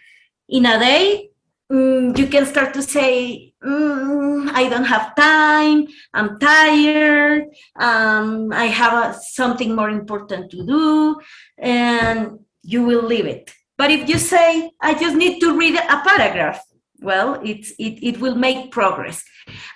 in 0.48 0.66
a 0.66 0.78
day, 0.78 1.30
um, 1.70 2.16
you 2.16 2.26
can 2.26 2.44
start 2.46 2.74
to 2.74 2.82
say, 2.82 3.47
mm, 3.64 4.50
"I 4.52 4.68
don't 4.68 4.84
have 4.84 5.14
time. 5.16 5.86
I'm 6.14 6.38
tired. 6.38 7.44
Um, 7.76 8.52
I 8.52 8.66
have 8.66 8.92
a, 8.92 9.18
something 9.20 9.74
more 9.74 9.90
important 9.90 10.50
to 10.50 10.66
do," 10.66 11.20
and 11.58 12.38
you 12.62 12.84
will 12.84 13.02
leave 13.02 13.26
it 13.26 13.50
but 13.78 13.92
if 13.92 14.08
you 14.08 14.18
say, 14.18 14.72
I 14.80 14.92
just 14.94 15.16
need 15.16 15.38
to 15.38 15.56
read 15.56 15.76
a 15.76 16.02
paragraph, 16.02 16.60
well, 17.00 17.40
it's, 17.44 17.70
it, 17.78 18.02
it 18.02 18.20
will 18.20 18.34
make 18.34 18.72
progress. 18.72 19.24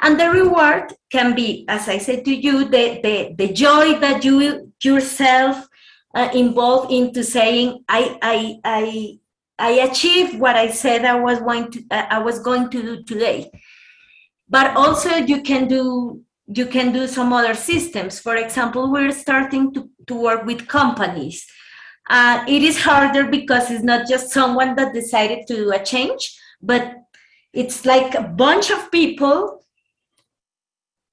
And 0.03 0.18
the 0.18 0.28
reward 0.28 0.93
can 1.11 1.37
be, 1.37 1.64
as 1.68 1.89
I 1.89 1.99
said 1.99 2.24
to 2.24 2.35
you, 2.35 2.64
the, 2.64 3.01
the, 3.01 3.35
the 3.39 3.53
joy 3.53 4.01
that 4.01 4.24
you 4.24 4.72
yourself 4.83 5.68
uh, 6.16 6.28
involved 6.35 6.93
into 6.93 7.22
saying, 7.22 7.85
I, 7.89 8.18
I, 8.20 8.59
I, 8.64 9.18
I 9.61 9.70
achieved 9.89 10.41
what 10.41 10.57
I 10.57 10.68
said 10.70 11.05
I 11.05 11.20
was 11.20 11.39
going 11.39 11.70
to, 11.70 11.85
uh, 11.93 12.07
I 12.11 12.18
was 12.18 12.41
going 12.41 12.70
to 12.70 12.83
do 12.83 13.05
today. 13.05 13.53
But 14.53 14.77
also 14.77 15.17
you 15.17 15.41
can 15.41 15.67
do 15.67 16.21
you 16.47 16.67
can 16.67 16.93
do 16.93 17.07
some 17.07 17.33
other 17.33 17.55
systems. 17.55 18.21
For 18.21 18.37
example, 18.37 18.93
we're 18.93 19.13
starting 19.13 19.73
to, 19.73 19.89
to 20.09 20.15
work 20.15 20.45
with 20.45 20.69
companies. 20.69 21.47
Uh, 22.11 22.45
it 22.47 22.63
is 22.63 22.79
harder 22.79 23.25
because 23.29 23.71
it's 23.71 23.85
not 23.85 24.07
just 24.07 24.31
someone 24.31 24.75
that 24.77 24.93
decided 24.93 25.47
to 25.47 25.55
do 25.55 25.73
a 25.73 25.83
change, 25.83 26.39
but 26.61 26.97
it's 27.55 27.87
like 27.87 28.15
a 28.15 28.23
bunch 28.23 28.71
of 28.71 28.91
people 28.91 29.65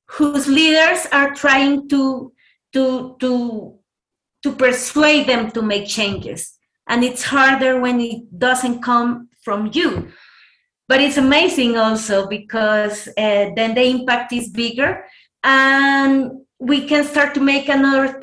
whose 0.08 0.48
leaders 0.48 1.06
are 1.14 1.34
trying 1.34 1.88
to 1.88 2.34
to 2.74 3.16
to 3.22 3.80
to 4.44 4.52
persuade 4.52 5.28
them 5.28 5.52
to 5.52 5.62
make 5.62 5.88
changes. 5.88 6.58
And 6.88 7.06
it's 7.06 7.24
harder 7.24 7.80
when 7.80 8.02
it 8.02 8.38
doesn't 8.38 8.82
come 8.82 9.30
from 9.44 9.70
you 9.74 10.12
but 10.90 11.00
it's 11.00 11.18
amazing 11.18 11.78
also 11.78 12.28
because 12.28 13.08
uh, 13.10 13.52
then 13.56 13.76
the 13.76 13.84
impact 13.84 14.34
is 14.34 14.50
bigger 14.50 15.06
and 15.44 16.32
we 16.58 16.88
can 16.88 17.06
start 17.06 17.36
to 17.36 17.40
make 17.40 17.70
another 17.70 18.20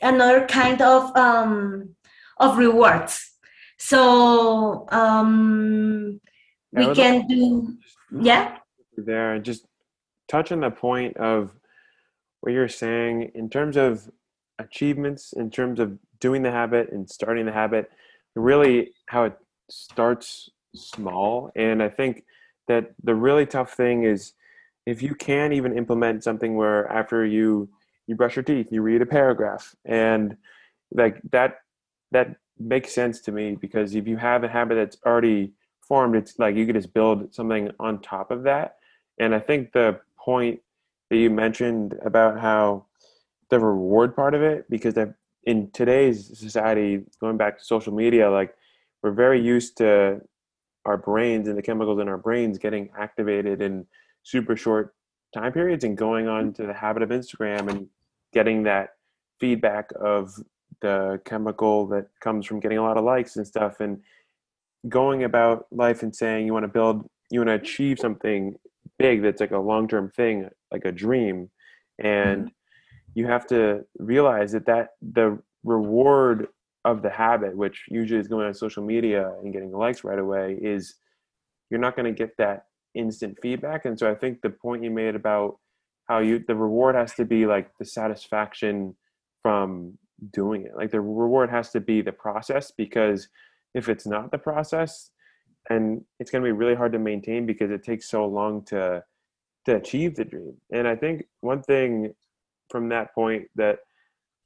another 0.00 0.46
kind 0.46 0.80
of 0.80 1.14
um, 1.16 1.90
of 2.38 2.56
rewards. 2.56 3.32
So 3.78 4.86
um, 4.90 6.20
we 6.72 6.94
can 6.94 7.26
do, 7.26 7.76
yeah. 8.20 8.58
There, 8.96 9.38
just 9.40 9.66
touch 10.28 10.52
on 10.52 10.60
the 10.60 10.70
point 10.70 11.16
of 11.16 11.50
what 12.40 12.52
you're 12.52 12.68
saying 12.68 13.32
in 13.34 13.50
terms 13.50 13.76
of 13.76 14.08
achievements, 14.60 15.32
in 15.32 15.50
terms 15.50 15.80
of 15.80 15.98
doing 16.20 16.42
the 16.42 16.52
habit 16.52 16.92
and 16.92 17.10
starting 17.10 17.46
the 17.46 17.52
habit, 17.52 17.90
really 18.36 18.92
how 19.06 19.24
it 19.24 19.36
starts 19.68 20.48
small. 20.74 21.50
And 21.56 21.82
I 21.82 21.88
think 21.88 22.24
that 22.66 22.92
the 23.02 23.14
really 23.14 23.46
tough 23.46 23.72
thing 23.72 24.04
is 24.04 24.32
if 24.86 25.02
you 25.02 25.14
can 25.14 25.52
even 25.52 25.76
implement 25.76 26.24
something 26.24 26.56
where 26.56 26.86
after 26.90 27.24
you 27.24 27.68
you 28.06 28.16
brush 28.16 28.36
your 28.36 28.42
teeth, 28.42 28.68
you 28.70 28.80
read 28.80 29.02
a 29.02 29.06
paragraph, 29.06 29.74
and 29.84 30.36
like 30.92 31.20
that 31.30 31.56
that 32.10 32.36
makes 32.58 32.94
sense 32.94 33.20
to 33.20 33.32
me 33.32 33.54
because 33.54 33.94
if 33.94 34.08
you 34.08 34.16
have 34.16 34.44
a 34.44 34.48
habit 34.48 34.76
that's 34.76 34.96
already 35.04 35.52
formed, 35.86 36.16
it's 36.16 36.38
like 36.38 36.56
you 36.56 36.66
could 36.66 36.74
just 36.74 36.94
build 36.94 37.34
something 37.34 37.70
on 37.78 38.00
top 38.00 38.30
of 38.30 38.44
that. 38.44 38.76
And 39.20 39.34
I 39.34 39.40
think 39.40 39.72
the 39.72 40.00
point 40.18 40.60
that 41.10 41.16
you 41.16 41.30
mentioned 41.30 41.98
about 42.04 42.40
how 42.40 42.86
the 43.50 43.58
reward 43.58 44.16
part 44.16 44.34
of 44.34 44.42
it, 44.42 44.68
because 44.70 44.94
in 45.44 45.70
today's 45.72 46.38
society, 46.38 47.04
going 47.20 47.36
back 47.36 47.58
to 47.58 47.64
social 47.64 47.94
media, 47.94 48.30
like 48.30 48.54
we're 49.02 49.12
very 49.12 49.40
used 49.40 49.76
to 49.78 50.20
our 50.84 50.96
brains 50.96 51.48
and 51.48 51.56
the 51.56 51.62
chemicals 51.62 52.00
in 52.00 52.08
our 52.08 52.18
brains 52.18 52.58
getting 52.58 52.90
activated 52.98 53.60
in 53.60 53.86
super 54.22 54.56
short 54.56 54.94
time 55.34 55.52
periods 55.52 55.84
and 55.84 55.96
going 55.96 56.28
on 56.28 56.52
to 56.54 56.66
the 56.66 56.72
habit 56.72 57.02
of 57.02 57.10
Instagram 57.10 57.68
and 57.70 57.86
getting 58.32 58.62
that 58.62 58.90
feedback 59.40 59.90
of 60.00 60.32
the 60.80 61.20
chemical 61.24 61.86
that 61.86 62.06
comes 62.20 62.46
from 62.46 62.60
getting 62.60 62.78
a 62.78 62.82
lot 62.82 62.96
of 62.96 63.04
likes 63.04 63.36
and 63.36 63.46
stuff 63.46 63.80
and 63.80 64.00
going 64.88 65.24
about 65.24 65.66
life 65.70 66.02
and 66.02 66.14
saying 66.14 66.46
you 66.46 66.52
want 66.52 66.64
to 66.64 66.68
build 66.68 67.04
you 67.30 67.40
want 67.40 67.48
to 67.48 67.54
achieve 67.54 67.98
something 67.98 68.54
big 68.98 69.22
that's 69.22 69.40
like 69.40 69.50
a 69.50 69.58
long-term 69.58 70.10
thing 70.10 70.48
like 70.72 70.84
a 70.84 70.92
dream 70.92 71.50
and 71.98 72.42
mm-hmm. 72.42 72.48
you 73.14 73.26
have 73.26 73.46
to 73.46 73.84
realize 73.98 74.52
that 74.52 74.66
that 74.66 74.90
the 75.02 75.38
reward 75.64 76.46
of 76.88 77.02
the 77.02 77.10
habit 77.10 77.56
which 77.56 77.84
usually 77.88 78.20
is 78.20 78.28
going 78.28 78.46
on 78.46 78.54
social 78.54 78.84
media 78.84 79.32
and 79.42 79.52
getting 79.52 79.72
likes 79.72 80.04
right 80.04 80.18
away 80.18 80.58
is 80.60 80.94
you're 81.70 81.80
not 81.86 81.94
going 81.96 82.12
to 82.12 82.18
get 82.18 82.36
that 82.38 82.64
instant 82.94 83.36
feedback. 83.42 83.84
And 83.84 83.98
so 83.98 84.10
i 84.10 84.14
think 84.14 84.40
the 84.40 84.50
point 84.50 84.82
you 84.82 84.90
made 84.90 85.14
about 85.14 85.58
how 86.08 86.18
you 86.20 86.42
the 86.48 86.54
reward 86.54 86.94
has 86.94 87.14
to 87.14 87.24
be 87.24 87.46
like 87.46 87.70
the 87.78 87.84
satisfaction 87.84 88.96
from 89.42 89.98
doing 90.32 90.64
it. 90.66 90.72
Like 90.76 90.90
the 90.90 91.00
reward 91.00 91.50
has 91.50 91.70
to 91.72 91.80
be 91.80 92.00
the 92.00 92.12
process 92.12 92.72
because 92.76 93.28
if 93.74 93.88
it's 93.88 94.06
not 94.06 94.30
the 94.30 94.38
process 94.38 95.10
and 95.70 96.02
it's 96.18 96.30
going 96.30 96.42
to 96.42 96.48
be 96.48 96.52
really 96.52 96.74
hard 96.74 96.92
to 96.92 96.98
maintain 96.98 97.46
because 97.46 97.70
it 97.70 97.84
takes 97.84 98.08
so 98.08 98.26
long 98.26 98.64
to 98.66 99.02
to 99.66 99.76
achieve 99.76 100.16
the 100.16 100.24
dream. 100.24 100.54
And 100.72 100.88
i 100.88 100.96
think 100.96 101.24
one 101.40 101.62
thing 101.62 102.14
from 102.70 102.88
that 102.88 103.14
point 103.14 103.44
that 103.56 103.80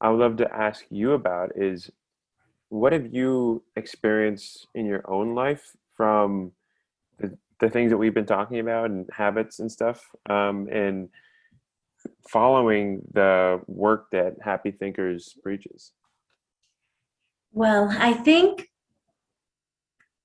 i 0.01 0.09
would 0.09 0.21
love 0.21 0.37
to 0.39 0.53
ask 0.53 0.85
you 0.91 1.13
about 1.13 1.49
is 1.57 1.91
what 2.73 2.95
have 2.95 3.13
you 3.13 3.63
experienced 3.77 4.67
in 4.75 4.87
your 4.87 5.03
own 5.05 5.35
life 5.35 5.77
from 5.95 6.53
the, 7.19 7.37
the 7.61 7.69
things 7.69 7.91
that 7.91 7.99
we've 7.99 8.15
been 8.15 8.25
talking 8.25 8.61
about 8.61 8.91
and 8.91 9.07
habits 9.13 9.59
and 9.59 9.71
stuff 9.71 10.09
um, 10.31 10.69
and 10.73 11.11
following 12.31 13.03
the 13.13 13.61
work 13.67 14.11
that 14.13 14.37
Happy 14.41 14.71
Thinkers 14.71 15.37
preaches? 15.43 15.93
Well, 17.53 17.95
I 17.99 18.15
think 18.15 18.71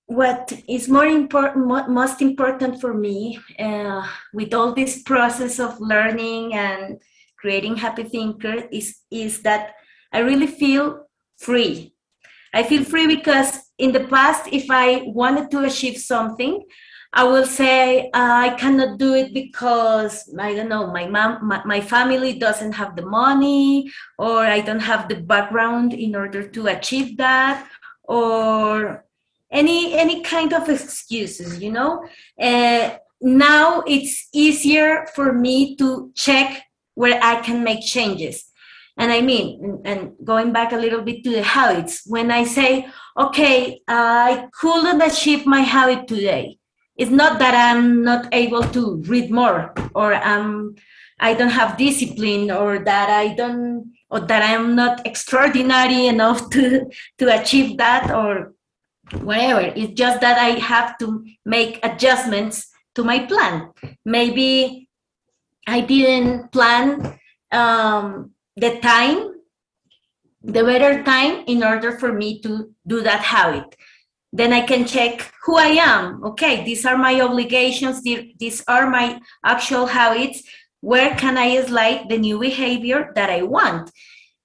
what 0.05 0.53
is 0.69 0.87
more 0.87 1.05
important 1.05 1.67
most 1.89 2.21
important 2.21 2.79
for 2.79 2.93
me 2.93 3.39
uh, 3.59 4.07
with 4.33 4.53
all 4.53 4.73
this 4.73 5.03
process 5.03 5.59
of 5.59 5.77
learning 5.81 6.53
and 6.53 7.01
creating 7.37 7.75
happy 7.75 8.03
thinker 8.03 8.63
is 8.71 9.01
is 9.11 9.41
that 9.41 9.73
i 10.13 10.19
really 10.19 10.47
feel 10.47 11.05
free 11.37 11.93
i 12.53 12.63
feel 12.63 12.83
free 12.83 13.07
because 13.07 13.71
in 13.77 13.91
the 13.91 14.05
past 14.05 14.47
if 14.51 14.65
i 14.69 15.01
wanted 15.05 15.49
to 15.51 15.59
achieve 15.63 15.97
something 15.97 16.63
i 17.13 17.23
will 17.23 17.45
say 17.45 18.09
uh, 18.13 18.35
i 18.45 18.49
cannot 18.57 18.97
do 18.97 19.13
it 19.13 19.33
because 19.33 20.29
i 20.39 20.53
don't 20.53 20.69
know 20.69 20.87
my 20.87 21.07
mom 21.07 21.45
my, 21.47 21.61
my 21.65 21.81
family 21.81 22.33
doesn't 22.33 22.73
have 22.73 22.95
the 22.95 23.05
money 23.05 23.89
or 24.17 24.39
i 24.45 24.59
don't 24.59 24.79
have 24.79 25.07
the 25.07 25.15
background 25.15 25.93
in 25.93 26.15
order 26.15 26.47
to 26.47 26.67
achieve 26.67 27.17
that 27.17 27.67
or 28.03 29.05
any 29.51 29.93
any 29.93 30.21
kind 30.23 30.53
of 30.53 30.67
excuses 30.69 31.61
you 31.61 31.71
know? 31.71 32.05
Uh, 32.39 32.97
now 33.21 33.81
it's 33.87 34.27
easier 34.33 35.07
for 35.15 35.33
me 35.33 35.75
to 35.75 36.11
check 36.15 36.63
where 36.93 37.19
i 37.23 37.39
can 37.41 37.63
make 37.63 37.81
changes 37.83 38.51
and 38.97 39.11
i 39.11 39.21
mean 39.21 39.81
and 39.85 40.11
going 40.23 40.51
back 40.51 40.71
a 40.71 40.77
little 40.77 41.01
bit 41.01 41.23
to 41.23 41.31
the 41.31 41.43
habits 41.43 42.03
when 42.05 42.31
i 42.31 42.43
say 42.43 42.87
okay 43.17 43.79
i 43.87 44.47
couldn't 44.53 45.01
achieve 45.01 45.45
my 45.45 45.61
habit 45.61 46.07
today 46.07 46.57
it's 46.95 47.11
not 47.11 47.39
that 47.39 47.53
i'm 47.55 48.03
not 48.03 48.27
able 48.33 48.63
to 48.63 49.01
read 49.07 49.31
more 49.31 49.73
or 49.95 50.13
um, 50.15 50.75
i 51.19 51.33
don't 51.33 51.49
have 51.49 51.77
discipline 51.77 52.51
or 52.51 52.79
that 52.79 53.09
i 53.09 53.33
don't 53.35 53.91
or 54.09 54.19
that 54.19 54.43
i'm 54.43 54.75
not 54.75 55.05
extraordinary 55.05 56.07
enough 56.07 56.49
to 56.49 56.89
to 57.17 57.41
achieve 57.41 57.77
that 57.77 58.11
or 58.11 58.53
whatever. 59.21 59.61
It's 59.75 59.93
just 59.93 60.21
that 60.21 60.37
I 60.37 60.59
have 60.59 60.97
to 60.99 61.25
make 61.45 61.79
adjustments 61.83 62.69
to 62.95 63.03
my 63.03 63.25
plan. 63.25 63.71
Maybe 64.05 64.89
I 65.67 65.81
didn't 65.81 66.51
plan 66.51 67.19
um, 67.51 68.31
the 68.57 68.79
time, 68.79 69.35
the 70.41 70.63
better 70.63 71.03
time 71.03 71.43
in 71.47 71.63
order 71.63 71.97
for 71.97 72.11
me 72.11 72.41
to 72.41 72.73
do 72.85 73.01
that 73.01 73.21
habit. 73.21 73.75
Then 74.33 74.51
I 74.51 74.61
can 74.61 74.85
check 74.85 75.31
who 75.43 75.57
I 75.57 75.77
am. 75.79 76.23
Okay, 76.25 76.65
these 76.65 76.85
are 76.85 76.97
my 76.97 77.21
obligations, 77.21 78.01
these 78.03 78.63
are 78.67 78.89
my 78.89 79.21
actual 79.45 79.85
habits. 79.85 80.43
Where 80.81 81.15
can 81.15 81.37
I 81.37 81.61
slide 81.65 82.09
the 82.09 82.17
new 82.17 82.39
behavior 82.39 83.11
that 83.15 83.29
I 83.29 83.43
want? 83.43 83.91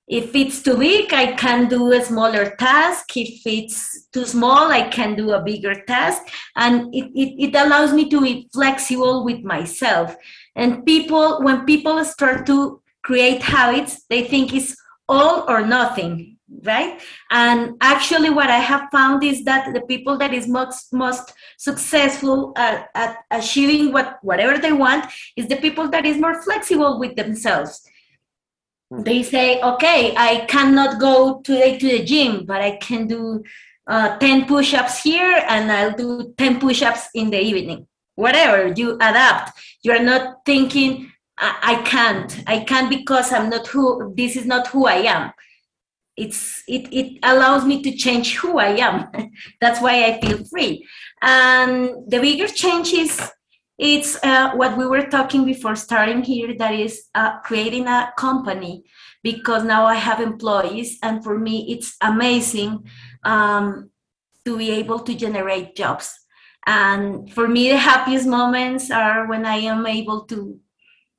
if 0.08 0.34
it's 0.34 0.60
too 0.62 0.76
big 0.76 1.12
i 1.14 1.32
can 1.32 1.68
do 1.68 1.92
a 1.92 2.04
smaller 2.04 2.56
task 2.56 3.16
if 3.16 3.46
it's 3.46 4.08
too 4.12 4.26
small 4.26 4.70
i 4.70 4.82
can 4.88 5.14
do 5.14 5.32
a 5.32 5.42
bigger 5.42 5.74
task 5.86 6.22
and 6.56 6.94
it, 6.94 7.10
it, 7.14 7.48
it 7.48 7.54
allows 7.54 7.92
me 7.92 8.10
to 8.10 8.20
be 8.20 8.48
flexible 8.52 9.24
with 9.24 9.42
myself 9.42 10.16
and 10.56 10.84
people 10.84 11.42
when 11.42 11.64
people 11.64 12.04
start 12.04 12.44
to 12.44 12.81
create 13.02 13.42
habits 13.42 14.04
they 14.08 14.22
think 14.24 14.54
it's 14.54 14.76
all 15.08 15.44
or 15.48 15.66
nothing 15.66 16.32
right? 16.64 17.00
And 17.30 17.76
actually 17.80 18.30
what 18.30 18.50
i 18.50 18.58
have 18.58 18.88
found 18.90 19.24
is 19.24 19.44
that 19.44 19.72
the 19.74 19.80
people 19.82 20.18
that 20.18 20.32
is 20.34 20.46
most 20.48 20.92
most 20.92 21.32
successful 21.58 22.52
at, 22.56 22.88
at 22.94 23.16
achieving 23.30 23.92
what 23.92 24.18
whatever 24.22 24.58
they 24.58 24.72
want 24.72 25.06
is 25.36 25.48
the 25.48 25.56
people 25.56 25.88
that 25.88 26.06
is 26.06 26.18
more 26.18 26.42
flexible 26.42 26.98
with 26.98 27.16
themselves. 27.16 27.82
They 28.90 29.22
say 29.22 29.60
okay 29.62 30.14
i 30.16 30.44
cannot 30.46 31.00
go 31.00 31.40
today 31.40 31.78
to 31.78 31.86
the 31.86 32.04
gym 32.04 32.44
but 32.44 32.60
i 32.60 32.76
can 32.76 33.06
do 33.06 33.42
uh, 33.86 34.18
10 34.18 34.46
push-ups 34.46 35.02
here 35.02 35.42
and 35.48 35.72
i'll 35.72 35.96
do 35.96 36.34
10 36.36 36.60
push-ups 36.60 37.08
in 37.14 37.30
the 37.30 37.40
evening. 37.40 37.86
Whatever 38.14 38.74
you 38.76 38.94
adapt. 38.96 39.58
You're 39.82 40.02
not 40.02 40.44
thinking 40.44 41.11
I, 41.42 41.82
can't. 41.82 42.42
I 42.46 42.60
can't 42.60 42.88
because 42.88 43.32
i'm 43.32 43.50
not 43.50 43.66
who 43.66 44.14
this 44.16 44.36
is 44.36 44.46
not 44.46 44.68
who 44.68 44.86
i 44.86 44.96
am. 45.14 45.32
It's 46.16 46.62
it, 46.68 46.92
it 46.92 47.18
allows 47.22 47.64
me 47.64 47.82
to 47.82 47.96
change 47.96 48.36
who 48.36 48.58
i 48.58 48.76
am. 48.76 49.08
That's 49.60 49.80
why 49.80 50.04
i 50.04 50.20
feel 50.20 50.44
free. 50.44 50.86
And 51.20 51.90
the 52.08 52.20
bigger 52.20 52.46
change 52.46 52.92
is 52.92 53.20
it's 53.78 54.22
uh, 54.22 54.52
what 54.54 54.76
we 54.76 54.86
were 54.86 55.06
talking 55.06 55.44
before 55.44 55.74
starting 55.74 56.22
here 56.22 56.54
that 56.58 56.74
is 56.74 57.08
uh, 57.14 57.40
creating 57.40 57.88
a 57.88 58.12
company. 58.16 58.84
Because 59.22 59.64
now 59.64 59.84
i 59.84 59.94
have 59.94 60.20
employees 60.20 60.98
and 61.02 61.24
for 61.24 61.38
me 61.38 61.72
it's 61.72 61.96
amazing 62.00 62.84
um, 63.24 63.90
to 64.44 64.58
be 64.58 64.70
able 64.70 65.00
to 65.00 65.14
generate 65.14 65.74
jobs. 65.76 66.12
And 66.66 67.32
for 67.32 67.48
me 67.48 67.70
the 67.70 67.78
happiest 67.78 68.26
moments 68.26 68.90
are 68.90 69.26
when 69.26 69.44
i 69.44 69.56
am 69.56 69.86
able 69.86 70.24
to 70.26 70.60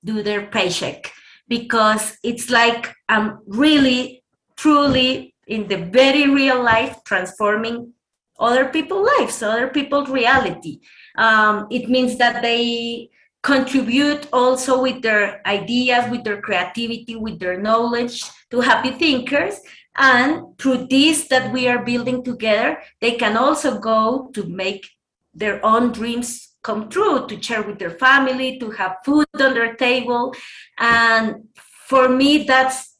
do 0.03 0.23
their 0.23 0.47
paycheck 0.47 1.11
because 1.47 2.17
it's 2.23 2.49
like 2.49 2.93
i'm 3.09 3.39
really 3.47 4.23
truly 4.55 5.33
in 5.47 5.67
the 5.67 5.77
very 5.77 6.29
real 6.29 6.61
life 6.61 6.97
transforming 7.05 7.93
other 8.39 8.65
people's 8.69 9.09
lives 9.17 9.43
other 9.43 9.67
people's 9.67 10.09
reality 10.09 10.79
um, 11.17 11.67
it 11.69 11.89
means 11.89 12.17
that 12.17 12.41
they 12.41 13.09
contribute 13.43 14.25
also 14.31 14.81
with 14.81 15.01
their 15.01 15.45
ideas, 15.45 16.09
with 16.09 16.23
their 16.23 16.41
creativity, 16.41 17.15
with 17.15 17.39
their 17.39 17.59
knowledge 17.59 18.23
to 18.49 18.61
happy 18.61 18.91
thinkers. 18.91 19.59
And 19.95 20.57
through 20.57 20.87
this 20.87 21.27
that 21.27 21.53
we 21.53 21.67
are 21.67 21.83
building 21.83 22.23
together, 22.23 22.81
they 22.99 23.11
can 23.11 23.37
also 23.37 23.79
go 23.79 24.31
to 24.33 24.45
make 24.47 24.89
their 25.35 25.63
own 25.63 25.91
dreams 25.91 26.52
come 26.63 26.89
true, 26.89 27.27
to 27.27 27.41
share 27.41 27.61
with 27.61 27.77
their 27.79 27.91
family, 27.91 28.57
to 28.59 28.71
have 28.71 28.97
food 29.05 29.27
on 29.39 29.53
their 29.53 29.75
table. 29.75 30.33
And 30.79 31.49
for 31.87 32.09
me, 32.09 32.43
that's 32.43 32.93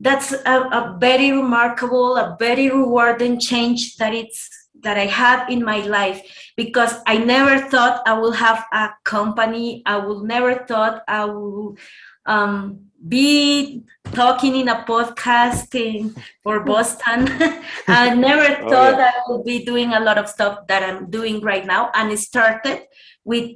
that's 0.00 0.32
a, 0.32 0.56
a 0.80 0.96
very 1.00 1.30
remarkable, 1.32 2.16
a 2.16 2.36
very 2.38 2.68
rewarding 2.68 3.40
change 3.40 3.96
that 3.96 4.12
it's 4.12 4.50
that 4.82 4.98
I 4.98 5.06
had 5.06 5.48
in 5.48 5.64
my 5.64 5.78
life 5.78 6.20
because 6.56 6.94
I 7.06 7.16
never 7.16 7.58
thought 7.70 8.02
I 8.06 8.12
will 8.18 8.32
have 8.32 8.64
a 8.72 8.90
company. 9.04 9.82
I 9.86 9.96
will 9.96 10.24
never 10.24 10.66
thought 10.66 11.02
I 11.08 11.24
will 11.24 11.76
um, 12.26 12.90
be 13.06 13.82
talking 14.12 14.56
in 14.56 14.68
a 14.68 14.84
podcast 14.84 15.74
in, 15.74 16.14
for 16.42 16.60
Boston. 16.60 17.28
I 17.88 18.14
never 18.14 18.62
oh, 18.62 18.70
thought 18.70 18.94
oh, 18.94 18.98
yeah. 18.98 19.12
I 19.14 19.32
would 19.32 19.44
be 19.44 19.64
doing 19.64 19.92
a 19.92 20.00
lot 20.00 20.18
of 20.18 20.28
stuff 20.28 20.66
that 20.68 20.82
I'm 20.82 21.10
doing 21.10 21.40
right 21.40 21.66
now. 21.66 21.90
And 21.94 22.10
it 22.10 22.18
started 22.18 22.86
with 23.24 23.50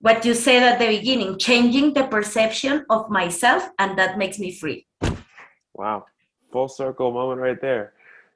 what 0.00 0.24
you 0.24 0.34
said 0.34 0.62
at 0.62 0.78
the 0.78 0.86
beginning, 0.86 1.38
changing 1.38 1.94
the 1.94 2.04
perception 2.04 2.84
of 2.90 3.10
myself, 3.10 3.68
and 3.78 3.98
that 3.98 4.18
makes 4.18 4.38
me 4.38 4.52
free. 4.52 4.86
Wow. 5.74 6.06
Full 6.52 6.68
circle 6.68 7.10
moment 7.12 7.40
right 7.40 7.60
there. 7.60 7.92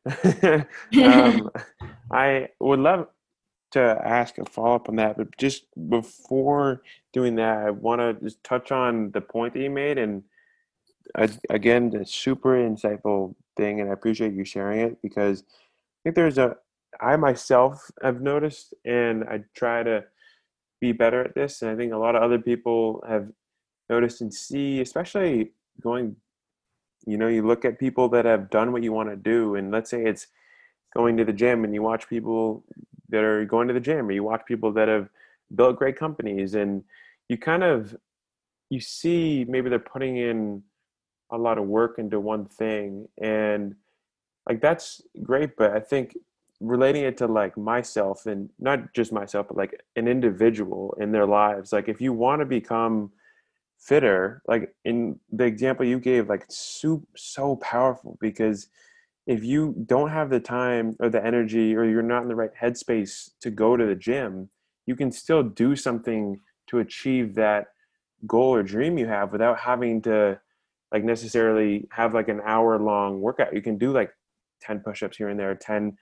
um, 1.04 1.50
I 2.12 2.48
would 2.58 2.80
love 2.80 3.08
to 3.72 3.80
ask 3.80 4.36
a 4.38 4.44
follow 4.44 4.74
up 4.74 4.88
on 4.88 4.96
that, 4.96 5.16
but 5.16 5.36
just 5.36 5.66
before 5.88 6.82
doing 7.12 7.36
that, 7.36 7.58
I 7.58 7.70
want 7.70 8.00
to 8.00 8.14
just 8.24 8.42
touch 8.42 8.72
on 8.72 9.12
the 9.12 9.20
point 9.20 9.54
that 9.54 9.60
you 9.60 9.70
made, 9.70 9.98
and 9.98 10.24
again, 11.48 11.90
the 11.90 12.04
super 12.04 12.54
insightful 12.56 13.34
thing, 13.56 13.80
and 13.80 13.90
I 13.90 13.92
appreciate 13.92 14.32
you 14.32 14.44
sharing 14.44 14.80
it 14.80 15.02
because 15.02 15.42
I 15.42 15.98
think 16.04 16.16
there's 16.16 16.38
a 16.38 16.56
I 17.00 17.16
myself 17.16 17.90
have 18.02 18.20
noticed, 18.20 18.74
and 18.84 19.24
I 19.24 19.44
try 19.54 19.82
to 19.82 20.04
be 20.80 20.92
better 20.92 21.22
at 21.24 21.34
this, 21.34 21.62
and 21.62 21.70
I 21.70 21.76
think 21.76 21.92
a 21.92 21.96
lot 21.96 22.16
of 22.16 22.22
other 22.22 22.38
people 22.38 23.04
have 23.08 23.28
noticed 23.88 24.20
and 24.20 24.32
see, 24.32 24.80
especially 24.80 25.52
going 25.80 26.16
you 27.06 27.16
know 27.16 27.28
you 27.28 27.46
look 27.46 27.64
at 27.64 27.78
people 27.78 28.08
that 28.08 28.24
have 28.24 28.50
done 28.50 28.72
what 28.72 28.82
you 28.82 28.92
want 28.92 29.08
to 29.08 29.16
do 29.16 29.54
and 29.54 29.70
let's 29.70 29.90
say 29.90 30.04
it's 30.04 30.26
going 30.94 31.16
to 31.16 31.24
the 31.24 31.32
gym 31.32 31.64
and 31.64 31.74
you 31.74 31.82
watch 31.82 32.08
people 32.08 32.64
that 33.08 33.24
are 33.24 33.44
going 33.44 33.68
to 33.68 33.74
the 33.74 33.80
gym 33.80 34.08
or 34.08 34.12
you 34.12 34.22
watch 34.22 34.42
people 34.46 34.72
that 34.72 34.88
have 34.88 35.08
built 35.54 35.76
great 35.76 35.98
companies 35.98 36.54
and 36.54 36.84
you 37.28 37.38
kind 37.38 37.62
of 37.62 37.96
you 38.70 38.80
see 38.80 39.44
maybe 39.48 39.68
they're 39.68 39.78
putting 39.78 40.16
in 40.16 40.62
a 41.32 41.38
lot 41.38 41.58
of 41.58 41.64
work 41.64 41.98
into 41.98 42.20
one 42.20 42.44
thing 42.44 43.08
and 43.20 43.74
like 44.48 44.60
that's 44.60 45.02
great 45.22 45.56
but 45.56 45.72
i 45.72 45.80
think 45.80 46.16
relating 46.60 47.04
it 47.04 47.16
to 47.16 47.26
like 47.26 47.56
myself 47.56 48.26
and 48.26 48.50
not 48.58 48.92
just 48.92 49.12
myself 49.12 49.48
but 49.48 49.56
like 49.56 49.82
an 49.96 50.06
individual 50.06 50.94
in 51.00 51.10
their 51.10 51.26
lives 51.26 51.72
like 51.72 51.88
if 51.88 52.00
you 52.00 52.12
want 52.12 52.40
to 52.40 52.46
become 52.46 53.10
fitter 53.78 54.42
like 54.46 54.74
in 54.84 55.18
the 55.32 55.44
example 55.44 55.86
you 55.86 55.98
gave 55.98 56.28
like 56.28 56.44
so 56.48 57.02
so 57.16 57.56
powerful 57.56 58.18
because 58.20 58.68
if 59.26 59.42
you 59.42 59.74
don't 59.86 60.10
have 60.10 60.28
the 60.28 60.40
time 60.40 60.94
or 61.00 61.08
the 61.08 61.24
energy 61.24 61.74
or 61.74 61.84
you're 61.84 62.02
not 62.02 62.22
in 62.22 62.28
the 62.28 62.34
right 62.34 62.50
headspace 62.60 63.30
to 63.40 63.50
go 63.50 63.76
to 63.76 63.86
the 63.86 63.94
gym 63.94 64.50
you 64.84 64.94
can 64.94 65.10
still 65.10 65.42
do 65.42 65.74
something 65.74 66.38
to 66.66 66.80
achieve 66.80 67.34
that 67.34 67.68
goal 68.26 68.54
or 68.54 68.62
dream 68.62 68.98
you 68.98 69.06
have 69.06 69.32
without 69.32 69.58
having 69.58 70.02
to 70.02 70.38
like 70.92 71.04
necessarily 71.04 71.86
have 71.90 72.14
like 72.14 72.28
an 72.28 72.40
hour 72.44 72.78
long 72.78 73.20
workout. 73.20 73.54
You 73.54 73.62
can 73.62 73.78
do 73.78 73.92
like 73.92 74.12
10 74.62 74.80
push-ups 74.80 75.16
here 75.16 75.28
and 75.28 75.38
there 75.38 75.54
10 75.54 75.96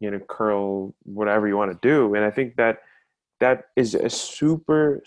you 0.00 0.10
know 0.10 0.18
curl 0.28 0.94
whatever 1.04 1.48
you 1.48 1.56
want 1.56 1.72
to 1.72 1.78
do. 1.88 2.14
And 2.14 2.24
i 2.24 2.30
think 2.30 2.56
that 2.56 2.78
that 3.40 3.64
is 3.76 3.94
a 3.94 4.08
super 4.08 5.02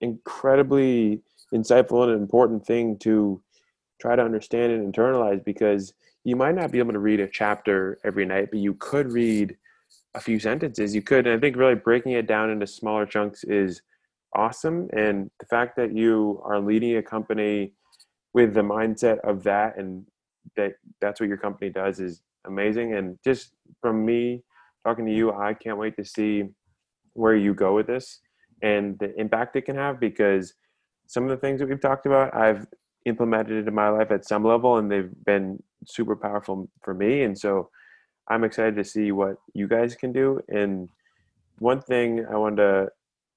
incredibly 0.00 1.22
insightful 1.54 2.04
and 2.04 2.12
important 2.12 2.64
thing 2.64 2.98
to 2.98 3.42
try 4.00 4.16
to 4.16 4.22
understand 4.22 4.72
and 4.72 4.92
internalize 4.92 5.44
because 5.44 5.92
you 6.24 6.36
might 6.36 6.54
not 6.54 6.70
be 6.70 6.78
able 6.78 6.92
to 6.92 6.98
read 6.98 7.20
a 7.20 7.28
chapter 7.28 7.98
every 8.04 8.24
night 8.24 8.48
but 8.50 8.60
you 8.60 8.74
could 8.74 9.12
read 9.12 9.56
a 10.14 10.20
few 10.20 10.38
sentences. 10.38 10.94
You 10.94 11.02
could 11.02 11.26
and 11.26 11.36
i 11.36 11.40
think 11.40 11.56
really 11.56 11.74
breaking 11.74 12.12
it 12.12 12.26
down 12.26 12.50
into 12.50 12.66
smaller 12.66 13.06
chunks 13.06 13.44
is 13.44 13.82
awesome. 14.34 14.88
And 14.92 15.30
the 15.40 15.46
fact 15.46 15.76
that 15.76 15.92
you 15.94 16.40
are 16.44 16.60
leading 16.60 16.96
a 16.96 17.02
company 17.02 17.72
with 18.34 18.54
the 18.54 18.62
mindset 18.62 19.18
of 19.20 19.42
that 19.44 19.78
and 19.78 20.06
that 20.56 20.74
that's 21.00 21.20
what 21.20 21.28
your 21.28 21.38
company 21.38 21.70
does 21.70 22.00
is 22.00 22.22
amazing. 22.46 22.94
And 22.94 23.18
just 23.24 23.52
from 23.80 24.04
me 24.04 24.42
talking 24.84 25.04
to 25.06 25.12
you 25.12 25.32
i 25.32 25.52
can't 25.52 25.76
wait 25.76 25.96
to 25.96 26.04
see 26.04 26.44
where 27.14 27.36
you 27.36 27.52
go 27.52 27.74
with 27.74 27.86
this 27.86 28.20
and 28.62 28.98
the 28.98 29.14
impact 29.20 29.56
it 29.56 29.62
can 29.62 29.76
have 29.76 30.00
because 30.00 30.54
some 31.06 31.24
of 31.24 31.30
the 31.30 31.36
things 31.36 31.60
that 31.60 31.68
we've 31.68 31.80
talked 31.80 32.06
about 32.06 32.34
i've 32.34 32.66
implemented 33.04 33.62
it 33.62 33.68
in 33.68 33.74
my 33.74 33.88
life 33.88 34.10
at 34.10 34.26
some 34.26 34.44
level 34.44 34.76
and 34.78 34.90
they've 34.90 35.12
been 35.24 35.62
super 35.86 36.16
powerful 36.16 36.68
for 36.82 36.94
me. 36.94 37.22
And 37.22 37.38
so 37.38 37.70
i'm 38.28 38.44
excited 38.44 38.76
to 38.76 38.84
see 38.84 39.12
what 39.12 39.36
you 39.54 39.68
guys 39.68 39.94
can 39.94 40.12
do. 40.12 40.40
And 40.48 40.88
one 41.58 41.80
thing 41.80 42.26
i 42.30 42.36
wanted 42.36 42.56
to 42.56 42.88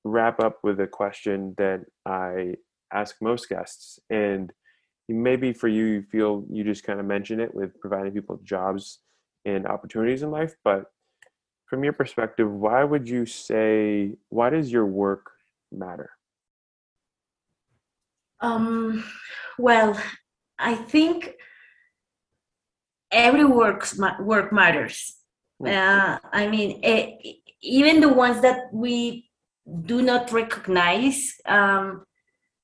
wrap 0.03 0.39
up 0.39 0.59
with 0.63 0.79
a 0.79 0.87
question 0.87 1.53
that 1.57 1.81
i 2.05 2.55
ask 2.93 3.15
most 3.21 3.47
guests 3.49 3.99
and 4.09 4.51
maybe 5.11 5.53
for 5.53 5.67
you 5.67 5.85
you 5.85 6.01
feel 6.01 6.45
you 6.49 6.63
just 6.63 6.83
kind 6.83 6.99
of 6.99 7.05
mention 7.05 7.39
it 7.39 7.53
with 7.53 7.79
providing 7.79 8.11
people 8.11 8.39
jobs 8.43 8.99
and 9.45 9.65
opportunities 9.65 10.23
in 10.23 10.31
life 10.31 10.55
but 10.63 10.91
from 11.65 11.83
your 11.83 11.93
perspective 11.93 12.49
why 12.49 12.83
would 12.83 13.07
you 13.07 13.25
say 13.25 14.13
why 14.29 14.49
does 14.49 14.71
your 14.71 14.85
work 14.85 15.31
matter 15.71 16.11
um, 18.41 19.03
well 19.57 19.99
i 20.59 20.75
think 20.75 21.35
every 23.11 23.45
work 23.45 23.87
work 24.19 24.51
matters 24.51 25.17
hmm. 25.59 25.67
uh, 25.67 26.17
i 26.31 26.47
mean 26.47 26.79
it, 26.83 27.37
even 27.61 28.01
the 28.01 28.09
ones 28.09 28.41
that 28.41 28.73
we 28.73 29.29
do 29.85 30.01
not 30.01 30.31
recognize 30.31 31.35
um, 31.45 32.03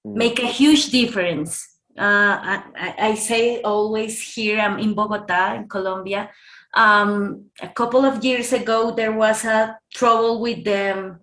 hmm. 0.03 0.17
make 0.17 0.39
a 0.39 0.47
huge 0.47 0.89
difference 0.89 1.76
uh, 1.97 2.61
I, 2.75 2.95
I, 2.99 3.15
say 3.15 3.61
always 3.61 4.21
here, 4.21 4.59
I'm 4.59 4.77
in 4.77 4.93
Bogota, 4.93 5.55
in 5.55 5.67
Colombia. 5.67 6.29
Um, 6.73 7.45
a 7.59 7.69
couple 7.69 8.05
of 8.05 8.23
years 8.23 8.53
ago, 8.53 8.91
there 8.91 9.11
was 9.11 9.43
a 9.45 9.77
trouble 9.93 10.39
with 10.39 10.63
the 10.63 11.17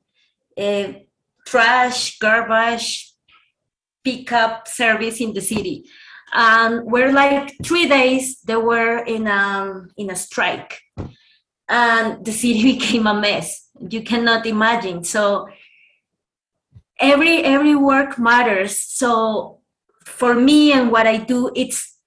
uh, 0.59 0.93
trash, 1.47 2.19
garbage 2.19 3.13
pickup 4.03 4.67
service 4.67 5.21
in 5.21 5.33
the 5.33 5.41
city. 5.41 5.85
And 6.33 6.85
we're 6.85 7.13
like 7.13 7.55
three 7.65 7.87
days, 7.89 8.41
they 8.41 8.57
were 8.57 8.99
in 9.05 9.29
a, 9.29 9.85
in 9.97 10.11
a 10.11 10.17
strike. 10.17 10.81
And 11.69 12.25
the 12.25 12.33
city 12.33 12.63
became 12.79 13.07
a 13.07 13.15
mess. 13.15 13.69
You 13.79 14.03
cannot 14.03 14.45
imagine. 14.45 15.05
So 15.05 15.47
every 17.01 17.43
every 17.45 17.75
work 17.75 18.19
matters. 18.19 18.79
So 18.79 19.61
for 20.05 20.35
me 20.35 20.73
and 20.73 20.91
what 20.91 21.07
I 21.07 21.17
do, 21.19 21.51
it's 21.55 21.99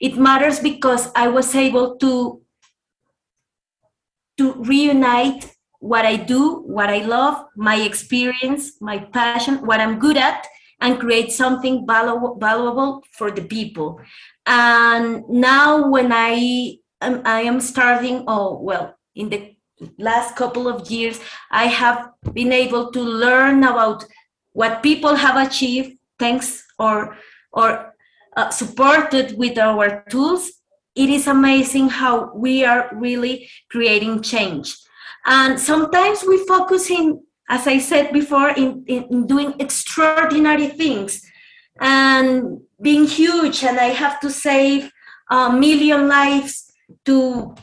it 0.00 0.16
matters 0.16 0.58
because 0.58 1.08
I 1.14 1.28
was 1.28 1.54
able 1.54 1.96
to 1.98 2.42
to 4.38 4.54
reunite 4.54 5.54
what 5.78 6.04
I 6.04 6.16
do, 6.16 6.62
what 6.62 6.90
I 6.90 7.04
love, 7.04 7.44
my 7.56 7.76
experience, 7.76 8.80
my 8.80 8.98
passion, 8.98 9.66
what 9.66 9.80
I'm 9.80 9.98
good 9.98 10.16
at, 10.16 10.46
and 10.80 10.98
create 10.98 11.32
something 11.32 11.86
valuable, 11.86 13.02
for 13.12 13.30
the 13.30 13.42
people. 13.42 14.00
And 14.46 15.28
now, 15.28 15.88
when 15.88 16.12
I 16.12 16.78
am, 17.00 17.22
I 17.24 17.42
am 17.42 17.60
starting, 17.60 18.24
oh 18.26 18.58
well, 18.60 18.96
in 19.14 19.28
the 19.28 19.56
last 19.98 20.36
couple 20.36 20.68
of 20.68 20.90
years, 20.90 21.20
I 21.50 21.66
have 21.66 22.10
been 22.32 22.52
able 22.52 22.90
to 22.92 23.00
learn 23.00 23.64
about 23.64 24.04
what 24.52 24.82
people 24.82 25.14
have 25.14 25.36
achieved 25.36 25.98
thanks 26.18 26.64
or 26.78 27.16
or 27.52 27.94
uh, 28.36 28.50
supported 28.50 29.36
with 29.36 29.58
our 29.58 30.04
tools, 30.08 30.50
it 30.94 31.08
is 31.08 31.26
amazing 31.26 31.88
how 31.88 32.32
we 32.34 32.64
are 32.64 32.90
really 32.92 33.48
creating 33.70 34.22
change. 34.22 34.76
And 35.24 35.58
sometimes 35.58 36.24
we 36.26 36.44
focus 36.46 36.90
in, 36.90 37.22
as 37.48 37.66
I 37.66 37.78
said 37.78 38.12
before, 38.12 38.50
in, 38.50 38.84
in 38.86 39.26
doing 39.26 39.54
extraordinary 39.58 40.68
things 40.68 41.22
and 41.80 42.60
being 42.80 43.06
huge, 43.06 43.64
and 43.64 43.78
I 43.78 43.86
have 43.86 44.20
to 44.20 44.30
save 44.30 44.90
a 45.30 45.52
million 45.52 46.08
lives 46.08 46.72
to 47.06 47.54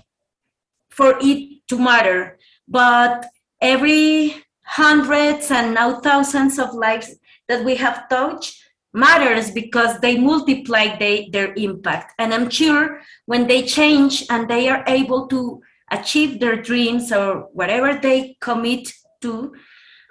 for 0.90 1.18
it 1.22 1.68
to 1.68 1.78
matter. 1.78 2.38
But 2.68 3.26
every 3.62 4.44
hundreds 4.64 5.52
and 5.52 5.74
now 5.74 6.00
thousands 6.00 6.60
of 6.60 6.74
lives 6.74 7.16
that 7.48 7.64
we 7.64 7.76
have 7.76 8.10
touched 8.10 8.64
matters 8.94 9.52
because 9.52 10.00
they 10.00 10.18
multiply 10.18 10.98
they, 10.98 11.30
their 11.32 11.54
impact. 11.54 12.14
And 12.18 12.34
I'm 12.34 12.50
sure 12.50 13.02
when 13.26 13.48
they 13.48 13.64
change 13.64 14.26
and 14.30 14.50
they 14.50 14.70
are 14.70 14.84
able 14.88 15.28
to 15.28 15.62
achieve 15.92 16.40
their 16.40 16.62
dreams 16.62 17.12
or 17.12 17.50
whatever 17.54 18.00
they 18.00 18.38
commit 18.42 18.92
to, 19.22 19.54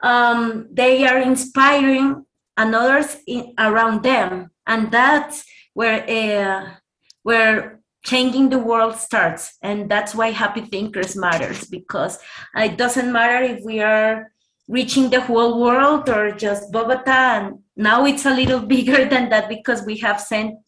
um, 0.03 0.69
they 0.73 1.07
are 1.07 1.19
inspiring 1.19 2.25
others 2.57 3.17
in, 3.27 3.55
around 3.59 4.03
them. 4.03 4.51
And 4.67 4.91
that's 4.91 5.45
where, 5.75 6.05
uh, 6.09 6.75
where 7.23 7.81
changing 8.05 8.49
the 8.49 8.59
world 8.59 8.97
starts. 8.97 9.57
And 9.63 9.91
that's 9.91 10.15
why 10.15 10.31
Happy 10.31 10.63
Thinkers 10.63 11.17
matters 11.17 11.67
because 11.67 12.19
it 12.57 12.77
doesn't 12.77 13.13
matter 13.13 13.45
if 13.45 13.65
we 13.65 13.81
are 13.81 14.33
reaching 14.69 15.11
the 15.11 15.21
whole 15.21 15.61
world 15.61 16.09
or 16.09 16.33
just 16.33 16.71
Bogota. 16.73 17.11
And 17.39 17.59
now 17.79 18.05
it's 18.05 18.27
a 18.27 18.35
little 18.35 18.61
bigger 18.75 19.09
than 19.09 19.31
that 19.31 19.49
because 19.49 19.83
we 19.87 19.97
have 19.99 20.21
sent 20.21 20.59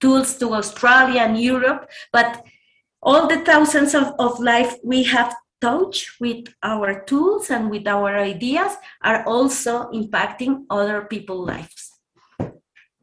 tools 0.00 0.36
to 0.38 0.54
Australia 0.54 1.20
and 1.20 1.38
Europe. 1.38 1.90
But 2.12 2.46
all 3.02 3.26
the 3.26 3.44
thousands 3.44 3.94
of, 3.94 4.14
of 4.18 4.40
life 4.40 4.76
we 4.84 5.02
have 5.04 5.34
touched 5.60 6.20
with 6.20 6.46
our 6.62 7.04
tools 7.04 7.50
and 7.50 7.70
with 7.70 7.86
our 7.86 8.16
ideas 8.16 8.72
are 9.02 9.24
also 9.24 9.90
impacting 9.90 10.64
other 10.70 11.02
people's 11.02 11.46
lives. 11.46 11.92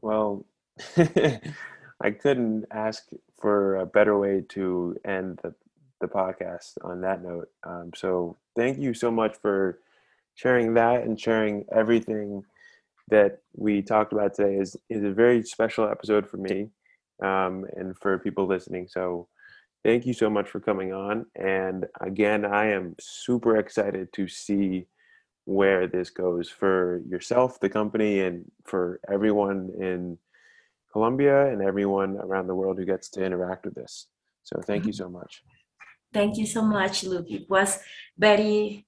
Well, 0.01 0.45
I 0.97 2.11
couldn't 2.11 2.65
ask 2.72 3.03
for 3.39 3.78
a 3.78 3.86
better 3.86 4.18
way 4.18 4.43
to 4.49 4.95
end 5.05 5.39
the, 5.43 5.53
the 6.01 6.07
podcast 6.07 6.78
on 6.84 7.01
that 7.01 7.24
note. 7.24 7.49
Um, 7.63 7.91
so 7.95 8.38
thank 8.55 8.80
you 8.80 8.93
so 8.93 9.11
much 9.11 9.36
for 9.41 9.80
sharing 10.36 10.74
that 10.76 11.03
and 11.03 11.20
sharing 11.20 11.65
everything 11.72 12.43
that 13.09 13.39
we 13.53 13.81
talked 13.81 14.13
about 14.13 14.33
today 14.33 14.55
is 14.55 14.75
is 14.89 15.03
a 15.03 15.11
very 15.11 15.43
special 15.43 15.87
episode 15.87 16.29
for 16.29 16.37
me 16.37 16.69
um, 17.23 17.65
and 17.75 17.97
for 17.97 18.17
people 18.19 18.45
listening. 18.47 18.87
So 18.89 19.27
thank 19.83 20.05
you 20.05 20.13
so 20.13 20.29
much 20.29 20.49
for 20.49 20.59
coming 20.59 20.93
on. 20.93 21.25
And 21.35 21.85
again, 22.01 22.45
I 22.45 22.71
am 22.71 22.95
super 22.99 23.57
excited 23.57 24.11
to 24.13 24.27
see 24.27 24.87
where 25.45 25.87
this 25.87 26.09
goes 26.09 26.49
for 26.49 27.01
yourself, 27.07 27.59
the 27.59 27.69
company, 27.69 28.19
and 28.19 28.43
for 28.65 28.99
everyone 29.09 29.71
in 29.79 30.17
Colombia 30.91 31.47
and 31.51 31.61
everyone 31.61 32.17
around 32.17 32.47
the 32.47 32.55
world 32.55 32.77
who 32.77 32.85
gets 32.85 33.09
to 33.11 33.23
interact 33.23 33.65
with 33.65 33.75
this. 33.75 34.07
So 34.43 34.59
thank 34.65 34.85
you 34.85 34.91
mm-hmm. 34.91 35.03
so 35.03 35.09
much. 35.09 35.43
Thank 36.13 36.37
you 36.37 36.45
so 36.45 36.61
much, 36.61 37.03
Luke. 37.03 37.27
It 37.29 37.49
was 37.49 37.79
very 38.17 38.86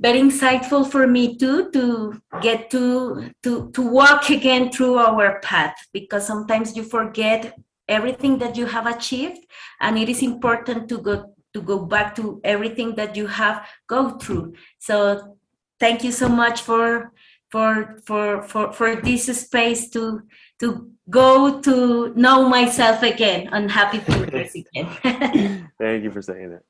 very 0.00 0.18
insightful 0.18 0.90
for 0.90 1.06
me 1.06 1.36
too 1.36 1.70
to 1.70 2.20
get 2.40 2.70
to 2.70 3.30
to 3.42 3.70
to 3.72 3.82
walk 3.82 4.30
again 4.30 4.72
through 4.72 4.96
our 4.96 5.38
path 5.40 5.76
because 5.92 6.26
sometimes 6.26 6.74
you 6.74 6.82
forget 6.82 7.54
everything 7.86 8.38
that 8.38 8.56
you 8.56 8.64
have 8.64 8.86
achieved 8.86 9.44
and 9.80 9.98
it 9.98 10.08
is 10.08 10.22
important 10.22 10.88
to 10.88 10.98
go 10.98 11.34
to 11.52 11.60
go 11.60 11.84
back 11.84 12.14
to 12.14 12.40
everything 12.44 12.94
that 12.94 13.16
you 13.16 13.26
have 13.26 13.66
go 13.86 14.16
through. 14.18 14.54
So 14.78 15.36
thank 15.78 16.02
you 16.02 16.12
so 16.12 16.28
much 16.28 16.62
for 16.62 17.12
for 17.50 17.98
for 18.06 18.42
for, 18.42 18.72
for 18.72 18.96
this 18.96 19.26
space 19.26 19.90
to 19.90 20.22
to 20.60 20.90
go 21.10 21.60
to 21.60 22.14
know 22.14 22.48
myself 22.48 23.02
again 23.02 23.48
and 23.52 23.70
happy 23.70 23.98
thinkers 23.98 24.54
again. 24.54 25.68
Thank 25.78 26.04
you 26.04 26.10
for 26.12 26.22
saying 26.22 26.50
that 26.50 26.62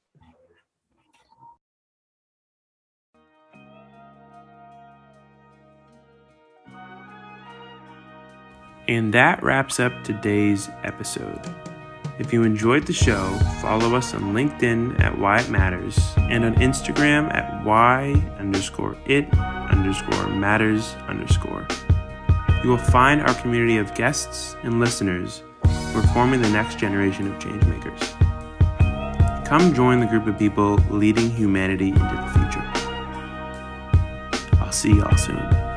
And 8.91 9.15
that 9.15 9.41
wraps 9.41 9.79
up 9.79 9.93
today's 10.03 10.69
episode. 10.83 11.41
If 12.19 12.33
you 12.33 12.43
enjoyed 12.43 12.89
the 12.89 12.93
show, 12.93 13.39
follow 13.61 13.95
us 13.95 14.15
on 14.15 14.35
LinkedIn 14.35 14.99
at 15.01 15.17
Why 15.17 15.39
It 15.39 15.49
Matters 15.49 16.13
and 16.17 16.45
on 16.45 16.57
Instagram 16.57 17.33
at 17.33 17.65
Y 17.65 18.21
underscore 18.41 18.97
it 19.07 19.33
underscore 19.33 20.27
matters 20.27 20.97
underscore. 21.07 21.69
You 22.65 22.71
will 22.71 22.79
find 22.79 23.23
our 23.23 23.35
community 23.35 23.77
of 23.77 23.95
guests 23.95 24.57
and 24.65 24.81
listeners 24.81 25.45
who 25.63 26.01
are 26.01 26.07
forming 26.09 26.43
the 26.43 26.51
next 26.51 26.81
generation 26.81 27.33
of 27.33 27.39
changemakers. 27.39 28.17
Come 29.47 29.73
join 29.73 30.01
the 30.01 30.07
group 30.07 30.27
of 30.27 30.37
people 30.37 30.81
leading 30.91 31.31
humanity 31.31 31.91
into 31.91 32.01
the 32.01 32.31
future. 32.35 32.67
I'll 34.61 34.73
see 34.73 34.97
y'all 34.97 35.17
soon. 35.17 35.70